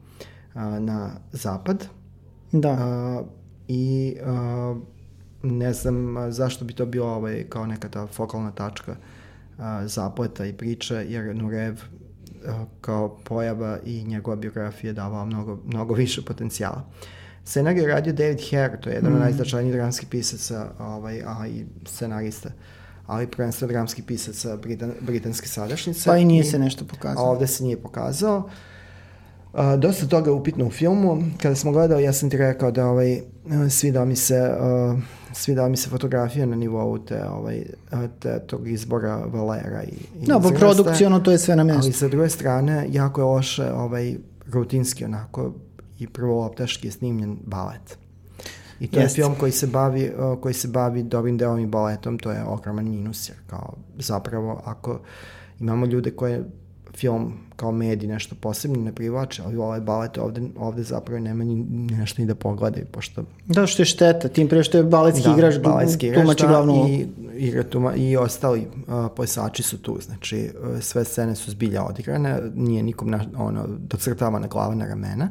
uh, 0.55 0.63
na 0.79 1.11
zapad. 1.33 1.87
Da. 2.53 2.73
Uh, 2.73 3.27
I 3.69 4.17
uh, 4.23 4.77
ne 5.43 5.73
znam 5.73 6.17
zašto 6.33 6.65
bi 6.65 6.73
to 6.73 6.87
bilo 6.87 7.07
ovaj, 7.07 7.45
kao 7.49 7.67
neka 7.67 7.89
ta 7.89 8.07
fokalna 8.07 8.51
tačka 8.51 8.97
a, 9.59 9.87
zapleta 9.87 10.47
i 10.47 10.53
priče, 10.53 10.95
jer 11.09 11.37
Nurev 11.37 11.81
a, 12.47 12.65
kao 12.81 13.19
pojava 13.25 13.79
i 13.85 14.05
njegova 14.05 14.37
biografija 14.37 14.93
davao 14.93 15.27
mnogo, 15.27 15.59
mnogo 15.67 15.95
više 15.95 16.23
potencijala. 16.25 16.85
Scenarij 17.45 17.83
je 17.83 17.89
radio 17.89 18.13
David 18.13 18.41
Hare, 18.51 18.81
to 18.81 18.91
je 18.91 18.95
jedan 18.95 19.13
mm. 19.13 19.15
od 19.15 19.21
najznačajnijih 19.21 19.75
dramskih 19.75 20.09
pisaca, 20.09 20.71
ovaj, 20.79 21.23
a 21.27 21.47
i 21.47 21.65
scenarista 21.87 22.51
ali 23.07 23.27
prvenstveno 23.27 23.73
dramski 23.73 24.03
pisaca 24.03 24.57
Britan, 24.57 24.93
britanske 25.01 25.49
sadašnjice. 25.49 26.11
Pa 26.11 26.17
i 26.17 26.25
nije 26.25 26.41
I, 26.41 26.45
se 26.45 26.59
nešto 26.59 26.85
pokazao. 26.85 27.25
A 27.25 27.31
ovde 27.31 27.47
se 27.47 27.65
nije 27.65 27.83
pokazao. 27.83 28.39
Uh, 28.39 28.53
dosta 29.79 30.07
toga 30.07 30.31
je 30.31 30.35
upitno 30.35 30.67
u 30.67 30.71
filmu. 30.71 31.23
Kada 31.43 31.55
smo 31.55 31.73
gledali, 31.73 32.03
ja 32.03 32.13
sam 32.13 32.31
ti 32.31 32.37
rekao 32.37 32.71
da 32.71 32.87
ovaj, 32.87 33.21
svidao 33.71 34.05
mi 34.05 34.17
se 34.17 34.51
uh, 34.61 34.99
svidala 35.33 35.69
mi 35.69 35.77
se 35.77 35.89
fotografija 35.89 36.47
na 36.47 36.57
nivou 36.57 36.99
te, 36.99 37.25
ovaj, 37.29 37.65
te, 38.19 38.41
tog 38.47 38.69
izbora 38.69 39.17
Valera 39.17 39.83
i, 39.83 40.23
i 40.23 40.27
No, 40.27 40.41
po 40.41 40.51
produkcijonu 40.51 41.23
to 41.23 41.31
je 41.31 41.39
sve 41.39 41.57
na 41.57 41.65
mjestu. 41.65 41.83
Ali 41.83 41.93
sa 41.93 42.09
druge 42.09 42.29
strane, 42.29 42.87
jako 42.91 43.21
je 43.21 43.25
loše 43.25 43.73
ovaj, 43.73 44.17
rutinski 44.53 45.05
onako 45.05 45.53
i 45.99 46.07
prvo 46.07 46.47
optaški 46.47 46.89
je 46.89 46.93
snimljen 46.93 47.37
balet. 47.45 47.99
I 48.81 48.87
to 48.87 49.01
Jest. 49.01 49.19
je 49.19 49.25
film 49.25 49.35
koji 49.41 49.53
se 49.53 49.67
bavi, 49.67 50.13
koji 50.41 50.55
se 50.55 50.69
bavi 50.69 51.03
dobrim 51.03 51.39
delom 51.39 51.59
i 51.59 51.67
baletom, 51.67 52.19
to 52.19 52.31
je 52.31 52.45
ogroman 52.45 52.85
minus, 52.85 53.29
jer 53.29 53.39
kao 53.47 53.75
zapravo 53.99 54.63
ako 54.65 55.01
imamo 55.61 55.87
ljude 55.87 56.11
koje 56.11 56.45
film 56.97 57.33
kao 57.57 57.73
medij 57.73 58.09
nešto 58.09 58.35
posebno 58.41 58.85
ne 58.85 58.93
privlače, 58.93 59.43
ali 59.47 59.57
ovaj 59.57 59.81
balet 59.81 60.19
ovde, 60.19 60.43
ovde 60.59 60.83
zapravo 60.83 61.21
nema 61.21 61.45
ni 61.45 61.55
nešto 61.91 62.23
ni 62.23 62.29
da 62.29 62.35
pogledaju, 62.35 62.87
pošto... 62.87 63.25
Da, 63.47 63.67
što 63.67 63.83
je 63.83 63.87
šteta, 63.87 64.29
tim 64.29 64.49
pre 64.49 64.63
što 64.63 64.79
je 64.79 64.85
baletski 64.85 65.29
da, 65.29 65.35
igrač, 65.35 65.59
baletski 65.59 66.07
igrač 66.07 66.23
tumači 66.23 66.43
da, 66.43 66.49
glavnu 66.49 66.87
i, 66.89 67.07
igra 67.37 67.63
tuma, 67.63 67.95
i 67.95 68.17
ostali 68.17 68.61
uh, 68.61 68.95
plesači 69.17 69.63
su 69.63 69.79
tu, 69.79 69.99
znači 70.01 70.51
uh, 70.75 70.81
sve 70.81 71.05
scene 71.05 71.35
su 71.35 71.51
zbilja 71.51 71.85
odigrane, 71.85 72.41
nije 72.55 72.83
nikom 72.83 73.11
na, 73.11 73.25
ono, 73.37 73.67
docrtavana 73.69 74.47
glava 74.47 74.75
na 74.75 74.87
ramena. 74.87 75.29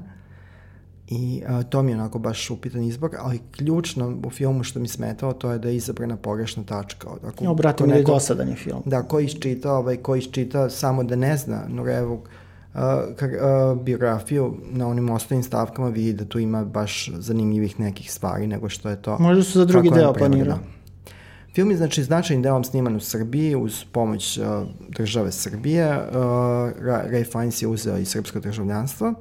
I 1.12 1.44
a, 1.48 1.64
to 1.64 1.84
mi 1.84 1.92
je 1.92 1.96
onako 1.96 2.20
baš 2.20 2.50
upitan 2.50 2.84
izbor, 2.84 3.12
ali 3.20 3.40
ključno 3.52 4.18
u 4.26 4.30
filmu 4.30 4.64
što 4.64 4.80
mi 4.80 4.88
smetao 4.88 5.34
to 5.34 5.52
je 5.52 5.60
da 5.60 5.70
je 5.70 5.76
izabrana 5.76 6.18
pogrešna 6.18 6.64
tačka. 6.64 7.10
Ako, 7.28 7.44
ja, 7.44 7.54
brate, 7.54 7.88
mi 7.88 7.94
je 7.94 8.04
dosadan 8.04 8.50
je 8.50 8.56
film. 8.56 8.82
Da, 8.86 9.04
ko 9.04 9.20
iščita, 9.20 9.74
ovaj, 9.74 9.98
ko 9.98 10.16
iščita 10.16 10.70
samo 10.70 11.04
da 11.04 11.16
ne 11.16 11.38
zna 11.38 11.66
Nurevog 11.68 12.20
uh, 12.20 12.80
kar, 13.16 13.30
uh, 13.30 13.82
biografiju 13.82 14.54
na 14.72 14.88
onim 14.88 15.10
ostalim 15.10 15.44
stavkama 15.44 15.90
vidi 15.90 16.14
da 16.14 16.26
tu 16.26 16.40
ima 16.40 16.66
baš 16.66 17.10
zanimljivih 17.18 17.80
nekih 17.80 18.12
stvari 18.12 18.48
nego 18.48 18.70
što 18.70 18.90
je 18.90 19.02
to. 19.02 19.18
Možda 19.20 19.44
su 19.44 19.60
za 19.60 19.66
drugi 19.66 19.90
deo 19.90 20.14
planirao. 20.14 20.60
Film 21.56 21.72
je 21.72 21.78
znači 21.78 22.04
značajnim 22.04 22.44
delom 22.44 22.64
sniman 22.64 22.96
u 22.96 23.00
Srbiji 23.00 23.56
uz 23.56 23.84
pomoć 23.92 24.38
uh, 24.38 24.46
države 24.90 25.32
Srbije. 25.32 25.98
Uh, 25.98 26.16
Ray 26.86 27.32
Fiennes 27.32 27.62
je 27.62 27.68
uzeo 27.68 27.98
i 27.98 28.06
srpsko 28.06 28.40
državljanstvo. 28.40 29.08
Uh, 29.08 29.16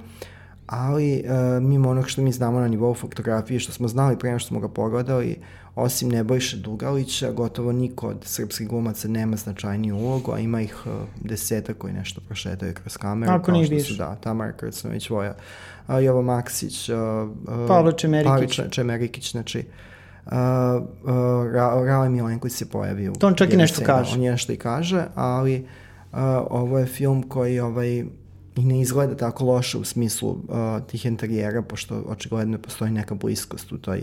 ali 0.70 1.24
uh, 1.24 1.62
mimo 1.62 1.90
onog 1.90 2.08
što 2.08 2.22
mi 2.22 2.32
znamo 2.32 2.60
na 2.60 2.68
nivou 2.68 2.94
fotografije, 2.94 3.60
što 3.60 3.72
smo 3.72 3.88
znali 3.88 4.18
prema 4.18 4.38
što 4.38 4.48
smo 4.48 4.60
ga 4.60 4.68
pogledali, 4.68 5.36
osim 5.74 6.08
Nebojše 6.08 6.56
Dugalića, 6.56 7.32
gotovo 7.32 7.72
niko 7.72 8.08
od 8.08 8.16
srpskih 8.24 8.68
glumaca 8.68 9.08
nema 9.08 9.36
značajniju 9.36 9.96
ulogu, 9.96 10.32
a 10.32 10.38
ima 10.38 10.60
ih 10.60 10.86
uh, 10.86 10.92
deseta 11.24 11.74
koji 11.74 11.92
nešto 11.92 12.20
prošetaju 12.20 12.74
kroz 12.74 12.96
kameru. 12.96 13.32
Ako 13.32 13.52
nije. 13.52 13.80
Su, 13.80 13.94
da, 13.94 14.14
Tamara 14.14 14.52
Krcnović, 14.52 15.10
Voja, 15.10 15.34
uh, 15.88 15.94
Jovo 16.04 16.22
Maksić, 16.22 16.88
uh, 16.88 16.98
uh, 16.98 17.68
Pavle 17.68 17.92
Čemerikić. 17.92 18.56
Pavle 18.56 18.70
Čemerikić, 18.70 19.32
znači 19.32 19.58
uh, 20.26 20.32
uh, 20.32 21.10
Ra 21.52 21.82
Rale 21.84 22.08
Milenković 22.08 22.52
se 22.52 22.68
pojavi 22.68 23.08
u... 23.08 23.12
To 23.12 23.26
on 23.26 23.34
čak 23.34 23.52
i 23.52 23.56
nešto 23.56 23.82
kaže. 23.86 24.14
On 24.14 24.20
nešto 24.20 24.52
i 24.52 24.56
kaže, 24.56 25.04
ali 25.14 25.66
uh, 26.12 26.18
ovo 26.50 26.78
je 26.78 26.86
film 26.86 27.22
koji 27.22 27.60
ovaj, 27.60 28.04
i 28.60 28.64
ne 28.64 28.80
izgleda 28.80 29.16
tako 29.16 29.44
loše 29.44 29.78
u 29.78 29.84
smislu 29.84 30.30
uh, 30.30 30.38
tih 30.86 31.06
interijera, 31.06 31.62
pošto 31.62 32.02
očigledno 32.06 32.58
postoji 32.58 32.90
neka 32.90 33.14
bliskost 33.14 33.72
u 33.72 33.78
toj 33.78 34.02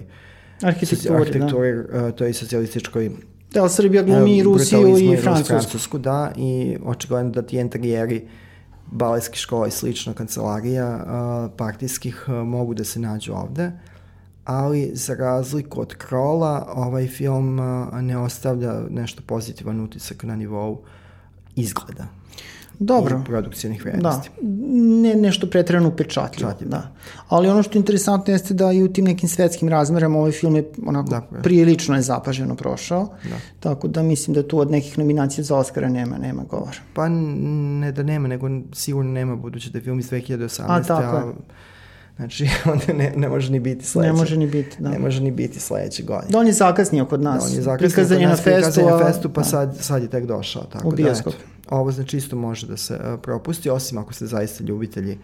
arhitekturi, 0.61 1.15
arhitekturi 1.15 1.73
da. 1.73 2.07
uh, 2.07 2.15
toj 2.15 2.33
socijalističkoj 2.33 3.11
Da, 3.53 3.61
ali 3.61 3.69
Srbija 3.69 4.03
glumi 4.03 4.41
uh, 4.41 4.45
Rusiju 4.45 4.97
i 4.97 5.17
Francusku. 5.17 5.47
Francusku, 5.47 5.97
da, 5.97 6.31
i 6.35 6.77
očigledno 6.85 7.31
da 7.31 7.41
ti 7.41 7.57
interijeri 7.57 8.27
baletskih 8.91 9.39
škola 9.39 9.67
i 9.67 9.71
slično 9.71 10.13
kancelarija 10.13 10.95
uh, 10.95 11.51
partijskih 11.57 12.25
uh, 12.27 12.33
mogu 12.33 12.73
da 12.73 12.83
se 12.83 12.99
nađu 12.99 13.33
ovde, 13.33 13.71
ali 14.45 14.91
za 14.93 15.15
razliku 15.15 15.81
od 15.81 15.95
Krola, 15.95 16.73
ovaj 16.75 17.07
film 17.07 17.59
uh, 17.59 18.01
ne 18.01 18.17
ostavlja 18.17 18.73
nešto 18.89 19.21
pozitivan 19.25 19.81
utisak 19.81 20.23
na 20.23 20.35
nivou 20.35 20.83
izgleda. 21.55 22.07
Dobro. 22.79 23.21
produkcijnih 23.25 23.85
vrednosti. 23.85 24.29
Da. 24.41 24.47
Ne, 25.01 25.15
nešto 25.15 25.47
pretrano 25.47 25.87
upečatljivo. 25.87 26.51
Da. 26.59 26.65
da. 26.65 26.91
Ali 27.27 27.49
ono 27.49 27.63
što 27.63 27.77
je 27.77 27.79
interesantno 27.79 28.33
jeste 28.33 28.53
da 28.53 28.71
i 28.71 28.83
u 28.83 28.93
tim 28.93 29.05
nekim 29.05 29.29
svetskim 29.29 29.69
razmerama 29.69 30.19
ovaj 30.19 30.31
film 30.31 30.55
je 30.55 30.69
onako 30.85 31.09
da, 31.09 31.21
prilično 31.43 31.95
je 31.95 32.01
zapaženo 32.01 32.55
prošao. 32.55 33.09
Da. 33.23 33.35
Tako 33.59 33.87
da 33.87 34.03
mislim 34.03 34.33
da 34.33 34.47
tu 34.47 34.59
od 34.59 34.71
nekih 34.71 34.97
nominacija 34.97 35.43
za 35.43 35.55
Oscara 35.55 35.89
nema, 35.89 36.17
nema 36.17 36.43
govora. 36.43 36.77
Pa 36.93 37.09
ne 37.09 37.91
da 37.91 38.03
nema, 38.03 38.27
nego 38.27 38.49
sigurno 38.73 39.11
nema 39.11 39.35
budući 39.35 39.69
da 39.69 39.77
je 39.77 39.83
film 39.83 39.99
iz 39.99 40.09
2018. 40.09 40.63
A, 40.67 40.83
tako 40.83 41.17
a, 41.17 41.33
Znači, 42.17 42.49
onda 42.71 42.93
ne, 42.93 43.13
ne 43.15 43.29
može 43.29 43.51
ni 43.51 43.59
biti 43.59 43.85
sledeće. 43.85 44.13
Ne 44.13 44.19
može 44.19 44.37
ni 44.37 44.47
biti, 44.47 44.77
da. 44.79 44.89
Ne 44.89 44.99
može 44.99 45.21
ni 45.21 45.31
biti 45.31 45.59
sledeće 45.59 46.03
godine. 46.03 46.31
Da 46.31 46.39
on 46.39 46.47
je 46.47 46.53
zakasnio 46.53 47.05
kod 47.05 47.21
nas. 47.21 47.43
Da, 47.43 47.49
on 47.49 47.55
je 47.55 47.61
zakasnio 47.61 47.89
prikazan 47.89 48.17
kod 48.17 48.29
nas, 48.29 48.37
na 48.37 48.43
festu, 48.43 48.61
prikazan 48.61 48.85
je 48.85 48.91
na 48.91 49.11
festu, 49.11 49.33
pa 49.33 49.41
da. 49.41 49.47
sad, 49.47 49.77
sad 49.79 50.01
je 50.01 50.09
tek 50.09 50.25
došao. 50.25 50.63
Tako 50.63 50.87
U 50.87 50.91
bioskop. 50.91 51.33
Da, 51.33 51.39
eto, 51.39 51.75
ovo 51.75 51.91
znači 51.91 52.17
isto 52.17 52.35
može 52.35 52.67
da 52.67 52.77
se 52.77 52.93
uh, 52.93 53.19
propusti, 53.21 53.69
osim 53.69 53.97
ako 53.97 54.13
ste 54.13 54.25
zaista 54.25 54.63
ljubitelji 54.63 55.17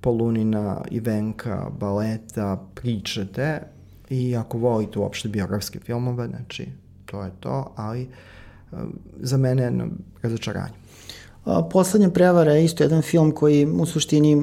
Polunina, 0.00 0.80
Ivenka, 0.90 1.70
baleta, 1.78 2.66
pričate 2.74 3.60
i 4.10 4.36
ako 4.36 4.58
volite 4.58 4.98
uopšte 4.98 5.28
biografske 5.28 5.80
filmove, 5.80 6.28
znači 6.28 6.68
to 7.06 7.22
je 7.22 7.30
to, 7.40 7.72
ali 7.76 8.08
uh, 8.72 8.78
za 9.20 9.36
mene 9.36 9.62
je 9.62 9.72
razočaranje. 10.22 10.74
Poslednja 11.70 12.10
prevara 12.10 12.52
je 12.52 12.64
isto 12.64 12.84
jedan 12.84 13.02
film 13.02 13.30
koji 13.30 13.66
u 13.66 13.86
suštini 13.86 14.42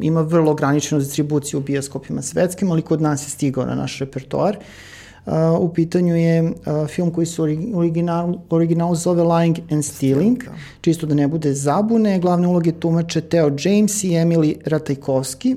ima 0.00 0.20
vrlo 0.20 0.52
ograničenu 0.52 1.00
distribuciju 1.00 1.60
u 1.60 1.62
bioskopima 1.62 2.22
svetskim, 2.22 2.70
ali 2.70 2.82
kod 2.82 3.00
nas 3.00 3.26
je 3.26 3.30
stigao 3.30 3.66
na 3.66 3.74
naš 3.74 3.98
repertoar. 3.98 4.56
u 5.60 5.68
pitanju 5.74 6.16
je 6.16 6.52
film 6.88 7.10
koji 7.10 7.26
se 7.26 7.42
original, 7.74 8.34
original 8.50 8.94
zove 8.94 9.22
Lying 9.22 9.60
and 9.70 9.84
Stealing, 9.84 10.44
da. 10.44 10.50
čisto 10.80 11.06
da 11.06 11.14
ne 11.14 11.28
bude 11.28 11.54
zabune. 11.54 12.18
Glavne 12.18 12.48
uloge 12.48 12.72
tumače 12.72 13.20
Theo 13.20 13.46
James 13.46 14.04
i 14.04 14.08
Emily 14.10 14.56
Ratajkovski, 14.64 15.56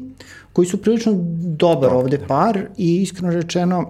koji 0.54 0.68
su 0.68 0.82
prilično 0.82 1.14
dobar 1.42 1.94
ovde 1.94 2.20
par 2.28 2.68
i 2.78 3.02
iskreno 3.02 3.34
rečeno 3.34 3.90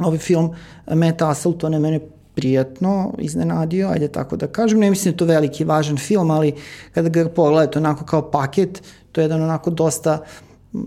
ovaj 0.00 0.18
film 0.18 0.50
Matt 0.94 1.22
Asselton 1.22 1.72
je 1.72 1.78
mene 1.78 2.00
prijatno 2.38 3.14
iznenadio, 3.18 3.88
ajde 3.88 4.08
tako 4.08 4.36
da 4.36 4.46
kažem. 4.46 4.78
Ne 4.78 4.90
mislim 4.90 5.12
da 5.12 5.14
je 5.14 5.16
to 5.16 5.24
veliki 5.24 5.64
važan 5.64 5.96
film, 5.96 6.30
ali 6.30 6.52
kada 6.94 7.08
ga 7.08 7.28
pogledate 7.28 7.78
onako 7.78 8.04
kao 8.04 8.30
paket, 8.30 8.82
to 9.12 9.20
je 9.20 9.24
jedan 9.24 9.42
onako 9.42 9.70
dosta 9.70 10.18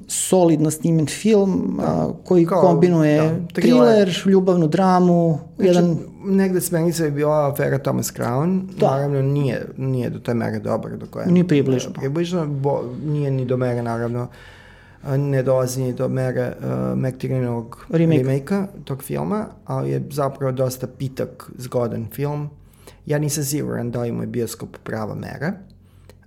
solidno 0.08 0.72
snimen 0.72 1.08
film 1.08 1.78
da. 1.78 1.84
a, 1.84 2.14
koji 2.26 2.46
kao, 2.46 2.62
kombinuje 2.62 3.18
da, 3.22 3.54
thriller, 3.54 4.24
ljubavnu 4.26 4.68
dramu, 4.68 5.40
znači, 5.56 5.68
jedan... 5.68 5.98
Negde 6.26 6.62
smenica 6.62 7.06
je 7.06 7.12
bila 7.12 7.52
afera 7.52 7.78
Thomas 7.78 8.14
Crown, 8.14 8.62
da. 8.80 8.92
naravno 8.92 9.22
nije, 9.22 9.68
nije 9.78 10.10
do 10.10 10.20
te 10.20 10.34
mere 10.34 10.60
dobar 10.60 10.98
do 10.98 11.06
koje... 11.06 11.28
Nije 11.28 11.48
približno. 11.48 11.94
Približno, 11.94 12.46
bo, 12.46 12.84
nije 13.06 13.32
ni 13.32 13.46
do 13.46 13.58
mere 13.58 13.84
naravno 13.84 14.28
ne 15.18 15.44
dolazi 15.44 15.84
ni 15.84 15.94
do 15.94 16.08
mere 16.08 16.54
uh, 16.60 16.98
Mekterinovog 16.98 17.86
remake. 17.90 18.24
remake 18.24 18.68
tog 18.84 19.04
filma, 19.04 19.46
ali 19.66 19.92
je 19.92 20.04
zapravo 20.12 20.52
dosta 20.52 20.88
pitak, 20.88 21.52
zgodan 21.58 22.08
film. 22.14 22.50
Ja 23.06 23.20
nisam 23.20 23.44
siguran 23.44 23.92
da 23.92 24.02
li 24.02 24.12
mu 24.12 24.24
je 24.24 24.28
bioskop 24.28 24.78
prava 24.84 25.16
mera, 25.16 25.54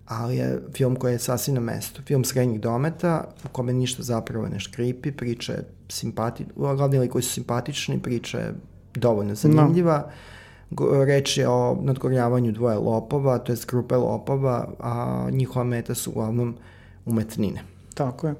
ali 0.06 0.36
je 0.36 0.62
film 0.72 0.96
koji 0.96 1.12
je 1.12 1.18
sasvim 1.18 1.54
na 1.54 1.60
mestu. 1.60 2.02
Film 2.06 2.24
srednjih 2.24 2.60
dometa, 2.60 3.24
u 3.44 3.48
kome 3.48 3.72
ništa 3.72 4.02
zapravo 4.02 4.48
ne 4.48 4.60
škripi, 4.60 5.12
priča 5.12 5.52
je 5.52 5.64
simpati, 5.88 6.46
glavni 6.56 6.98
li 6.98 7.08
koji 7.08 7.22
su 7.22 7.30
simpatični, 7.30 8.02
priča 8.02 8.38
je 8.38 8.54
dovoljno 8.94 9.34
zanimljiva. 9.34 10.10
No. 10.70 11.04
Reč 11.04 11.38
je 11.38 11.48
o 11.48 11.78
nadgorjavanju 11.82 12.52
dvoje 12.52 12.78
lopova, 12.78 13.38
to 13.38 13.52
je 13.52 13.58
grupe 13.68 13.96
lopova, 13.96 14.68
a 14.80 15.26
njihova 15.30 15.64
meta 15.64 15.94
su 15.94 16.10
uglavnom 16.10 16.56
umetnine. 17.06 17.73
Tako 17.94 18.26
je. 18.28 18.34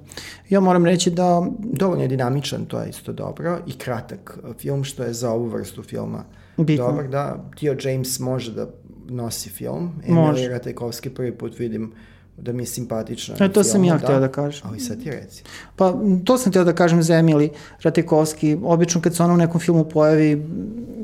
Ja 0.48 0.60
moram 0.60 0.84
reći 0.84 1.10
da... 1.10 1.46
Dovoljno 1.58 2.02
je 2.02 2.08
dinamičan, 2.08 2.64
to 2.64 2.80
je 2.80 2.88
isto 2.90 3.12
dobro, 3.12 3.58
i 3.66 3.78
kratak 3.78 4.38
film, 4.58 4.84
što 4.84 5.02
je 5.02 5.12
za 5.12 5.30
ovu 5.30 5.46
vrstu 5.46 5.82
filma 5.82 6.24
Bitno. 6.56 6.86
dobar. 6.86 7.08
Da, 7.08 7.50
Tio 7.56 7.76
James 7.82 8.18
može 8.18 8.52
da 8.52 8.66
nosi 9.08 9.50
film. 9.50 9.92
Emilija 10.06 10.48
Ratajkovski 10.48 11.10
prvi 11.10 11.32
put 11.38 11.58
vidim 11.58 11.92
da 12.36 12.52
mi 12.52 12.62
je 12.62 12.66
simpatična. 12.66 13.34
E, 13.40 13.52
to 13.52 13.64
sam 13.64 13.84
ja 13.84 13.92
da, 13.92 13.98
htio 13.98 14.20
da 14.20 14.28
kažem. 14.28 14.62
Ali 14.68 14.80
sad 14.80 15.02
ti 15.02 15.10
reci. 15.10 15.42
Pa, 15.76 15.94
to 16.24 16.38
sam 16.38 16.52
htio 16.52 16.64
da 16.64 16.72
kažem 16.72 17.02
za 17.02 17.14
Emili 17.14 17.50
Ratajkovski. 17.82 18.58
Obično 18.64 19.00
kad 19.00 19.16
se 19.16 19.22
ona 19.22 19.34
u 19.34 19.36
nekom 19.36 19.60
filmu 19.60 19.84
pojavi, 19.84 20.46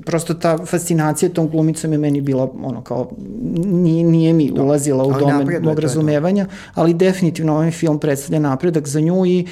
prosto 0.07 0.35
ta 0.35 0.59
fascinacija 0.67 1.29
tom 1.29 1.49
glumicom 1.49 1.93
je 1.93 1.99
meni 1.99 2.21
bila 2.21 2.51
ono 2.63 2.83
kao, 2.83 3.11
nije, 3.65 4.05
nije 4.05 4.33
mi 4.33 4.51
da. 4.51 4.63
ulazila 4.63 5.05
u 5.05 5.13
domen 5.13 5.63
mog 5.63 5.79
razumevanja, 5.79 6.47
ali 6.75 6.95
definitivno 6.95 7.55
ovaj 7.55 7.71
film 7.71 7.99
predstavlja 7.99 8.41
napredak 8.41 8.89
za 8.89 9.01
nju 9.01 9.27
i 9.27 9.47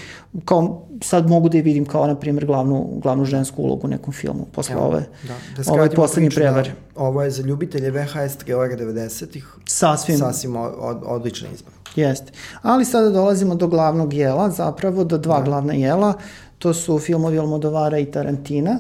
kao 0.45 0.88
sad 1.03 1.29
mogu 1.29 1.49
da 1.49 1.57
je 1.57 1.63
vidim 1.63 1.87
kao, 1.87 2.07
na 2.07 2.15
primjer, 2.15 2.47
glavnu, 2.47 2.89
glavnu 3.03 3.25
žensku 3.25 3.63
ulogu 3.63 3.87
u 3.87 3.91
nekom 3.91 4.13
filmu 4.13 4.47
posle 4.53 4.75
Evo, 4.75 4.85
ove, 4.85 5.07
da. 5.23 5.63
Da 5.63 5.73
ove 5.73 5.91
poslednje 5.91 6.31
prevare. 6.31 6.71
Da, 6.71 7.03
ovo 7.03 7.23
je 7.23 7.31
za 7.31 7.43
ljubitelje 7.43 7.91
VHS 7.91 8.37
trilera 8.37 8.77
90-ih. 8.77 9.47
Sasvim. 9.67 10.19
Sasvim 10.19 10.57
od, 10.57 11.03
odličan 11.05 11.49
izbor. 11.55 11.73
Jeste. 11.97 12.33
Ali 12.63 12.85
sada 12.85 13.11
dolazimo 13.11 13.55
do 13.55 13.69
glavnog 13.69 14.15
jela, 14.15 14.51
zapravo 14.51 15.05
do 15.05 15.19
dva 15.19 15.39
da. 15.39 15.45
glavna 15.45 15.75
jela. 15.75 16.15
To 16.59 16.75
su 16.75 16.99
filmovi 16.99 17.39
Almodovara 17.39 17.99
i 17.99 18.11
Tarantina. 18.11 18.79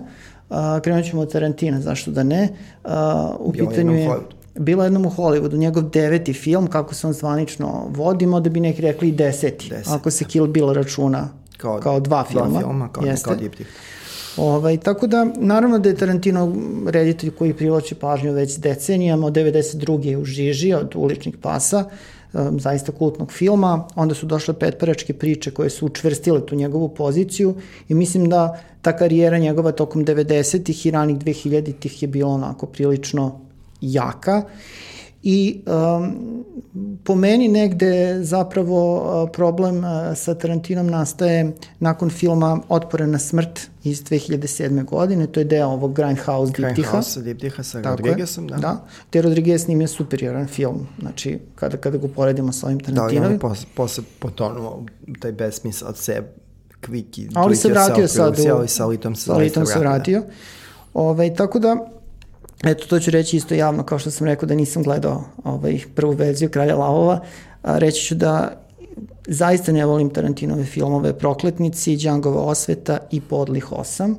Uh, 0.50 0.56
krenut 0.82 1.04
ćemo 1.04 1.22
od 1.22 1.32
Tarantina, 1.32 1.80
zašto 1.80 2.10
da 2.10 2.22
ne. 2.22 2.48
Uh, 2.84 2.90
u 3.38 3.52
Bilo 3.52 3.70
pitanju 3.70 3.94
je... 3.94 4.10
Bilo 4.54 4.84
jednom 4.84 5.06
u 5.06 5.10
Hollywoodu, 5.10 5.56
njegov 5.56 5.82
deveti 5.82 6.32
film, 6.32 6.66
kako 6.66 6.94
se 6.94 7.06
on 7.06 7.12
zvanično 7.12 7.86
vodimo, 7.90 8.40
da 8.40 8.50
bi 8.50 8.60
neki 8.60 8.82
rekli 8.82 9.12
deseti, 9.12 9.68
Deset. 9.68 9.92
ako 9.92 10.10
se 10.10 10.24
Kill 10.24 10.46
Bill 10.46 10.72
računa 10.72 11.28
kao, 11.59 11.80
kao 11.80 12.00
dva 12.00 12.24
filma. 12.24 12.48
Dva 12.48 12.61
filma, 12.61 12.88
kao, 12.92 13.04
Jeste. 13.04 13.24
kao 13.24 13.36
diptih. 13.36 13.66
Ovaj, 14.36 14.76
tako 14.76 15.06
da, 15.06 15.26
naravno 15.36 15.78
da 15.78 15.88
je 15.88 15.96
Tarantino 15.96 16.54
reditelj 16.86 17.30
koji 17.30 17.54
privlači 17.54 17.94
pažnju 17.94 18.32
već 18.32 18.59
decenijama, 18.59 19.26
od 19.26 19.32
92. 19.32 20.04
je 20.04 20.18
u 20.18 20.24
žiži 20.24 20.72
od 20.74 20.92
uličnih 20.94 21.36
pasa, 21.42 21.84
um, 22.32 22.61
zaista 22.61 22.92
kultnog 22.92 23.32
filma, 23.32 23.86
onda 23.94 24.14
su 24.14 24.26
došle 24.26 24.54
petparačke 24.54 25.12
priče 25.12 25.50
koje 25.50 25.70
su 25.70 25.86
učvrstile 25.86 26.46
tu 26.46 26.54
njegovu 26.54 26.88
poziciju 26.88 27.54
i 27.88 27.94
mislim 27.94 28.28
da 28.28 28.61
ta 28.82 28.96
karijera 28.96 29.38
njegova 29.38 29.72
tokom 29.72 30.04
90-ih 30.04 30.86
i 30.86 30.90
ranih 30.90 31.16
2000-ih 31.16 32.02
je 32.02 32.09
bila 32.09 32.30
onako 32.30 32.66
prilično 32.66 33.40
jaka 33.80 34.42
I 35.22 35.62
um, 35.66 36.44
po 37.04 37.14
meni 37.14 37.48
negde 37.48 38.18
zapravo 38.24 38.96
uh, 38.96 39.30
problem 39.32 39.78
uh, 39.78 40.16
sa 40.16 40.34
Tarantinom 40.34 40.86
nastaje 40.86 41.52
nakon 41.80 42.10
filma 42.10 42.60
Otpore 42.68 43.06
na 43.06 43.18
smrt 43.18 43.60
iz 43.84 44.04
2007. 44.04 44.84
godine, 44.84 45.26
to 45.26 45.40
je 45.40 45.44
deo 45.44 45.68
ovog 45.68 45.92
Grindhouse 45.92 46.52
diptiha. 46.52 46.72
Grindhouse 46.72 47.22
diptiha 47.22 47.62
sa 47.62 47.80
Rodriguezom, 47.80 48.46
da. 48.46 48.56
Da, 48.56 48.84
te 49.10 49.22
Rodriguez 49.22 49.64
snimio 49.64 49.88
superioran 49.88 50.46
film, 50.46 50.86
znači 51.00 51.38
kada, 51.54 51.76
kada 51.76 51.98
ga 51.98 52.08
poredimo 52.08 52.52
sa 52.52 52.66
ovim 52.66 52.80
Tarantinovim. 52.80 53.20
Da, 53.20 53.24
i 53.24 53.26
on 53.26 53.32
je 53.32 53.38
posle, 53.38 53.66
posle 53.74 54.04
potonuo 54.18 54.84
taj 55.20 55.32
besmisl 55.32 55.86
od 55.86 55.96
sebe 55.96 56.28
kviki. 56.80 57.28
Ali 57.34 57.56
se 57.56 57.68
vratio 57.68 58.08
sad 58.08 58.38
u... 58.38 58.52
Ali 58.52 58.68
sa 58.68 58.86
Litom 58.86 59.16
se, 59.16 59.32
se 59.66 59.78
vratio. 59.78 60.18
Ove, 60.94 61.10
ovaj, 61.10 61.34
tako 61.34 61.58
da, 61.58 61.90
Eto, 62.64 62.86
to 62.86 63.00
ću 63.00 63.11
reći 63.11 63.36
isto 63.36 63.54
javno, 63.54 63.82
kao 63.82 63.98
što 63.98 64.11
sam 64.11 64.26
rekao 64.26 64.46
da 64.46 64.54
nisam 64.54 64.82
gledao 64.82 65.24
ovaj, 65.44 65.78
prvu 65.94 66.12
verziju 66.12 66.50
Kralja 66.50 66.76
lavova. 66.76 67.20
A, 67.62 67.78
reći 67.78 68.04
ću 68.04 68.14
da 68.14 68.62
zaista 69.26 69.72
ne 69.72 69.86
volim 69.86 70.11
Tarantinove 70.11 70.64
filmove 70.64 71.18
Prokletnici, 71.18 71.96
Džangova 71.96 72.42
osveta 72.42 72.98
i 73.11 73.20
Podlih 73.20 73.72
osam. 73.72 74.16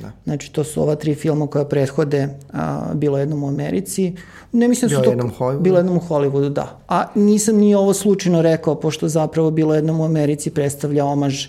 Da. 0.00 0.12
Znači, 0.24 0.52
to 0.52 0.64
su 0.64 0.82
ova 0.82 0.94
tri 0.94 1.14
filma 1.14 1.46
koja 1.46 1.64
prethode 1.64 2.28
a, 2.52 2.94
Bilo 2.94 3.18
jednom 3.18 3.44
u 3.44 3.48
Americi. 3.48 4.14
Ne 4.52 4.68
mislim 4.68 4.88
da 4.88 4.96
su 4.96 5.00
bilo 5.00 5.04
to... 5.04 5.10
jednom 5.10 5.32
Hollywoodu? 5.38 5.62
Bilo 5.62 5.78
jednom 5.78 5.96
u 5.96 6.00
Hollywoodu, 6.00 6.48
da. 6.48 6.78
A 6.88 7.04
nisam 7.14 7.56
ni 7.56 7.74
ovo 7.74 7.94
slučajno 7.94 8.42
rekao, 8.42 8.74
pošto 8.74 9.08
zapravo 9.08 9.50
Bilo 9.50 9.74
jednom 9.74 10.00
u 10.00 10.04
Americi 10.04 10.50
predstavlja 10.50 11.04
omaž 11.04 11.46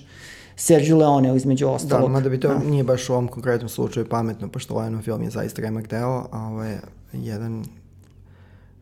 Sergio 0.56 0.98
Leone 0.98 1.36
između 1.36 1.68
ostalog. 1.68 2.10
Da, 2.10 2.14
mada 2.14 2.30
bi 2.30 2.40
to 2.40 2.48
da. 2.48 2.60
nije 2.60 2.84
baš 2.84 3.10
u 3.10 3.14
ovom 3.14 3.28
konkretnom 3.28 3.70
slučaju 3.70 4.10
pametno, 4.10 4.48
pošto 4.48 4.74
ovaj 4.74 5.02
film 5.02 5.24
je 5.24 5.30
zaista 5.30 5.62
remak 5.62 5.88
deo, 5.88 6.26
a 6.32 6.48
ovo 6.48 6.64
je 6.64 6.82
jedan 7.14 7.64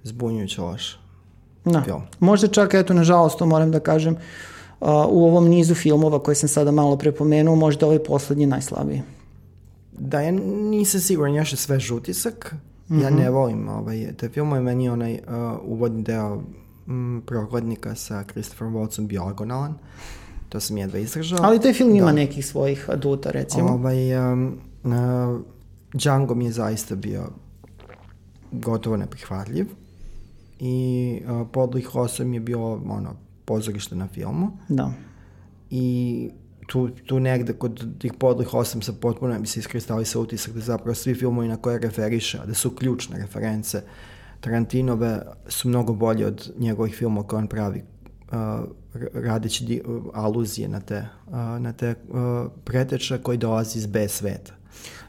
zbunjujući 0.04 0.62
loš 0.62 1.00
da. 1.66 1.82
film. 1.82 2.02
Možda 2.20 2.48
čak, 2.48 2.74
eto, 2.74 2.94
nažalost, 2.94 3.38
to 3.38 3.46
moram 3.46 3.72
da 3.72 3.80
kažem, 3.80 4.14
uh, 4.14 4.88
u 5.10 5.26
ovom 5.26 5.48
nizu 5.48 5.76
filmova 5.76 6.20
koje 6.20 6.36
sam 6.36 6.50
sada 6.50 6.72
malo 6.72 6.98
prepomenuo, 6.98 7.56
možda 7.56 7.86
ovaj 7.86 8.04
poslednji 8.04 8.46
najslabiji. 8.46 9.02
Da, 9.92 10.22
ja 10.22 10.32
nisam 10.72 11.00
siguran, 11.00 11.36
još 11.36 11.54
je 11.54 11.58
sve 11.58 11.80
žutisak. 11.80 12.56
Mm 12.88 12.96
-hmm. 12.96 13.04
Ja 13.04 13.10
ne 13.10 13.30
volim 13.30 13.70
ovaj, 13.70 14.14
te 14.18 14.30
filmove, 14.30 14.62
meni 14.62 14.84
je 14.84 14.92
onaj 14.92 15.14
uh, 15.14 15.20
uvodni 15.64 16.04
deo 16.04 16.42
mm, 16.88 17.20
prokladnika 17.26 17.96
sa 17.96 18.24
Christopher 18.24 18.68
Waltzom 18.68 19.08
bio 19.08 19.24
agonalan. 19.24 19.74
To 20.52 20.60
sam 20.60 20.78
jedva 20.78 21.00
izdržao. 21.00 21.40
Ali 21.42 21.60
taj 21.60 21.74
film 21.74 21.90
da. 21.90 21.98
ima 21.98 22.12
nekih 22.12 22.46
svojih 22.46 22.90
aduta, 22.90 23.32
recimo. 23.32 23.70
Ovaj, 23.70 24.32
um, 24.34 24.60
uh, 24.84 24.92
Django 25.94 26.36
mi 26.36 26.46
je 26.46 26.52
zaista 26.52 26.96
bio 26.96 27.24
gotovo 28.52 28.98
neprihvatljiv 28.98 29.66
i 30.60 31.22
uh, 31.26 31.48
Podlih 31.52 31.96
osam 31.96 32.34
je 32.34 32.40
bilo 32.40 32.82
ono, 32.90 33.16
pozorište 33.46 33.96
na 33.96 34.08
filmu. 34.08 34.52
Da. 34.70 34.94
I 35.70 36.30
tu, 36.68 36.90
tu 36.90 37.20
negde 37.20 37.54
kod 37.54 38.00
tih 38.00 38.14
podlih 38.14 38.54
osam 38.54 38.82
sa 38.82 38.94
potpuno 38.94 39.40
mi 39.40 39.48
se 39.48 39.60
iskristali 39.60 40.06
utisak 40.16 40.54
da 40.54 40.60
zapravo 40.60 40.96
svi 40.96 41.16
filmovi 41.16 41.48
na 41.48 41.58
koje 41.58 41.80
referiše, 41.80 42.40
da 42.48 42.54
su 42.54 42.76
ključne 42.76 43.18
reference 43.18 43.82
Tarantinove 44.40 45.22
su 45.48 45.70
mnogo 45.70 45.94
bolje 45.94 46.26
od 46.26 46.52
njegovih 46.58 46.96
filmova 46.96 47.28
koje 47.28 47.38
on 47.38 47.48
pravi 47.48 47.84
radeći 49.14 49.66
di, 49.66 49.82
aluzije 50.14 50.68
na 50.68 50.80
te, 50.80 51.06
na 51.60 51.74
te 51.74 51.96
preteče 52.64 53.18
koji 53.18 53.38
dolazi 53.38 53.78
iz 53.78 53.86
B 53.86 54.08
sveta. 54.08 54.54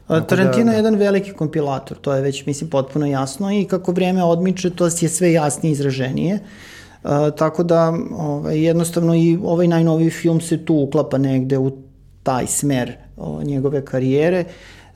Tako 0.07 0.25
Tarantino 0.25 0.65
da, 0.65 0.71
je 0.71 0.77
jedan 0.77 0.95
veliki 0.95 1.33
kompilator, 1.33 1.97
to 1.97 2.13
je 2.13 2.21
već, 2.21 2.45
mislim, 2.45 2.69
potpuno 2.69 3.05
jasno 3.05 3.51
i 3.51 3.65
kako 3.65 3.91
vrijeme 3.91 4.23
odmiče, 4.23 4.69
to 4.69 4.85
je 4.85 4.91
sve 4.91 5.31
jasnije 5.31 5.71
izraženije. 5.71 6.39
Uh, 7.03 7.09
tako 7.37 7.63
da, 7.63 7.93
ovaj, 8.11 8.65
jednostavno 8.65 9.15
i 9.15 9.39
ovaj 9.43 9.67
najnoviji 9.67 10.09
film 10.09 10.41
se 10.41 10.65
tu 10.65 10.75
uklapa 10.75 11.17
negde 11.17 11.57
u 11.57 11.71
taj 12.23 12.47
smer 12.47 12.97
o, 13.17 13.43
njegove 13.43 13.85
karijere. 13.85 14.45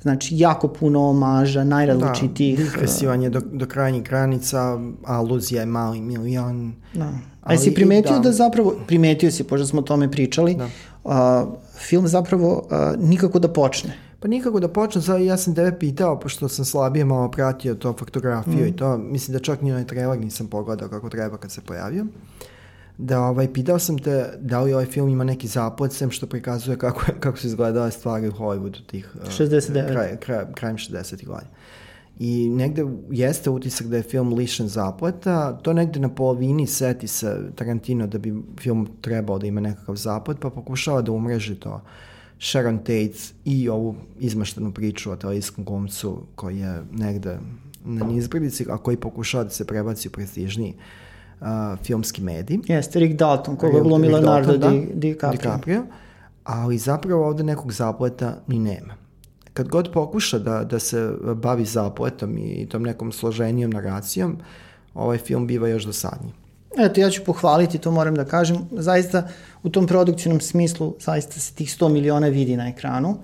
Znači, 0.01 0.37
jako 0.37 0.67
puno 0.67 1.09
omaža, 1.09 1.63
najrazličitih... 1.63 2.57
Da, 2.57 2.63
dispresivanje 2.63 3.29
do, 3.29 3.41
do 3.51 3.65
krajnjih 3.65 4.03
granica, 4.03 4.79
aluzija 5.05 5.59
je 5.59 5.65
mali 5.65 6.01
milion. 6.01 6.73
Da. 6.93 7.11
A 7.47 7.53
jesi 7.53 7.73
primetio 7.73 8.13
da. 8.13 8.19
da 8.19 8.31
zapravo, 8.31 8.75
primetio 8.87 9.31
si, 9.31 9.43
pošto 9.43 9.65
smo 9.65 9.79
o 9.79 9.83
tome 9.83 10.11
pričali, 10.11 10.55
da. 10.55 10.69
a, 11.05 11.45
film 11.77 12.07
zapravo 12.07 12.67
a, 12.71 12.93
nikako 12.99 13.39
da 13.39 13.47
počne. 13.47 13.93
Pa 14.19 14.27
nikako 14.27 14.59
da 14.59 14.67
počne, 14.67 15.01
sad 15.01 15.21
ja 15.21 15.37
sam 15.37 15.55
tebe 15.55 15.79
pitao, 15.79 16.19
pošto 16.19 16.49
sam 16.49 16.65
slabije 16.65 17.05
malo 17.05 17.31
pratio 17.31 17.75
to 17.75 17.93
faktografiju 17.93 18.65
mm. 18.65 18.67
i 18.67 18.75
to, 18.75 18.97
mislim 18.97 19.33
da 19.33 19.39
čak 19.39 19.61
ni 19.61 19.71
onaj 19.71 19.87
trailer 19.87 20.19
nisam 20.19 20.47
pogledao 20.47 20.89
kako 20.89 21.09
treba 21.09 21.37
kad 21.37 21.51
se 21.51 21.61
pojavio. 21.61 22.05
Da, 22.97 23.21
ovaj, 23.21 23.53
pitao 23.53 23.79
sam 23.79 23.97
te 23.97 24.25
da 24.39 24.61
li 24.61 24.73
ovaj 24.73 24.85
film 24.85 25.09
ima 25.09 25.23
neki 25.23 25.47
zaplet, 25.47 25.93
sem 25.93 26.11
što 26.11 26.27
prikazuje 26.27 26.77
kako, 26.77 27.01
kako 27.19 27.37
su 27.37 27.47
izgledale 27.47 27.91
stvari 27.91 28.27
u 28.27 28.31
Hollywoodu 28.31 28.85
tih... 28.85 29.15
69. 29.39 29.87
Kraj, 29.87 30.17
kraj, 30.17 30.45
krajem 30.55 30.77
60. 30.77 31.25
godina 31.25 31.49
i 32.19 32.49
negde 32.49 32.85
jeste 33.11 33.49
utisak 33.49 33.87
da 33.87 33.97
je 33.97 34.03
film 34.03 34.33
lišen 34.33 34.67
zapleta, 34.67 35.57
to 35.57 35.73
negde 35.73 35.99
na 35.99 36.09
polovini 36.09 36.67
seti 36.67 37.07
se 37.07 37.37
Tarantino 37.55 38.07
da 38.07 38.17
bi 38.17 38.33
film 38.59 38.87
trebao 39.01 39.39
da 39.39 39.47
ima 39.47 39.61
nekakav 39.61 39.95
zaplet, 39.95 40.39
pa 40.39 40.49
pokušava 40.49 41.01
da 41.01 41.11
umreži 41.11 41.55
to 41.55 41.81
Sharon 42.39 42.77
Tate 42.77 43.33
i 43.45 43.69
ovu 43.69 43.95
izmaštenu 44.19 44.71
priču 44.73 45.11
o 45.11 45.15
televizijskom 45.15 45.65
glumcu 45.65 46.21
koji 46.35 46.57
je 46.57 46.83
negde 46.91 47.37
na 47.85 48.05
nizbrdici, 48.05 48.65
a 48.69 48.77
koji 48.77 48.97
pokušava 48.97 49.43
da 49.43 49.49
se 49.49 49.67
prebaci 49.67 50.07
u 50.07 50.11
prestižniji 50.11 50.73
uh, 51.41 51.47
filmski 51.83 52.21
medij. 52.21 52.59
Jeste, 52.67 52.99
Rick 52.99 53.19
Dalton, 53.19 53.55
koga 53.55 53.79
glumi 53.79 54.07
Leonardo 54.07 54.57
da, 54.57 54.69
Di, 54.69 54.87
DiCaprio. 54.93 55.31
DiCaprio. 55.31 55.83
Ali 56.43 56.77
zapravo 56.77 57.27
ovde 57.27 57.43
nekog 57.43 57.71
zapleta 57.71 58.37
ni 58.47 58.59
nema 58.59 59.06
kad 59.57 59.67
god 59.67 59.91
pokuša 59.91 60.39
da, 60.39 60.63
da 60.63 60.79
se 60.79 61.11
bavi 61.35 61.65
zapletom 61.65 62.37
i 62.37 62.67
tom 62.69 62.83
nekom 62.83 63.11
složenijom 63.11 63.71
naracijom, 63.71 64.37
ovaj 64.93 65.17
film 65.17 65.47
biva 65.47 65.67
još 65.67 65.83
dosadniji. 65.83 66.33
Eto, 66.77 67.01
ja 67.01 67.09
ću 67.09 67.23
pohvaliti, 67.25 67.77
to 67.77 67.91
moram 67.91 68.15
da 68.15 68.25
kažem, 68.25 68.57
zaista 68.71 69.27
u 69.63 69.69
tom 69.69 69.87
produkcijnom 69.87 70.39
smislu 70.39 70.93
zaista 70.99 71.39
se 71.39 71.53
tih 71.53 71.69
100 71.69 71.89
miliona 71.89 72.27
vidi 72.27 72.57
na 72.57 72.67
ekranu. 72.67 73.17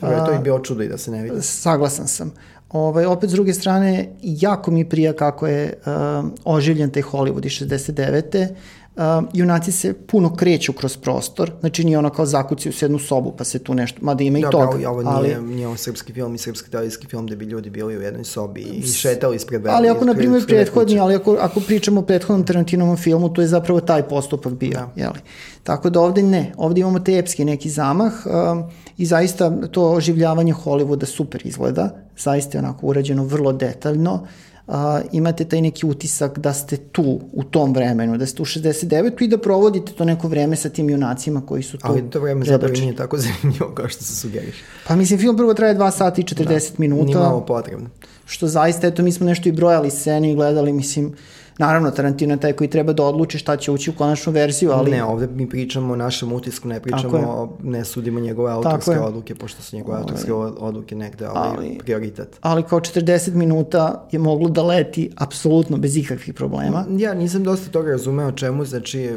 Dobro, 0.00 0.24
to 0.26 0.32
je 0.32 0.38
bio 0.38 0.58
čudo 0.58 0.82
i 0.82 0.88
da 0.88 0.98
se 0.98 1.10
ne 1.10 1.22
vidi. 1.22 1.42
Saglasan 1.42 2.08
sam. 2.08 2.32
Ovaj, 2.70 3.04
opet, 3.04 3.30
s 3.30 3.32
druge 3.32 3.52
strane, 3.54 4.08
jako 4.22 4.70
mi 4.70 4.88
prija 4.88 5.12
kako 5.12 5.46
je 5.46 5.74
uh, 5.86 6.24
oživljen 6.44 6.90
taj 6.90 7.02
Hollywood 7.02 7.46
iz 7.46 7.52
69 7.52 8.48
uh, 8.96 9.02
junaci 9.32 9.72
se 9.72 9.92
puno 9.92 10.36
kreću 10.36 10.72
kroz 10.72 10.96
prostor, 10.96 11.52
znači 11.60 11.84
nije 11.84 11.98
ono 11.98 12.10
kao 12.10 12.26
zakuci 12.26 12.68
u 12.68 12.72
sednu 12.72 12.98
sobu 12.98 13.34
pa 13.38 13.44
se 13.44 13.58
tu 13.58 13.74
nešto, 13.74 13.98
mada 14.02 14.24
ima 14.24 14.38
i 14.38 14.42
da, 14.42 14.50
toga. 14.50 14.78
Da, 14.78 14.90
ovo 14.90 15.02
nije, 15.02 15.36
ali, 15.36 15.54
nije 15.54 15.66
ovo 15.66 15.76
srpski 15.76 16.12
film 16.12 16.34
i 16.34 16.38
srpski 16.38 16.70
televizijski 16.70 17.06
film 17.06 17.26
gde 17.26 17.36
bi 17.36 17.44
ljudi 17.44 17.70
bili 17.70 17.96
u 17.96 18.02
jednoj 18.02 18.24
sobi 18.24 18.60
i 18.60 18.82
šetali 18.82 19.36
ispred 19.36 19.62
veli. 19.62 19.76
Ali 19.76 19.88
ako, 19.88 20.04
na 20.04 20.14
primjer, 20.14 20.46
prethodni, 20.46 20.98
ali 20.98 21.14
ako, 21.14 21.36
ako 21.40 21.60
pričamo 21.60 22.00
o 22.00 22.04
prethodnom 22.04 22.46
Tarantinovom 22.46 22.96
filmu, 22.96 23.28
to 23.28 23.40
je 23.40 23.46
zapravo 23.46 23.80
taj 23.80 24.08
postupak 24.08 24.52
bio, 24.52 24.70
da. 24.70 24.90
jeli? 24.96 25.18
Tako 25.62 25.90
da 25.90 26.00
ovde 26.00 26.22
ne, 26.22 26.52
ovde 26.56 26.80
imamo 26.80 26.98
te 26.98 27.18
epski 27.18 27.44
neki 27.44 27.70
zamah 27.70 28.12
um, 28.26 28.64
i 28.96 29.06
zaista 29.06 29.68
to 29.70 29.92
oživljavanje 29.92 30.52
Hollywooda 30.52 31.04
super 31.04 31.46
izgleda, 31.46 31.90
zaista 32.18 32.58
je 32.58 32.64
onako 32.64 32.86
urađeno 32.86 33.24
vrlo 33.24 33.52
detaljno, 33.52 34.14
uh, 34.14 34.28
a, 34.66 35.00
imate 35.12 35.44
taj 35.44 35.60
neki 35.60 35.86
utisak 35.86 36.38
da 36.38 36.52
ste 36.52 36.76
tu 36.76 37.20
u 37.32 37.44
tom 37.44 37.74
vremenu, 37.74 38.18
da 38.18 38.26
ste 38.26 38.42
u 38.42 38.44
69. 38.44 39.24
i 39.24 39.28
da 39.28 39.38
provodite 39.38 39.92
to 39.92 40.04
neko 40.04 40.28
vreme 40.28 40.56
sa 40.56 40.68
tim 40.68 40.90
junacima 40.90 41.46
koji 41.46 41.62
su 41.62 41.78
tu. 41.78 41.86
Ali 41.86 42.10
to 42.10 42.20
vreme 42.20 42.44
zapravo 42.44 42.74
nije 42.74 42.96
tako 42.96 43.18
zanimljivo 43.24 43.70
kao 43.74 43.88
što 43.88 44.04
se 44.04 44.16
sugeriš. 44.16 44.56
Pa 44.86 44.96
mislim, 44.96 45.18
film 45.18 45.36
prvo 45.36 45.54
traje 45.54 45.74
2 45.74 45.90
sata 45.90 46.20
i 46.20 46.24
40 46.24 46.44
da, 46.44 46.74
minuta. 46.78 47.04
Nije 47.04 47.16
malo 47.16 47.40
potrebno. 47.40 47.88
Što 48.26 48.46
zaista, 48.46 48.86
eto, 48.86 49.02
mi 49.02 49.12
smo 49.12 49.26
nešto 49.26 49.48
i 49.48 49.52
brojali 49.52 49.90
sceni 49.90 50.32
i 50.32 50.34
gledali, 50.34 50.72
mislim, 50.72 51.14
Naravno, 51.58 51.90
Tarantino 51.90 52.34
je 52.34 52.40
taj 52.40 52.52
koji 52.52 52.70
treba 52.70 52.92
da 52.92 53.04
odluči 53.04 53.38
šta 53.38 53.56
će 53.56 53.70
ući 53.70 53.90
u 53.90 53.92
konačnu 53.92 54.32
verziju, 54.32 54.70
ali... 54.70 54.90
Ne, 54.90 55.04
ovde 55.04 55.26
mi 55.26 55.48
pričamo 55.48 55.92
o 55.92 55.96
našem 55.96 56.32
utisku, 56.32 56.68
ne 56.68 56.80
pričamo, 56.80 57.56
ne 57.62 57.84
sudimo 57.84 58.20
njegove 58.20 58.52
autorske 58.52 58.98
odluke, 58.98 59.34
pošto 59.34 59.62
su 59.62 59.76
njegove 59.76 59.98
autorske 59.98 60.32
odluke 60.32 60.94
negde 60.94 61.26
ali, 61.26 61.56
ali, 61.58 61.78
prioritet. 61.78 62.38
Ali 62.40 62.62
kao 62.62 62.80
40 62.80 63.34
minuta 63.34 64.08
je 64.12 64.18
moglo 64.18 64.48
da 64.48 64.62
leti 64.62 65.10
apsolutno 65.16 65.76
bez 65.76 65.96
ikakvih 65.96 66.34
problema. 66.34 66.84
Ja 66.90 67.14
nisam 67.14 67.44
dosta 67.44 67.70
toga 67.70 67.90
razumeo 67.90 68.32
čemu, 68.32 68.64
znači 68.64 69.00
e, 69.02 69.16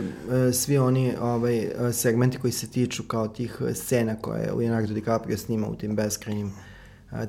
svi 0.54 0.78
oni 0.78 1.14
ovaj, 1.22 1.68
segmenti 1.92 2.38
koji 2.38 2.52
se 2.52 2.68
tiču 2.68 3.04
kao 3.04 3.28
tih 3.28 3.62
scena 3.74 4.16
koje 4.16 4.54
Leonardo 4.54 4.94
DiCaprio 4.94 5.38
snima 5.38 5.68
u 5.68 5.76
tim 5.76 5.96
beskrajnim 5.96 6.54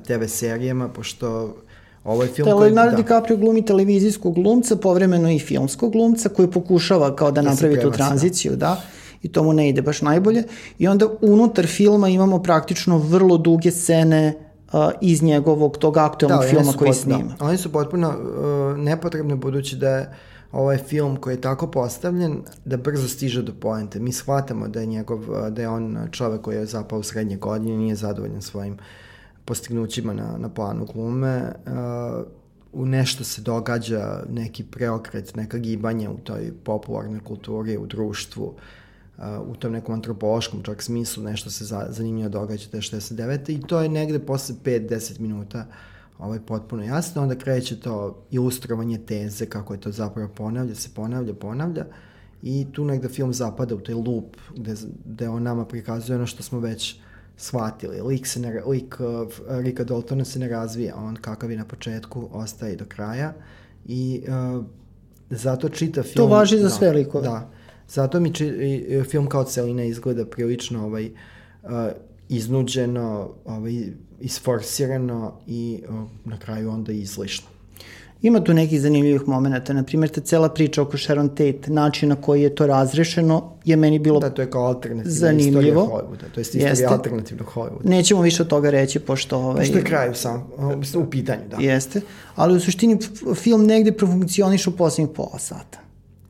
TV 0.07 0.25
serijama, 0.27 0.89
pošto 0.89 1.55
Ovo 2.03 2.23
je 2.23 2.29
film 2.29 2.45
Tele, 2.45 2.59
koji... 2.59 2.73
Da, 2.73 2.91
DiCaprio 2.97 3.37
glumi 3.37 3.65
televizijskog 3.65 4.33
glumca, 4.35 4.75
povremeno 4.75 5.31
i 5.31 5.39
filmskog 5.39 5.91
glumca, 5.91 6.29
koji 6.29 6.51
pokušava 6.51 7.15
kao 7.15 7.31
da, 7.31 7.41
Da 7.41 7.49
napravi 7.49 7.81
tu 7.81 7.89
da. 7.89 7.97
tranziciju, 7.97 8.55
da. 8.55 8.81
I 9.21 9.27
to 9.31 9.43
mu 9.43 9.53
ne 9.53 9.69
ide 9.69 9.81
baš 9.81 10.01
najbolje. 10.01 10.43
I 10.79 10.87
onda 10.87 11.07
unutar 11.21 11.67
filma 11.67 12.09
imamo 12.09 12.43
praktično 12.43 12.97
vrlo 12.97 13.37
duge 13.37 13.71
scene 13.71 14.33
uh, 14.73 14.79
iz 15.01 15.23
njegovog 15.23 15.77
tog 15.77 15.97
aktualnog 15.97 16.39
one 16.39 16.49
filma 16.49 16.73
koji 16.73 16.91
pot- 16.91 17.01
snima. 17.01 17.35
Da, 17.39 17.45
oni 17.45 17.57
su 17.57 17.71
potpuno 17.71 18.09
uh, 18.09 18.77
nepotrebne 18.77 19.35
budući 19.35 19.75
da 19.75 19.89
je 19.89 20.09
ovaj 20.51 20.77
film 20.77 21.15
koji 21.15 21.33
je 21.33 21.41
tako 21.41 21.67
postavljen 21.67 22.37
da 22.65 22.77
brzo 22.77 23.07
stiže 23.07 23.41
do 23.41 23.53
poente. 23.59 23.99
Mi 23.99 24.11
shvatamo 24.11 24.67
da 24.67 24.79
je 24.79 24.85
njegov, 24.85 25.19
uh, 25.31 25.47
da 25.47 25.61
je 25.61 25.69
on 25.69 25.97
čovek 26.11 26.41
koji 26.41 26.55
je 26.55 26.65
zapao 26.65 26.99
u 26.99 27.03
srednje 27.03 27.37
godine, 27.37 27.77
nije 27.77 27.95
zadovoljan 27.95 28.41
svojim 28.41 28.77
postignućima 29.49 30.13
na, 30.13 30.37
na 30.37 30.49
planu 30.49 30.85
glume. 30.85 31.53
Uh, 31.65 32.27
u 32.73 32.85
nešto 32.85 33.23
se 33.23 33.41
događa, 33.41 34.23
neki 34.29 34.63
preokret, 34.63 35.35
neka 35.35 35.57
gibanja 35.57 36.11
u 36.11 36.17
toj 36.17 36.51
popularnoj 36.63 37.19
kulturi, 37.23 37.77
u 37.77 37.87
društvu, 37.87 38.53
uh, 39.17 39.23
u 39.47 39.55
tom 39.55 39.71
nekom 39.71 39.95
antropološkom 39.95 40.61
čak 40.63 40.83
smislu, 40.83 41.23
nešto 41.23 41.49
se 41.49 41.65
za, 41.65 41.87
zanimljivo 41.89 42.29
događa 42.29 42.69
te 42.71 42.77
69. 42.77 43.49
I 43.49 43.61
to 43.67 43.81
je 43.81 43.89
negde 43.89 44.19
posle 44.19 44.55
5-10 44.63 45.19
minuta 45.19 45.65
ovaj, 46.19 46.39
potpuno 46.39 46.83
jasno. 46.83 47.21
Onda 47.21 47.35
kreće 47.35 47.79
to 47.79 48.23
ilustrovanje 48.31 48.97
teze, 48.97 49.45
kako 49.45 49.73
je 49.73 49.79
to 49.79 49.91
zapravo 49.91 50.29
ponavlja, 50.29 50.75
se 50.75 50.89
ponavlja, 50.95 51.33
ponavlja. 51.33 51.85
I 52.41 52.67
tu 52.71 52.85
negde 52.85 53.09
film 53.09 53.33
zapada 53.33 53.75
u 53.75 53.79
taj 53.79 53.95
loop 53.95 54.37
gde, 54.55 54.75
gde 55.05 55.29
on 55.29 55.43
nama 55.43 55.65
prikazuje 55.65 56.15
ono 56.15 56.25
što 56.25 56.43
smo 56.43 56.59
već 56.59 56.99
shvatili. 57.39 58.01
Lik, 58.01 58.27
se 58.27 58.39
ne, 58.39 58.61
lik 58.65 58.95
uh, 58.99 59.27
Rika 59.49 59.83
Daltona 59.83 60.25
se 60.25 60.39
ne 60.39 60.47
razvija, 60.49 60.95
on 60.95 61.15
kakav 61.15 61.51
je 61.51 61.57
na 61.57 61.65
početku 61.65 62.29
ostaje 62.31 62.75
do 62.75 62.85
kraja 62.85 63.33
i 63.85 64.23
uh, 64.27 64.65
zato 65.29 65.69
čita 65.69 66.03
film... 66.03 66.15
To 66.15 66.27
važi 66.27 66.57
za 66.57 66.63
da, 66.63 66.69
sve 66.69 66.91
likove. 66.91 67.27
Da, 67.27 67.49
zato 67.87 68.19
mi 68.19 68.33
či, 68.33 68.45
i, 68.47 69.03
film 69.03 69.27
kao 69.27 69.43
celina 69.43 69.83
izgleda 69.83 70.25
prilično 70.25 70.85
ovaj, 70.85 71.05
uh, 71.63 71.69
iznuđeno, 72.29 73.33
ovaj, 73.45 73.73
isforsirano 74.19 75.39
i 75.47 75.83
uh, 75.89 75.95
na 76.25 76.39
kraju 76.39 76.69
onda 76.69 76.91
izlišno. 76.91 77.47
Ima 78.21 78.43
tu 78.43 78.53
nekih 78.53 78.81
zanimljivih 78.81 79.27
momenta, 79.27 79.73
na 79.73 79.83
primjer 79.83 80.09
ta 80.09 80.21
cela 80.21 80.49
priča 80.49 80.81
oko 80.81 80.97
Sharon 80.97 81.29
Tate, 81.29 81.59
način 81.67 82.09
na 82.09 82.15
koji 82.15 82.41
je 82.41 82.55
to 82.55 82.67
razrešeno 82.67 83.53
je 83.65 83.75
meni 83.75 83.99
bilo 83.99 84.19
Da, 84.19 84.29
to 84.29 84.41
je 84.41 84.51
kao 84.51 84.65
alternativna 84.65 85.11
Zanimljivo. 85.11 85.59
istorija 85.59 85.75
Hollywooda, 85.75 86.31
to 86.33 86.39
je 86.39 86.41
istorija 86.41 86.69
Jeste. 86.69 86.85
alternativnog 86.85 87.47
Hollywooda. 87.55 87.89
Nećemo 87.89 88.21
više 88.21 88.41
od 88.43 88.47
toga 88.47 88.69
reći, 88.69 88.99
pošto... 88.99 89.37
Ovaj, 89.37 89.65
Što 89.65 89.77
je 89.77 89.83
kraju 89.83 90.15
sam, 90.15 90.47
u 90.95 91.05
pitanju, 91.05 91.41
da. 91.49 91.57
Jeste, 91.63 92.01
ali 92.35 92.55
u 92.55 92.59
suštini 92.59 92.97
film 93.35 93.65
negde 93.65 93.91
profunkcioniš 93.91 94.67
u 94.67 94.77
poslednjih 94.77 95.15
pola 95.15 95.39
sata. 95.39 95.79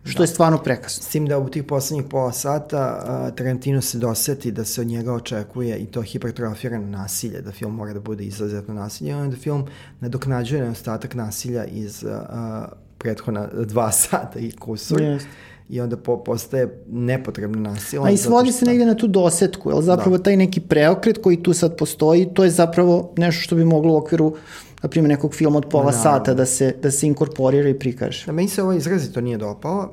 Što 0.10 0.24
je 0.24 0.28
stvarno 0.28 0.57
prekasno. 0.57 1.03
S 1.03 1.07
tim 1.07 1.26
da 1.26 1.39
u 1.39 1.49
tih 1.49 1.64
poslednjih 1.64 2.05
pola 2.10 2.32
sata 2.32 2.78
a, 2.78 3.32
Tarantino 3.32 3.82
se 3.82 3.97
doseti 3.97 4.51
da 4.51 4.66
se 4.66 4.82
od 4.82 4.88
njega 4.88 5.14
očekuje 5.14 5.78
i 5.78 5.86
to 5.86 6.01
hipertrofirano 6.01 6.88
nasilje, 6.88 7.41
da 7.41 7.51
film 7.51 7.76
mora 7.76 7.93
da 7.93 7.99
bude 7.99 8.24
izuzetno 8.24 8.74
nasilje, 8.74 9.16
onda 9.16 9.38
film 9.38 9.66
nadoknađuje 9.99 10.62
nedostatak 10.62 11.16
nasilja 11.16 11.66
iz 11.66 12.05
a, 12.05 12.68
prethodna 12.97 13.47
dva 13.66 13.91
sata 14.01 14.39
i 14.39 14.51
kusur. 14.51 15.01
Jeste. 15.01 15.30
I 15.70 15.82
onda 15.82 15.97
po, 15.97 16.24
postaje 16.24 16.84
nepotrebno 16.88 17.60
nasilje. 17.70 18.01
A 18.05 18.10
i 18.10 18.18
svodi 18.18 18.51
se 18.51 18.66
negde 18.66 18.86
na 18.86 18.95
tu 18.95 19.07
dosetku, 19.07 19.72
jer 19.72 19.82
zapravo 19.84 20.18
Da. 20.18 20.24
taj 20.24 20.38
neki 20.38 20.60
preokret 20.60 21.18
koji 21.18 21.43
tu 21.43 21.53
sad 21.53 21.78
postoji, 21.78 22.30
to 22.34 22.43
je 22.43 22.49
zapravo 22.49 23.14
nešto 23.18 23.41
što 23.41 23.55
bi 23.55 23.66
moglo 23.66 23.93
u 23.93 23.97
okviru 23.97 24.36
na 24.82 24.90
primjer 24.90 25.10
nekog 25.10 25.34
filma 25.34 25.58
od 25.58 25.66
pola 25.70 25.92
naravno. 25.92 26.04
sata 26.04 26.34
da 26.34 26.46
se, 26.46 26.76
da 26.82 26.92
se 26.92 27.08
inkorporira 27.08 27.70
i 27.70 27.80
prikaže. 27.80 28.26
Da, 28.26 28.32
meni 28.32 28.50
se 28.50 28.64
ovo 28.64 28.74
izrazito 28.74 29.22
nije 29.22 29.38
dopalo. 29.38 29.90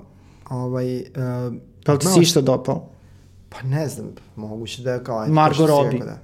Ovaj, 0.50 1.00
uh, 1.00 1.04
Pa 1.84 1.92
li 1.92 1.98
ti 1.98 2.06
se 2.06 2.20
išta 2.20 2.40
dopao? 2.40 2.88
Pa 3.48 3.62
ne 3.62 3.88
znam, 3.88 4.06
moguće 4.36 4.82
da 4.82 4.92
je 4.92 5.04
kao... 5.04 5.26
Margot 5.26 5.56
si 5.56 5.66
Robbie. 5.66 6.04
Da. 6.04 6.18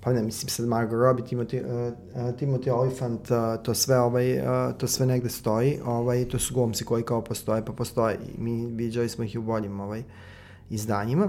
Pa 0.00 0.12
ne, 0.12 0.22
mislim 0.22 0.48
sad 0.48 0.66
Margot 0.66 1.00
Robbie, 1.00 1.24
Timothy, 1.24 1.62
uh, 1.64 1.94
uh, 2.14 2.34
Timothy 2.40 2.70
Olyphant, 2.70 3.54
uh, 3.56 3.62
to 3.62 3.74
sve 3.74 4.00
ovaj, 4.00 4.38
uh, 4.38 4.76
to 4.78 4.86
sve 4.86 5.06
negde 5.06 5.28
stoji, 5.28 5.78
ovaj, 5.84 6.28
to 6.28 6.38
su 6.38 6.54
glumci 6.54 6.84
koji 6.84 7.02
kao 7.02 7.24
postoje, 7.24 7.64
pa 7.64 7.72
postoje 7.72 8.14
i 8.14 8.40
mi 8.40 8.66
viđali 8.66 9.08
smo 9.08 9.24
ih 9.24 9.34
i 9.34 9.38
u 9.38 9.42
boljim 9.42 9.80
ovaj, 9.80 10.02
izdanjima, 10.70 11.28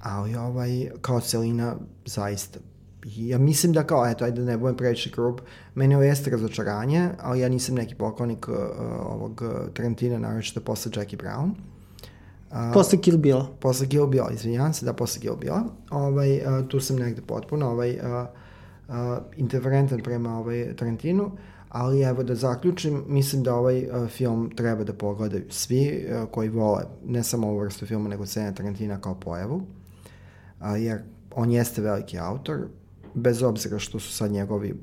ali 0.00 0.36
ovaj, 0.36 0.90
kao 1.00 1.20
celina 1.20 1.76
zaista 2.06 2.58
ja 3.04 3.38
mislim 3.38 3.72
da 3.72 3.86
kao, 3.86 4.06
eto, 4.06 4.24
ajde 4.24 4.40
da 4.40 4.46
ne 4.46 4.58
budem 4.58 4.76
previše 4.76 5.10
grub, 5.10 5.40
meni 5.74 5.94
ovo 5.94 6.04
jeste 6.04 6.30
razočaranje, 6.30 7.10
ali 7.20 7.40
ja 7.40 7.48
nisam 7.48 7.74
neki 7.74 7.94
poklonik 7.94 8.48
uh, 8.48 8.54
ovog 9.06 9.42
uh, 9.42 9.74
Tarantina, 9.74 10.18
naročito 10.18 10.60
posle 10.60 10.92
Jackie 10.96 11.18
Brown. 11.18 11.50
A, 12.50 12.70
Posle 12.74 12.98
Kill 12.98 13.18
Billa. 13.18 13.46
posle 13.60 13.86
Kill 13.88 14.06
Bill, 14.06 14.26
izvinjavam 14.32 14.72
se, 14.72 14.86
da, 14.86 14.92
posle 14.92 15.20
Kill 15.20 15.36
Bill, 15.36 15.56
ovaj, 15.90 16.40
a, 16.46 16.68
tu 16.68 16.80
sam 16.80 16.96
negde 16.96 17.22
potpuno 17.22 17.70
ovaj, 17.70 17.98
a, 18.88 19.20
interferentan 19.36 20.00
prema 20.00 20.38
ovaj, 20.38 20.76
Tarantinu, 20.76 21.30
ali 21.68 22.02
evo 22.02 22.22
da 22.22 22.34
zaključim, 22.34 23.04
mislim 23.06 23.42
da 23.42 23.54
ovaj 23.54 23.88
a, 23.92 24.06
film 24.06 24.50
treba 24.56 24.84
da 24.84 24.92
pogledaju 24.92 25.44
svi 25.50 26.08
a, 26.10 26.26
koji 26.26 26.48
vole 26.48 26.82
ne 27.06 27.22
samo 27.22 27.48
ovu 27.48 27.58
vrstu 27.58 27.86
filma, 27.86 28.08
nego 28.08 28.26
cene 28.26 28.54
Tarantina 28.54 29.00
kao 29.00 29.14
pojavu, 29.14 29.62
a, 30.60 30.76
jer 30.76 31.02
on 31.34 31.50
jeste 31.50 31.82
veliki 31.82 32.18
autor, 32.18 32.66
bez 33.14 33.42
obzira 33.42 33.78
što 33.78 34.00
su 34.00 34.12
sad 34.12 34.32
njegovi 34.32 34.74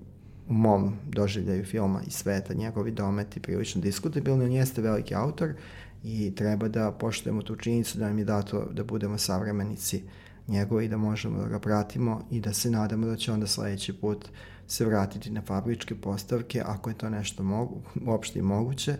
u 0.49 0.53
mom 0.53 0.93
doživljaju 1.07 1.65
filma 1.65 2.01
i 2.07 2.11
sveta, 2.11 2.53
njegovi 2.53 2.91
dometi 2.91 3.39
prilično 3.39 3.81
diskutabilni, 3.81 4.45
on 4.45 4.51
jeste 4.51 4.81
veliki 4.81 5.15
autor 5.15 5.53
i 6.03 6.35
treba 6.35 6.67
da 6.67 6.91
poštujemo 6.91 7.41
tu 7.41 7.55
činjenicu 7.55 7.97
da 7.97 8.07
nam 8.07 8.19
je 8.19 8.25
dato 8.25 8.67
da 8.71 8.83
budemo 8.83 9.17
savremenici 9.17 10.03
njegovi, 10.47 10.87
da 10.87 10.97
možemo 10.97 11.39
da 11.39 11.47
ga 11.47 11.59
pratimo 11.59 12.21
i 12.31 12.39
da 12.39 12.53
se 12.53 12.71
nadamo 12.71 13.07
da 13.07 13.15
će 13.15 13.31
onda 13.31 13.47
sledeći 13.47 13.93
put 13.93 14.29
se 14.67 14.85
vratiti 14.85 15.31
na 15.31 15.41
fabričke 15.41 15.95
postavke, 15.95 16.61
ako 16.65 16.89
je 16.89 16.97
to 16.97 17.09
nešto 17.09 17.43
mogu, 17.43 17.81
uopšte 18.07 18.39
i 18.39 18.41
moguće, 18.41 18.95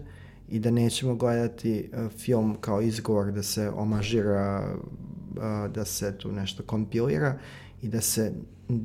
i 0.49 0.59
da 0.59 0.71
nećemo 0.71 1.15
gledati 1.15 1.89
uh, 1.93 2.11
film 2.11 2.57
kao 2.61 2.82
izgovor 2.82 3.32
da 3.32 3.43
se 3.43 3.69
omažira, 3.69 4.76
uh, 4.76 5.71
da 5.71 5.86
se 5.86 6.17
tu 6.17 6.32
nešto 6.32 6.63
kompilira 6.63 7.39
i 7.86 7.88
da 7.88 8.02
se 8.02 8.32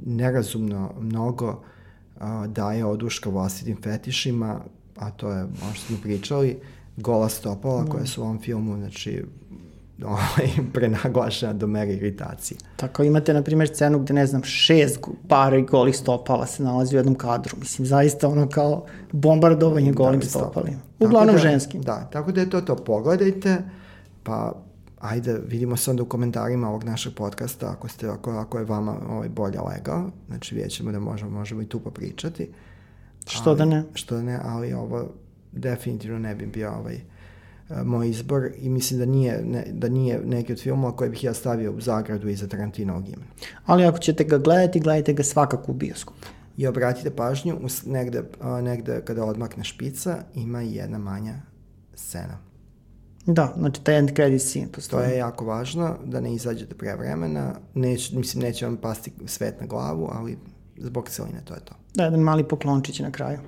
nerazumno 0.06 0.92
mnogo 1.00 1.48
uh, 2.16 2.46
daje 2.46 2.84
oduška 2.84 3.30
vlastitim 3.30 3.76
fetišima, 3.82 4.60
a 4.96 5.10
to 5.10 5.30
je 5.30 5.42
ono 5.42 5.74
što 5.74 5.86
smo 5.86 5.96
pričali, 6.02 6.58
gola 6.96 7.28
stopala 7.28 7.86
koja 7.86 8.06
su 8.06 8.20
u 8.20 8.24
ovom 8.24 8.38
filmu, 8.38 8.76
znači, 8.76 9.24
ovaj, 10.04 10.48
prenaglašena 10.74 11.52
do 11.52 11.66
mere 11.66 11.92
iritacije. 11.92 12.58
Tako 12.76 13.02
imate, 13.02 13.34
na 13.34 13.42
primjer, 13.42 13.68
scenu 13.68 13.98
gde, 13.98 14.14
ne 14.14 14.26
znam, 14.26 14.42
šest 14.42 15.00
go- 15.00 15.12
pari 15.28 15.62
golih 15.62 15.96
stopala 15.96 16.46
se 16.46 16.62
nalazi 16.62 16.96
u 16.96 16.98
jednom 16.98 17.14
kadru. 17.14 17.56
Mislim, 17.60 17.86
zaista 17.86 18.28
ono 18.28 18.48
kao 18.48 18.84
bombardovanje 19.12 19.92
golim 19.92 20.22
stopala. 20.22 20.50
stopalima. 20.50 20.80
Tako 20.98 21.04
Uglavnom 21.04 21.34
da, 21.34 21.40
ženskim. 21.40 21.82
Da, 21.82 22.08
tako 22.12 22.32
da 22.32 22.40
je 22.40 22.50
to 22.50 22.60
to. 22.60 22.76
Pogledajte, 22.76 23.56
pa 24.22 24.62
ajde, 25.00 25.40
vidimo 25.46 25.76
se 25.76 25.90
onda 25.90 26.02
u 26.02 26.06
komentarima 26.06 26.68
ovog 26.68 26.84
našeg 26.84 27.14
podcasta, 27.14 27.70
ako, 27.70 27.88
ste, 27.88 28.08
ako, 28.08 28.30
ako 28.30 28.58
je 28.58 28.64
vama 28.64 28.96
ovaj, 29.08 29.28
bolje 29.28 29.60
legao, 29.60 30.10
znači 30.26 30.54
vidjet 30.54 30.72
ćemo 30.72 30.92
da 30.92 31.00
možemo, 31.00 31.30
možemo 31.30 31.62
i 31.62 31.66
tu 31.66 31.80
popričati. 31.80 32.50
Što 33.26 33.54
da 33.54 33.64
ne? 33.64 33.84
Što 33.94 34.16
da 34.16 34.22
ne, 34.22 34.40
ali 34.44 34.72
ovo 34.72 35.08
definitivno 35.52 36.18
ne 36.18 36.34
bi 36.34 36.46
bio 36.46 36.72
ovaj 36.72 37.00
moj 37.84 38.10
izbor 38.10 38.50
i 38.58 38.68
mislim 38.68 39.00
da 39.00 39.06
nije, 39.06 39.42
ne, 39.44 39.64
da 39.72 39.88
nije 39.88 40.20
neki 40.24 40.52
od 40.52 40.60
filmova 40.60 40.96
koje 40.96 41.10
bih 41.10 41.24
ja 41.24 41.34
stavio 41.34 41.72
u 41.72 41.80
zagradu 41.80 42.28
iza 42.28 42.48
Tarantinovog 42.48 43.08
imena. 43.08 43.30
Ali 43.66 43.84
ako 43.84 43.98
ćete 43.98 44.24
ga 44.24 44.38
gledati, 44.38 44.80
gledajte 44.80 45.12
ga 45.12 45.22
svakako 45.22 45.72
u 45.72 45.74
bioskopu. 45.74 46.26
I 46.56 46.66
obratite 46.66 47.10
pažnju, 47.10 47.58
negde, 47.86 48.22
negde 48.62 49.02
kada 49.04 49.24
odmakne 49.24 49.64
špica, 49.64 50.18
ima 50.34 50.60
jedna 50.60 50.98
manja 50.98 51.34
scena. 51.94 52.49
Da, 53.26 53.54
znači 53.58 53.84
taj 53.84 53.98
end 53.98 54.10
credit 54.16 54.42
scene 54.42 54.66
To 54.66 54.72
postoji. 54.72 55.10
je 55.10 55.16
jako 55.16 55.44
važno, 55.44 55.96
da 56.04 56.20
ne 56.20 56.34
izađete 56.34 56.74
pre 56.74 56.96
vremena. 56.96 57.54
Neć, 57.74 58.12
mislim, 58.12 58.42
neće 58.42 58.66
vam 58.66 58.76
pasti 58.76 59.12
svet 59.26 59.60
na 59.60 59.66
glavu, 59.66 60.08
ali 60.12 60.38
zbog 60.78 61.08
celine 61.08 61.40
to 61.44 61.54
je 61.54 61.60
to. 61.60 61.74
Da, 61.94 62.04
jedan 62.04 62.20
mali 62.20 62.44
poklončić 62.48 62.98
na 63.00 63.10
kraju. 63.10 63.38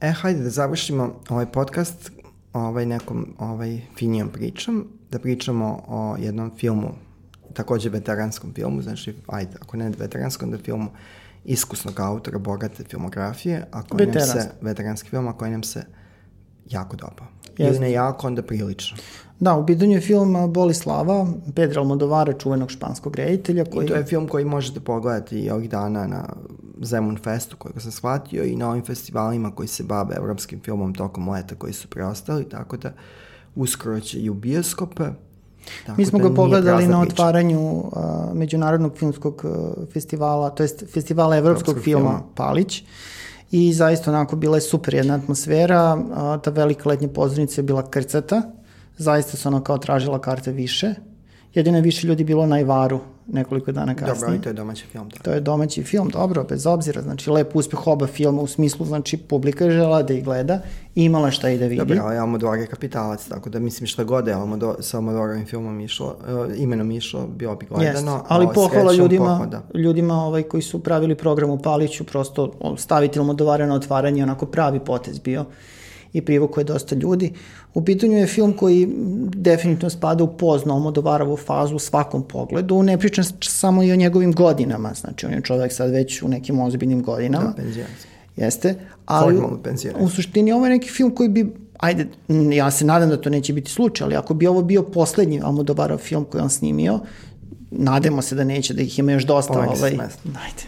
E, 0.00 0.10
hajde 0.10 0.42
da 0.42 0.50
završimo 0.50 1.20
ovaj 1.28 1.46
podcast 1.46 2.10
ovaj 2.52 2.86
nekom 2.86 3.34
ovaj 3.38 3.80
finijom 3.98 4.28
pričom, 4.28 4.88
da 5.10 5.18
pričamo 5.18 5.82
o 5.88 6.16
jednom 6.18 6.52
filmu, 6.56 6.88
takođe 7.52 7.88
veteranskom 7.88 8.52
filmu, 8.54 8.82
znači, 8.82 9.14
ajde, 9.26 9.50
ako 9.60 9.76
ne 9.76 9.90
veteranskom, 9.98 10.50
da 10.50 10.58
filmu 10.58 10.90
iskusnog 11.44 12.00
autora, 12.00 12.38
bogate 12.38 12.84
filmografije, 12.84 13.64
a 13.72 13.82
koji 13.82 14.06
nam 14.06 14.20
se, 14.20 14.50
Veteranski. 14.60 15.10
film, 15.10 15.28
a 15.28 15.32
koji 15.32 15.50
nam 15.50 15.62
se 15.62 15.84
jako 16.70 16.96
dopao. 16.96 17.26
Jeste. 17.58 17.64
Ili 17.64 17.78
ne 17.78 17.92
jako, 17.92 18.26
onda 18.26 18.42
prilično. 18.42 18.96
Da, 19.40 19.54
u 19.54 19.66
pitanju 19.66 19.92
je 19.92 20.00
film 20.00 20.36
a, 20.36 20.46
Boli 20.46 20.74
slava, 20.74 21.26
Pedra 21.54 21.80
Almodovara, 21.80 22.32
čuvenog 22.32 22.70
španskog 22.70 23.16
reditelja. 23.16 23.64
Koji... 23.64 23.84
I 23.84 23.88
to 23.88 23.94
je 23.94 24.04
film 24.04 24.28
koji 24.28 24.44
možete 24.44 24.80
pogledati 24.80 25.40
i 25.40 25.50
ovih 25.50 25.70
dana 25.70 26.06
na 26.06 26.28
Zemun 26.82 27.18
Festu, 27.24 27.56
kojeg 27.56 27.80
sam 27.80 27.92
shvatio, 27.92 28.44
i 28.44 28.56
na 28.56 28.70
ovim 28.70 28.84
festivalima 28.84 29.50
koji 29.50 29.68
se 29.68 29.82
bave 29.82 30.16
evropskim 30.16 30.60
filmom 30.60 30.94
tokom 30.94 31.28
leta 31.28 31.54
koji 31.54 31.72
su 31.72 31.88
preostali, 31.88 32.48
tako 32.48 32.76
da 32.76 32.92
uskoro 33.54 34.00
će 34.00 34.18
i 34.18 34.30
u 34.30 34.34
bioskope. 34.34 35.04
Tako 35.86 36.00
Mi 36.00 36.06
smo 36.06 36.18
da 36.18 36.28
ga 36.28 36.34
pogledali 36.34 36.86
na 36.86 37.00
otvaranju 37.00 37.84
a, 37.92 38.30
Međunarodnog 38.34 38.98
filmskog 38.98 39.42
a, 39.44 39.72
festivala, 39.92 40.50
to 40.50 40.62
jest 40.62 40.84
festivala 40.92 41.36
evropskog 41.36 41.68
Evropskog 41.68 41.84
filma 41.84 42.10
filma. 42.10 42.22
Palić. 42.34 42.84
I 43.50 43.72
zaista 43.72 44.10
onako 44.10 44.36
bila 44.36 44.56
je 44.56 44.60
super 44.60 44.94
jedna 44.94 45.14
atmosfera, 45.14 45.98
ta 46.44 46.50
velika 46.50 46.88
letnja 46.88 47.08
pozornica 47.08 47.60
je 47.60 47.62
bila 47.62 47.90
krcata, 47.90 48.42
zaista 48.98 49.36
su 49.36 49.48
ono 49.48 49.62
kao 49.62 49.78
tražila 49.78 50.20
karte 50.20 50.52
više. 50.52 50.94
Jedino 51.56 51.78
je 51.78 51.82
više 51.82 52.06
ljudi 52.06 52.24
bilo 52.24 52.46
na 52.46 52.60
Ivaru 52.60 53.00
nekoliko 53.26 53.72
dana 53.72 53.94
kasnije. 53.94 54.14
Dobro, 54.14 54.28
ali 54.28 54.40
to 54.40 54.48
je 54.48 54.52
domaći 54.52 54.86
film. 54.86 55.08
Da. 55.08 55.22
To 55.22 55.32
je 55.32 55.40
domaći 55.40 55.82
film, 55.82 56.08
dobro, 56.08 56.44
bez 56.44 56.66
obzira, 56.66 57.02
znači 57.02 57.30
lep 57.30 57.56
uspeh 57.56 57.86
oba 57.86 58.06
filma 58.06 58.42
u 58.42 58.46
smislu, 58.46 58.86
znači 58.86 59.16
publika 59.16 59.64
je 59.64 59.70
žela 59.70 60.02
da 60.02 60.14
ih 60.14 60.24
gleda 60.24 60.60
i 60.94 61.04
imala 61.04 61.30
šta 61.30 61.50
i 61.50 61.58
da 61.58 61.66
vidi. 61.66 61.78
Dobro, 61.78 62.02
ali 62.04 62.16
Almodóvar 62.16 62.58
je 62.58 62.66
kapitalac, 62.66 63.28
tako 63.28 63.50
da 63.50 63.58
mislim 63.58 63.86
šta 63.86 64.04
god 64.04 64.26
je 64.26 64.34
Almodóvar, 64.34 64.76
sa 64.80 64.96
Almodóvarovim 64.96 65.46
filmom 65.46 65.80
išlo, 65.80 66.16
uh, 66.46 66.52
imenom 66.56 66.90
išlo, 66.90 67.26
bilo 67.26 67.56
bi 67.56 67.66
gledano. 67.66 68.12
Jeste, 68.12 68.26
ali 68.28 68.48
pohvala 68.54 68.92
ljudima, 68.92 69.24
pohvala, 69.24 69.46
da. 69.46 69.78
ljudima 69.78 70.14
ovaj, 70.14 70.42
koji 70.42 70.62
su 70.62 70.82
pravili 70.82 71.14
program 71.14 71.50
u 71.50 71.58
Paliću, 71.58 72.04
prosto 72.04 72.52
staviti 72.76 73.18
Almodovara 73.18 73.66
na 73.66 73.74
otvaranje, 73.74 74.22
onako 74.22 74.46
pravi 74.46 74.80
potez 74.80 75.18
bio 75.18 75.44
i 76.16 76.22
privukao 76.22 76.60
je 76.60 76.64
dosta 76.64 76.94
ljudi. 76.94 77.32
U 77.74 77.84
pitanju 77.84 78.18
je 78.18 78.26
film 78.26 78.52
koji 78.52 78.88
definitivno 79.34 79.90
spada 79.90 80.24
u 80.24 80.36
pozno 80.36 80.74
Almodovarovu 80.74 81.36
fazu 81.36 81.76
u 81.76 81.78
svakom 81.78 82.22
pogledu. 82.22 82.82
Ne 82.82 82.98
pričam 82.98 83.24
samo 83.42 83.82
i 83.82 83.92
o 83.92 83.96
njegovim 83.96 84.32
godinama, 84.32 84.92
znači 84.94 85.26
on 85.26 85.32
je 85.32 85.40
čovek 85.40 85.72
sad 85.72 85.90
već 85.90 86.22
u 86.22 86.28
nekim 86.28 86.60
ozbiljnim 86.60 87.02
godinama. 87.02 87.44
Da, 87.44 87.62
penzijanski. 87.62 88.08
Jeste, 88.36 88.74
ali 89.06 89.40
u 89.98 90.08
suštini 90.08 90.52
ovo 90.52 90.66
je 90.66 90.70
neki 90.70 90.88
film 90.88 91.14
koji 91.14 91.28
bi, 91.28 91.52
ajde, 91.78 92.06
ja 92.52 92.70
se 92.70 92.84
nadam 92.84 93.08
da 93.08 93.20
to 93.20 93.30
neće 93.30 93.52
biti 93.52 93.70
slučaj, 93.70 94.04
ali 94.04 94.16
ako 94.16 94.34
bi 94.34 94.46
ovo 94.46 94.62
bio 94.62 94.82
poslednji 94.82 95.40
Almodovarov 95.42 95.98
film 95.98 96.24
koji 96.24 96.42
on 96.42 96.50
snimio, 96.50 97.00
nadamo 97.70 98.22
se 98.22 98.34
da 98.34 98.44
neće, 98.44 98.74
da 98.74 98.82
ih 98.82 98.98
ima 98.98 99.12
još 99.12 99.24
dosta. 99.24 99.52
Se 99.52 99.58
ovaj. 99.58 99.90
Ajde. 99.90 100.62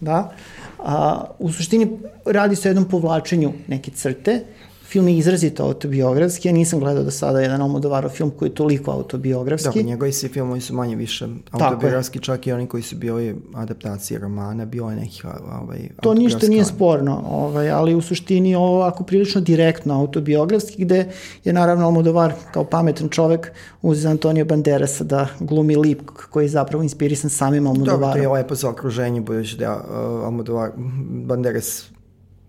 Da. 0.00 0.32
A, 0.78 1.24
u 1.38 1.52
suštini 1.52 1.98
radi 2.24 2.56
se 2.56 2.68
o 2.68 2.70
jednom 2.70 2.88
povlačenju 2.88 3.52
neke 3.68 3.90
crte. 3.90 4.44
Film 4.88 5.08
je 5.08 5.18
izrazito 5.18 5.64
autobiografski, 5.64 6.48
ja 6.48 6.52
nisam 6.52 6.80
gledao 6.80 7.04
do 7.04 7.10
sada 7.10 7.40
jedan 7.40 7.62
Almodovarov 7.62 8.10
film 8.10 8.30
koji 8.30 8.48
je 8.48 8.54
toliko 8.54 8.90
autobiografski. 8.90 9.68
Dobro, 9.68 9.82
njegovi 9.82 10.12
svi 10.12 10.28
filmovi 10.28 10.60
su 10.60 10.74
manje 10.74 10.96
više 10.96 11.28
autobiografski, 11.50 12.18
čak 12.18 12.46
i 12.46 12.52
oni 12.52 12.66
koji 12.66 12.82
su 12.82 12.96
bili 12.96 13.36
adaptacije 13.54 14.18
romana, 14.20 14.64
bilo 14.64 14.90
je 14.90 14.96
nekih 14.96 15.24
ovaj, 15.62 15.78
To 16.02 16.14
ništa 16.14 16.46
nije 16.46 16.64
sporno, 16.64 17.24
ovaj, 17.30 17.70
ali 17.70 17.94
u 17.94 18.00
suštini 18.00 18.50
je 18.50 18.56
ovo 18.56 18.76
ovako 18.76 19.04
prilično 19.04 19.40
direktno 19.40 20.00
autobiografski, 20.00 20.84
gde 20.84 21.10
je 21.44 21.52
naravno 21.52 21.84
Almodovar 21.86 22.32
kao 22.52 22.64
pametan 22.64 23.08
čovek 23.08 23.52
uz 23.82 24.06
Antonio 24.06 24.44
Banderasa 24.44 25.04
da 25.04 25.26
glumi 25.40 25.76
lik 25.76 26.12
koji 26.30 26.44
je 26.44 26.48
zapravo 26.48 26.82
inspirisan 26.82 27.30
samim 27.30 27.64
Dobro, 27.64 28.12
to 28.12 28.18
je 28.18 28.28
lepo 28.28 28.54
za 28.54 28.70
okruženje, 28.70 29.20
budući 29.20 29.56
da 29.56 29.74
uh, 29.74 30.24
Almodovar, 30.24 30.70
Banderas, 31.08 31.95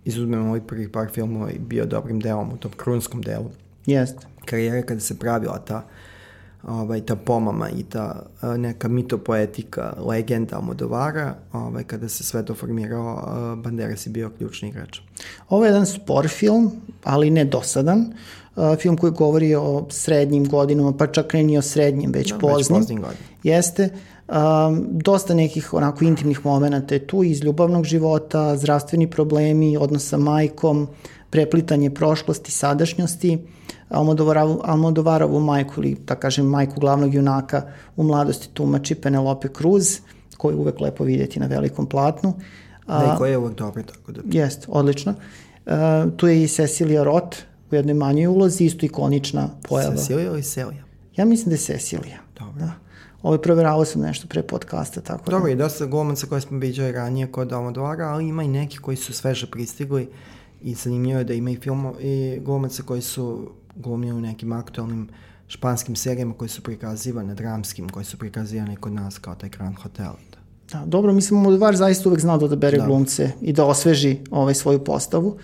izuzmemo 0.08 0.49
ovih 0.49 0.64
prvih 0.68 0.89
par 0.89 1.08
filmova 1.14 1.51
i 1.51 1.60
bio 1.60 1.86
dobrim 1.86 2.20
delom 2.20 2.53
u 2.53 2.58
tom 2.58 2.72
krunskom 2.78 3.22
delu 3.22 3.49
Jeste. 3.86 4.28
karijere 4.45 4.82
kada 4.82 4.99
se 4.99 5.20
pravila 5.20 5.58
ta 5.60 5.84
ovaj, 6.64 7.01
ta 7.01 7.16
pomama 7.16 7.70
i 7.70 7.84
ta 7.84 8.24
a, 8.41 8.58
neka 8.58 8.88
mitopoetika, 8.88 9.93
legenda 9.97 10.55
Almodovara, 10.55 11.36
ovaj, 11.53 11.84
kada 11.84 12.10
se 12.10 12.24
sve 12.24 12.45
to 12.45 12.55
formirao, 12.55 13.24
a, 13.28 13.55
Banderas 13.55 14.05
je 14.05 14.10
bio 14.10 14.30
ključni 14.38 14.70
igrač. 14.70 14.99
Ovo 15.49 15.66
je 15.66 15.70
jedan 15.70 15.86
spor 15.86 16.28
film, 16.28 16.72
ali 17.03 17.30
ne 17.30 17.45
dosadan. 17.45 18.05
Uh, 18.55 18.78
film 18.78 18.97
koji 18.97 19.12
govori 19.12 19.55
o 19.55 19.86
srednjim 19.89 20.47
godinama, 20.47 20.93
pa 20.97 21.08
čak 21.08 21.34
ne 21.34 21.43
ni 21.43 21.58
o 21.58 21.62
srednjim, 21.62 22.12
već 22.12 22.30
Da, 22.30 22.36
već 22.36 22.41
poznim. 22.41 22.80
poznim 22.80 22.97
godinama. 23.01 23.28
Jeste. 23.43 23.89
Um, 24.28 24.88
dosta 24.91 25.34
nekih 25.34 25.73
onako 25.73 26.05
intimnih 26.05 26.45
momenta 26.45 26.95
je 26.95 27.07
tu 27.07 27.23
iz 27.23 27.43
ljubavnog 27.43 27.86
života, 27.86 28.57
zdravstveni 28.57 29.09
problemi, 29.09 29.78
odnos 29.78 30.07
sa 30.09 30.17
majkom, 30.17 30.88
preplitanje 31.30 31.89
prošlosti, 31.89 32.51
sadašnjosti, 32.51 33.38
Almodovarovu, 33.89 34.61
Almodovarovu 34.63 35.39
majku 35.39 35.82
ili 35.82 35.95
da 36.07 36.15
kažem 36.15 36.45
majku 36.45 36.80
glavnog 36.80 37.13
junaka 37.13 37.61
u 37.95 38.03
mladosti 38.03 38.49
tumači 38.53 38.95
Penelope 38.95 39.47
Cruz, 39.57 39.99
koju 40.38 40.55
je 40.55 40.59
uvek 40.59 40.80
lepo 40.80 41.03
vidjeti 41.03 41.39
na 41.39 41.47
velikom 41.47 41.86
platnu. 41.86 42.34
Da, 42.88 43.11
i 43.13 43.17
koji 43.17 43.32
je 43.32 43.38
uvek 43.38 43.55
dobro, 43.55 43.84
tako 43.84 44.11
da... 44.11 44.21
Jest, 44.25 44.65
odlično. 44.67 45.13
Uh, 45.65 45.73
tu 46.17 46.28
je 46.28 46.43
i 46.43 46.47
Cecilia 46.47 47.03
Roth 47.03 47.38
u 47.71 47.75
jednoj 47.75 47.93
manjoj 47.93 48.28
ulozi, 48.28 48.63
isto 48.63 48.86
ikonična 48.86 49.49
pojava. 49.69 49.95
Cecilija 49.95 50.32
ili 50.32 50.43
Selija? 50.43 50.84
Ja 51.15 51.25
mislim 51.25 51.49
da 51.49 51.55
je 51.55 51.59
Cecilia. 51.59 52.17
Dobro. 52.39 52.65
Da. 52.65 52.86
Ovo 53.24 53.38
proveravao 53.38 53.86
sam 53.86 54.01
nešto 54.01 54.28
pre 54.28 54.43
podcasta, 54.43 55.01
tako 55.01 55.32
Dobro, 55.32 55.45
da. 55.47 55.51
i 55.51 55.55
dosta 55.55 55.86
glumaca 55.86 56.28
koje 56.28 56.41
smo 56.41 56.57
viđali 56.57 56.91
ranije 56.91 57.32
kod 57.32 57.53
Almodovara, 57.53 58.07
ali 58.07 58.28
ima 58.28 58.43
i 58.43 58.47
neki 58.47 58.78
koji 58.78 58.97
su 58.97 59.13
sveže 59.13 59.47
pristigli 59.51 60.09
i 60.61 60.74
zanimljivo 60.74 61.20
je 61.20 61.24
da 61.24 61.34
ima 61.34 61.49
i 61.49 61.55
filmo 61.55 61.93
i 61.99 62.39
glumaca 62.45 62.84
koji 62.84 63.01
su 63.01 63.51
glumili 63.76 64.18
u 64.18 64.22
nekim 64.22 64.51
aktualnim 64.51 65.09
španskim 65.47 65.95
serijama 65.95 66.34
koji 66.34 66.49
su 66.49 66.63
prikazivane, 66.63 67.36
dramskim, 67.36 67.89
koji 67.89 68.05
su 68.05 68.18
prikazivane 68.18 68.76
kod 68.76 68.93
nas 68.93 69.18
kao 69.18 69.36
taj 69.36 69.49
Grand 69.49 69.76
Hotel. 69.76 70.11
Da, 70.72 70.84
dobro, 70.86 71.13
mislim, 71.13 71.39
Almodovar 71.39 71.76
zaista 71.76 72.09
uvek 72.09 72.22
znao 72.22 72.38
da 72.38 72.45
odabere 72.45 72.78
Da. 72.78 72.86
glumce 72.86 73.32
i 73.41 73.53
da 73.53 73.65
osveži 73.65 74.18
ovaj 74.32 74.53
svoju 74.53 74.84
postavu. 74.84 75.38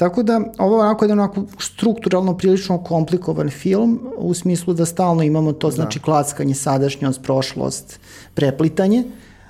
Tako 0.00 0.22
da, 0.22 0.40
ovo 0.58 0.76
je 0.76 0.80
onako 0.80 1.04
jedan 1.04 1.18
onako 1.18 1.42
strukturalno 1.58 2.36
prilično 2.36 2.78
komplikovan 2.84 3.50
film, 3.50 4.00
u 4.16 4.34
smislu 4.34 4.74
da 4.74 4.86
stalno 4.86 5.22
imamo 5.22 5.52
to, 5.52 5.70
znači, 5.70 6.00
klackanje, 6.00 6.54
sadašnjost, 6.54 7.22
prošlost, 7.22 8.00
preplitanje. 8.34 9.04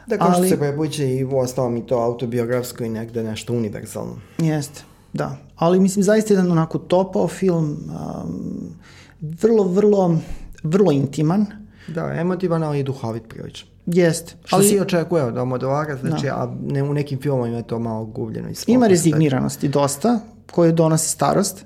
Da, 0.06 0.18
kao 0.18 0.32
što 0.32 0.40
ali- 0.40 0.48
se 0.48 0.58
prepliče 0.58 1.14
i 1.14 1.24
u 1.24 1.38
ostalom 1.38 1.76
i 1.76 1.86
to 1.86 1.98
autobiografsko 1.98 2.84
i 2.84 2.88
negde 2.88 3.22
nešto 3.22 3.52
univerzalno. 3.52 4.16
Jeste, 4.38 4.82
da. 5.12 5.36
Ali 5.56 5.80
mislim 5.80 6.02
zaista 6.02 6.34
jedan 6.34 6.52
onako 6.52 6.78
topao 6.78 7.28
film, 7.28 7.64
um, 7.64 8.74
vrlo, 9.20 9.64
vrlo, 9.64 10.18
vrlo 10.62 10.92
intiman. 10.92 11.46
Da, 11.88 12.12
emotivan, 12.20 12.62
ali 12.62 12.78
i 12.78 12.82
duhovit 12.82 13.22
prilično. 13.28 13.70
Jeste. 13.86 14.34
Što 14.44 14.56
ali 14.56 14.68
si 14.68 14.80
očekuje 14.80 15.24
od 15.24 15.36
Almodovara, 15.36 15.96
znači, 15.96 16.28
a 16.28 16.54
ne, 16.66 16.82
u 16.82 16.94
nekim 16.94 17.20
filmovima 17.20 17.56
je 17.56 17.66
to 17.66 17.78
malo 17.78 18.04
gubljeno 18.04 18.48
iz 18.48 18.64
ima 18.66 18.86
rezigniranosti 18.86 19.68
dosta, 19.68 20.20
koje 20.50 20.72
donose 20.72 21.08
starost. 21.08 21.64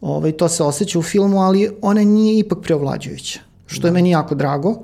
Ovaj, 0.00 0.32
to 0.32 0.48
se 0.48 0.62
osjeća 0.62 0.98
u 0.98 1.02
filmu, 1.02 1.40
ali 1.40 1.70
ona 1.82 2.04
nije 2.04 2.38
ipak 2.38 2.58
preovlađujuća, 2.62 3.40
što 3.66 3.86
je 3.86 3.92
meni 3.92 4.10
jako 4.10 4.34
drago. 4.34 4.74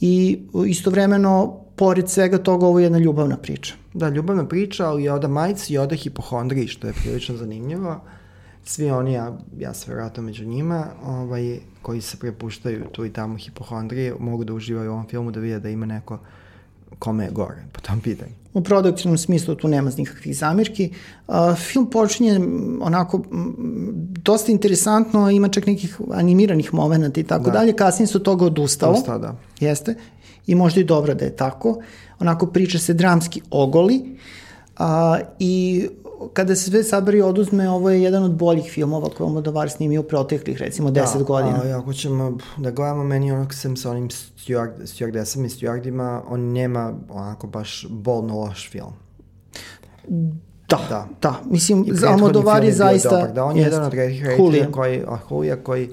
I 0.00 0.42
istovremeno, 0.66 1.60
pored 1.76 2.08
svega 2.08 2.38
toga, 2.38 2.66
ovo 2.66 2.78
je 2.78 2.84
jedna 2.84 2.98
ljubavna 2.98 3.36
priča. 3.36 3.74
Da, 3.94 4.08
ljubavna 4.08 4.46
priča, 4.48 4.88
ali 4.88 5.02
i 5.02 5.08
oda 5.08 5.28
majci 5.28 5.74
i 5.74 5.78
oda 5.78 5.96
hipohondriji, 5.96 6.68
što 6.68 6.86
je 6.86 6.92
prilično 6.92 7.36
zanimljivo. 7.36 8.00
Svi 8.64 8.90
oni, 8.90 9.12
ja, 9.12 9.38
ja 9.58 9.74
se 9.74 9.84
vjerojatno 9.86 10.22
među 10.22 10.44
njima, 10.44 10.86
ovaj, 11.04 11.58
koji 11.82 12.00
se 12.00 12.16
prepuštaju 12.16 12.84
tu 12.92 13.04
i 13.04 13.12
tamo 13.12 13.36
hipohondrije, 13.36 14.14
mogu 14.18 14.44
da 14.44 14.52
uživaju 14.52 14.90
u 14.90 14.92
ovom 14.92 15.06
filmu 15.08 15.30
da 15.30 15.40
vide 15.40 15.60
da 15.60 15.68
ima 15.68 15.86
neko 15.86 16.18
kome 16.98 17.24
je 17.24 17.30
gore 17.30 17.64
po 17.72 17.80
tom 17.80 18.00
pitanju. 18.00 18.39
U 18.54 18.60
produktivnom 18.60 19.18
smislu 19.18 19.54
tu 19.54 19.68
nema 19.68 19.90
nikakvih 19.96 20.36
zamirki. 20.36 20.90
A, 21.28 21.54
film 21.54 21.90
počinje 21.90 22.40
onako 22.80 23.22
dosta 24.22 24.52
interesantno, 24.52 25.30
ima 25.30 25.48
čak 25.48 25.66
nekih 25.66 26.00
animiranih 26.12 26.74
momenta 26.74 27.20
i 27.20 27.24
tako 27.24 27.44
Da. 27.44 27.50
dalje. 27.50 27.72
Kasnije 27.72 28.08
od 28.14 28.22
toga 28.22 28.44
odustalo. 28.46 28.92
Dosta, 28.92 29.18
da. 29.18 29.36
Jeste. 29.60 29.94
I 30.46 30.54
možda 30.54 30.80
i 30.80 30.84
dobro 30.84 31.14
da 31.14 31.24
je 31.24 31.36
tako. 31.36 31.78
Onako 32.18 32.46
priča 32.46 32.78
se 32.78 32.94
dramski 32.94 33.40
ogoli. 33.50 34.16
A, 34.78 35.18
I 35.38 35.88
kada 36.32 36.56
se 36.56 36.70
sve 36.70 36.84
sabari 36.84 37.18
i 37.18 37.22
oduzme, 37.22 37.70
ovo 37.70 37.90
je 37.90 38.02
jedan 38.02 38.22
od 38.24 38.34
boljih 38.34 38.72
filmova 38.72 39.08
koje 39.16 39.26
Almodovar 39.26 39.70
snimio 39.70 40.00
u 40.00 40.04
proteklih, 40.04 40.58
recimo, 40.58 40.90
10 40.90 41.18
da, 41.18 41.24
godina. 41.24 41.60
Ali 41.60 41.72
ako 41.72 41.92
ćemo 41.92 42.38
da 42.56 42.70
gledamo 42.70 43.04
meni 43.04 43.32
onog 43.32 43.54
sem 43.54 43.76
sa 43.76 43.90
onim 43.90 44.08
steward, 44.08 44.72
stewardesama 44.82 45.46
i 45.46 45.48
stewardima, 45.48 46.20
on 46.28 46.40
nema 46.40 46.94
onako 47.08 47.46
baš 47.46 47.86
bolno 47.90 48.40
loš 48.40 48.70
film. 48.70 48.92
Da, 50.08 50.30
Da. 50.68 50.78
da. 50.88 51.08
da. 51.22 51.40
Mislim, 51.50 51.86
Almodovar 52.08 52.64
je 52.64 52.72
zaista... 52.72 53.10
Dobar, 53.10 53.32
da, 53.32 53.44
on 53.44 53.56
je 53.56 53.62
jest. 53.62 53.72
jedan 53.72 53.86
od 53.86 53.94
redkih 53.94 54.20
Julija. 54.20 54.36
reditelja 54.36 54.72
koji, 54.72 55.02
a 55.08 55.16
Hulija 55.16 55.56
koji 55.56 55.90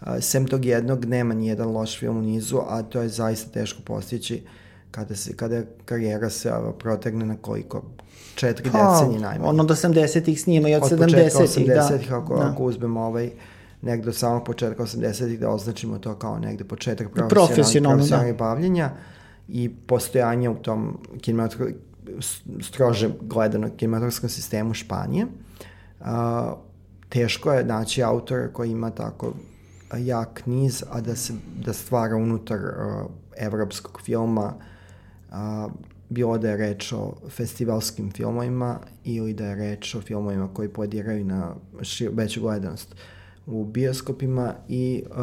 a, 0.00 0.20
sem 0.20 0.46
tog 0.46 0.64
jednog 0.64 1.04
nema 1.04 1.34
ni 1.34 1.46
jedan 1.46 1.68
loš 1.68 1.98
film 1.98 2.16
u 2.16 2.22
nizu, 2.22 2.58
a 2.68 2.82
to 2.82 3.00
je 3.00 3.08
zaista 3.08 3.50
teško 3.50 3.82
postići 3.84 4.42
kada, 4.90 5.16
se, 5.16 5.36
kada 5.36 5.62
karijera 5.84 6.30
se 6.30 6.50
a, 6.50 6.72
protegne 6.78 7.26
na 7.26 7.36
koliko? 7.36 7.82
Četiri 8.34 8.70
pa, 8.72 8.92
decenije 8.92 9.20
najmanje. 9.20 9.48
Ono 9.48 9.62
od 9.62 9.70
80-ih 9.70 10.40
snima 10.42 10.68
i 10.68 10.74
od, 10.74 10.82
od 10.82 10.90
70-ih, 10.90 11.66
da. 11.66 11.74
80-ih, 11.74 12.12
ako, 12.12 12.36
da. 12.36 12.50
ako 12.50 12.64
uzmemo 12.64 13.00
ovaj 13.00 13.30
negde 13.82 14.08
od 14.08 14.16
samog 14.16 14.44
početka 14.44 14.82
80-ih 14.82 15.40
da 15.40 15.50
označimo 15.50 15.98
to 15.98 16.14
kao 16.14 16.38
negde 16.38 16.64
početak 16.64 17.08
profesionalnog 17.10 18.06
profesionalnog 18.06 18.08
da. 18.08 18.32
bavljenja 18.38 18.90
i 19.48 19.70
postojanje 19.86 20.48
u 20.48 20.54
tom 20.54 20.98
kinematografskom 21.20 21.90
strože 22.62 23.10
gledano 23.20 23.70
kinematografskom 23.76 24.28
sistemu 24.28 24.74
Španije. 24.74 25.26
Uh, 26.00 26.06
teško 27.08 27.52
je 27.52 27.64
naći 27.64 28.02
autora 28.02 28.48
koji 28.48 28.70
ima 28.70 28.90
tako 28.90 29.32
jak 29.98 30.46
niz, 30.46 30.84
a 30.90 31.00
da 31.00 31.16
se 31.16 31.32
da 31.64 31.72
stvara 31.72 32.16
unutar 32.16 32.58
uh, 32.58 33.10
evropskog 33.36 34.00
filma 34.04 34.54
uh, 35.30 35.36
bilo 36.10 36.38
da 36.38 36.50
je 36.50 36.56
reč 36.56 36.92
o 36.92 37.14
festivalskim 37.28 38.10
filmovima 38.12 38.78
ili 39.04 39.34
da 39.34 39.46
je 39.46 39.54
reč 39.54 39.94
o 39.94 40.00
filmovima 40.00 40.54
koji 40.54 40.68
podiraju 40.68 41.24
na 41.24 41.54
šir, 41.82 42.10
veću 42.12 42.40
gledanost 42.40 42.94
u 43.46 43.64
bioskopima 43.64 44.54
i 44.68 45.02
uh, 45.10 45.16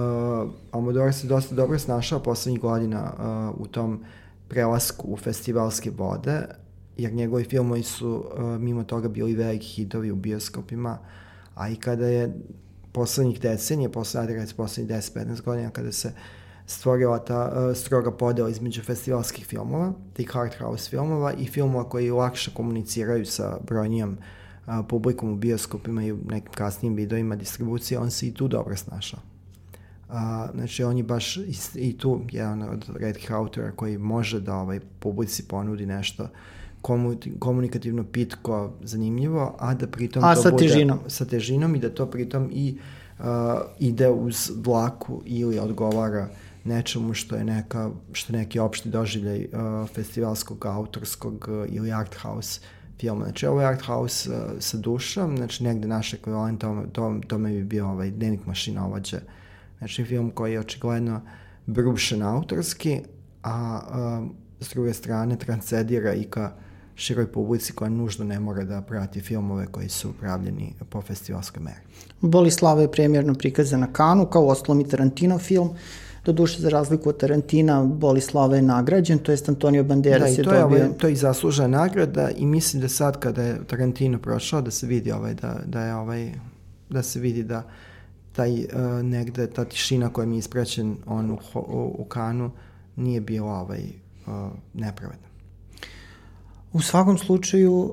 Almodóvar 0.71 1.11
se 1.11 1.27
dosta 1.27 1.55
dobro 1.55 1.79
snašao 1.79 2.23
poslednjih 2.23 2.61
godina 2.61 3.13
uh, 3.13 3.61
u 3.61 3.67
tom 3.67 4.03
prelasku 4.47 5.07
u 5.07 5.17
festivalske 5.17 5.89
vode, 5.89 6.41
jer 6.97 7.13
njegovi 7.13 7.43
filmovi 7.43 7.83
su 7.83 8.09
uh, 8.09 8.43
mimo 8.59 8.83
toga 8.83 9.07
bili 9.07 9.35
veliki 9.35 9.65
hitovi 9.65 10.11
u 10.11 10.15
bioskopima, 10.15 10.97
a 11.55 11.69
i 11.69 11.75
kada 11.75 12.07
je 12.07 12.35
poslednjih 12.91 13.41
decenija, 13.41 13.89
poslednjih 13.89 14.47
10-15 14.57 15.41
godina, 15.41 15.69
kada 15.69 15.91
se 15.91 16.11
stvorila 16.67 17.19
ta 17.19 17.51
uh, 17.69 17.77
stroga 17.77 18.11
podela 18.11 18.49
između 18.49 18.81
festivalskih 18.81 19.45
filmova, 19.45 19.93
tih 20.13 20.29
hard 20.31 20.53
house 20.59 20.89
filmova 20.89 21.33
i 21.33 21.45
filmova 21.45 21.89
koji 21.89 22.11
lakše 22.11 22.51
komuniciraju 22.53 23.25
sa 23.25 23.57
brojnijom 23.67 24.17
uh, 24.67 24.73
publikom 24.89 25.33
u 25.33 25.35
bioskopima 25.35 26.03
i 26.03 26.11
u 26.11 26.17
nekim 26.29 26.51
kasnijim 26.53 26.95
videojima 26.95 27.35
distribucije, 27.35 27.99
on 27.99 28.11
se 28.11 28.27
i 28.27 28.33
tu 28.33 28.47
dobro 28.47 28.75
snašao. 28.75 29.19
A, 30.09 30.47
znači, 30.55 30.83
on 30.83 30.97
je 30.97 31.03
baš 31.03 31.37
i, 31.37 31.55
i 31.75 31.97
tu 31.97 32.21
jedan 32.31 32.61
od 32.61 32.89
redkih 32.95 33.31
autora 33.31 33.71
koji 33.71 33.97
može 33.97 34.39
da 34.39 34.55
ovaj, 34.55 34.79
publici 34.99 35.47
ponudi 35.47 35.85
nešto 35.85 36.27
komunikativno 37.39 38.03
pitko, 38.03 38.71
zanimljivo, 38.83 39.55
a 39.59 39.73
da 39.73 39.87
pritom 39.87 40.23
a, 40.23 40.35
to 40.35 40.41
sa 40.41 40.51
bude 40.51 40.67
težinom. 40.67 40.99
sa 41.07 41.25
težinom 41.25 41.75
i 41.75 41.79
da 41.79 41.89
to 41.89 42.05
pritom 42.05 42.49
i 42.53 42.77
uh, 43.19 43.25
ide 43.79 44.09
uz 44.09 44.51
vlaku 44.55 45.21
ili 45.25 45.59
odgovara 45.59 46.29
nečemu 46.67 47.13
što 47.13 47.35
je 47.35 47.43
neka 47.43 47.89
što 48.11 48.33
neki 48.33 48.59
opšti 48.59 48.89
doživljaj 48.89 49.45
uh, 49.45 49.89
festivalskog, 49.89 50.65
autorskog 50.65 51.47
uh, 51.49 51.65
ili 51.75 51.91
art 51.91 52.15
house 52.15 52.61
filma. 52.99 53.23
Znači, 53.23 53.47
ovo 53.47 53.61
je 53.61 53.67
art 53.67 53.81
house 53.81 54.29
uh, 54.29 54.35
sa 54.59 54.77
dušom, 54.77 55.37
znači 55.37 55.63
negde 55.63 55.87
naš 55.87 56.13
ekvivalent 56.13 56.61
tome, 56.61 56.83
tome, 56.91 57.21
tome 57.27 57.49
bi 57.51 57.63
bio 57.63 57.89
ovaj 57.89 58.11
dnevnik 58.11 58.45
mašinovođe. 58.45 59.17
Znači, 59.77 60.05
film 60.05 60.31
koji 60.31 60.53
je 60.53 60.59
očigledno 60.59 61.21
brušen 61.65 62.23
autorski, 62.23 63.01
a 63.43 63.79
uh, 63.89 64.31
s 64.59 64.69
druge 64.69 64.93
strane 64.93 65.37
transcedira 65.37 66.13
i 66.13 66.23
ka 66.23 66.53
uh, 66.55 66.67
široj 66.97 67.31
publici 67.31 67.73
koja 67.73 67.89
nužno 67.89 68.25
ne 68.25 68.39
mora 68.39 68.63
da 68.63 68.81
prati 68.81 69.21
filmove 69.21 69.67
koji 69.67 69.89
su 69.89 70.13
pravljeni 70.19 70.73
po 70.89 71.01
festivalskoj 71.01 71.63
meri. 71.63 71.81
Bolislava 72.21 72.81
je 72.81 72.91
premjerno 72.91 73.33
prikazana 73.33 73.87
na 73.87 73.93
Kanu 73.93 74.25
kao 74.25 74.47
oslom 74.47 74.81
i 74.81 74.87
Tarantino 74.87 75.39
film. 75.39 75.69
Do 75.69 75.75
duše, 76.31 76.61
za 76.61 76.69
razliku 76.69 77.09
od 77.09 77.17
Tarantina, 77.17 77.83
Bolislava 77.83 78.55
je 78.55 78.61
nagrađen, 78.61 79.19
to 79.19 79.31
jest 79.31 79.49
Antonio 79.49 79.83
Banderas 79.83 80.21
da, 80.21 80.27
je, 80.27 80.35
je 80.37 80.43
dobio... 80.43 80.65
Ovaj, 80.65 80.97
to 80.97 81.07
je 81.07 81.13
i 81.13 81.15
zaslužena 81.15 81.67
nagrada 81.67 82.29
i 82.29 82.45
mislim 82.45 82.81
da 82.81 82.89
sad 82.89 83.19
kada 83.19 83.43
je 83.43 83.59
Tarantino 83.67 84.19
prošao 84.19 84.61
da 84.61 84.71
se 84.71 84.87
vidi 84.87 85.11
ovaj, 85.11 85.33
da, 85.33 85.59
da 85.65 85.81
je 85.81 85.95
ovaj, 85.95 86.31
da 86.89 87.03
se 87.03 87.19
vidi 87.19 87.43
da 87.43 87.63
taj 88.31 88.53
uh, 88.53 88.67
negde, 89.03 89.47
ta 89.47 89.65
tišina 89.65 90.09
koja 90.09 90.27
mi 90.27 90.35
je 90.35 90.39
isprećen 90.39 90.97
on 91.05 91.31
u, 91.31 91.37
u, 91.55 91.95
u 91.97 92.05
Kanu 92.05 92.51
nije 92.95 93.21
bila 93.21 93.51
ovaj, 93.51 93.83
uh, 94.27 94.33
nepravedna. 94.73 95.26
U 96.73 96.81
svakom 96.81 97.17
slučaju 97.17 97.73
uh, 97.73 97.91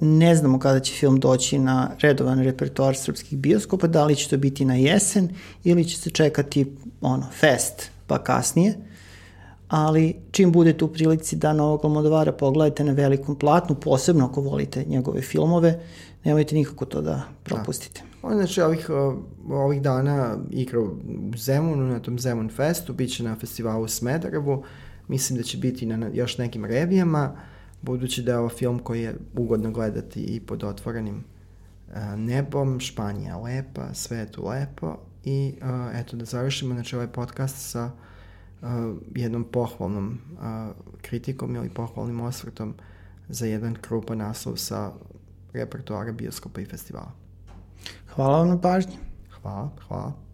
ne 0.00 0.36
znamo 0.36 0.58
kada 0.58 0.80
će 0.80 0.94
film 0.94 1.20
doći 1.20 1.58
na 1.58 1.90
redovan 2.00 2.42
repertoar 2.42 2.96
srpskih 2.96 3.38
bioskopa, 3.38 3.86
da 3.86 4.04
li 4.04 4.16
će 4.16 4.28
to 4.28 4.36
biti 4.36 4.64
na 4.64 4.74
jesen 4.74 5.28
ili 5.64 5.84
će 5.84 5.98
se 5.98 6.10
čekati 6.10 6.76
ono, 7.00 7.26
fest 7.40 7.90
pa 8.06 8.18
kasnije. 8.18 8.74
Ali 9.68 10.16
čim 10.30 10.52
budete 10.52 10.84
u 10.84 10.88
prilici 10.88 11.36
da 11.36 11.52
novog 11.52 11.84
Almodovara 11.84 12.32
pogledajte 12.32 12.84
na 12.84 12.92
velikom 12.92 13.36
platnu, 13.36 13.74
posebno 13.74 14.24
ako 14.24 14.40
volite 14.40 14.84
njegove 14.84 15.22
filmove, 15.22 15.80
nemojte 16.24 16.54
nikako 16.54 16.84
to 16.84 17.00
da 17.00 17.22
propustite. 17.42 18.00
Da. 18.00 18.28
On 18.28 18.34
znači 18.34 18.60
ovih, 18.60 18.90
ovih 19.50 19.82
dana 19.82 20.36
igra 20.50 20.80
u 20.80 20.90
Zemunu, 21.36 21.86
na 21.86 22.00
tom 22.00 22.18
Zemun 22.18 22.48
festu, 22.56 22.92
bit 22.92 23.16
će 23.16 23.22
na 23.22 23.36
festivalu 23.36 23.88
Smederevu, 23.88 24.62
mislim 25.08 25.38
da 25.38 25.42
će 25.42 25.58
biti 25.58 25.86
na 25.86 26.10
još 26.12 26.38
nekim 26.38 26.64
revijama, 26.64 27.36
budući 27.82 28.22
da 28.22 28.32
je 28.32 28.38
ovo 28.38 28.48
film 28.48 28.78
koji 28.78 29.02
je 29.02 29.16
ugodno 29.36 29.70
gledati 29.70 30.22
i 30.22 30.40
pod 30.40 30.64
otvorenim 30.64 31.24
uh, 31.88 31.96
nebom, 32.16 32.80
Španija 32.80 33.36
lepa, 33.36 33.94
sve 33.94 34.18
je 34.18 34.32
tu 34.32 34.48
lepo 34.48 34.96
i 35.24 35.54
uh, 35.62 35.68
eto 35.94 36.16
da 36.16 36.24
završimo 36.24 36.74
znači 36.74 36.96
ovaj 36.96 37.08
podcast 37.08 37.70
sa 37.70 37.90
uh, 38.62 38.68
jednom 39.14 39.44
pohvalnom 39.44 40.18
uh, 40.32 40.40
kritikom 41.02 41.56
ili 41.56 41.68
pohvalnim 41.68 42.20
osvrtom 42.20 42.74
za 43.28 43.46
jedan 43.46 43.74
krupan 43.74 44.18
naslov 44.18 44.56
sa 44.56 44.92
repertoara 45.52 46.12
bioskopa 46.12 46.60
i 46.60 46.64
festivala. 46.64 47.12
Hvala 48.14 48.38
vam 48.38 48.48
na 48.48 48.60
pažnji. 48.60 48.96
Hvala, 49.42 49.70
hvala. 49.88 50.29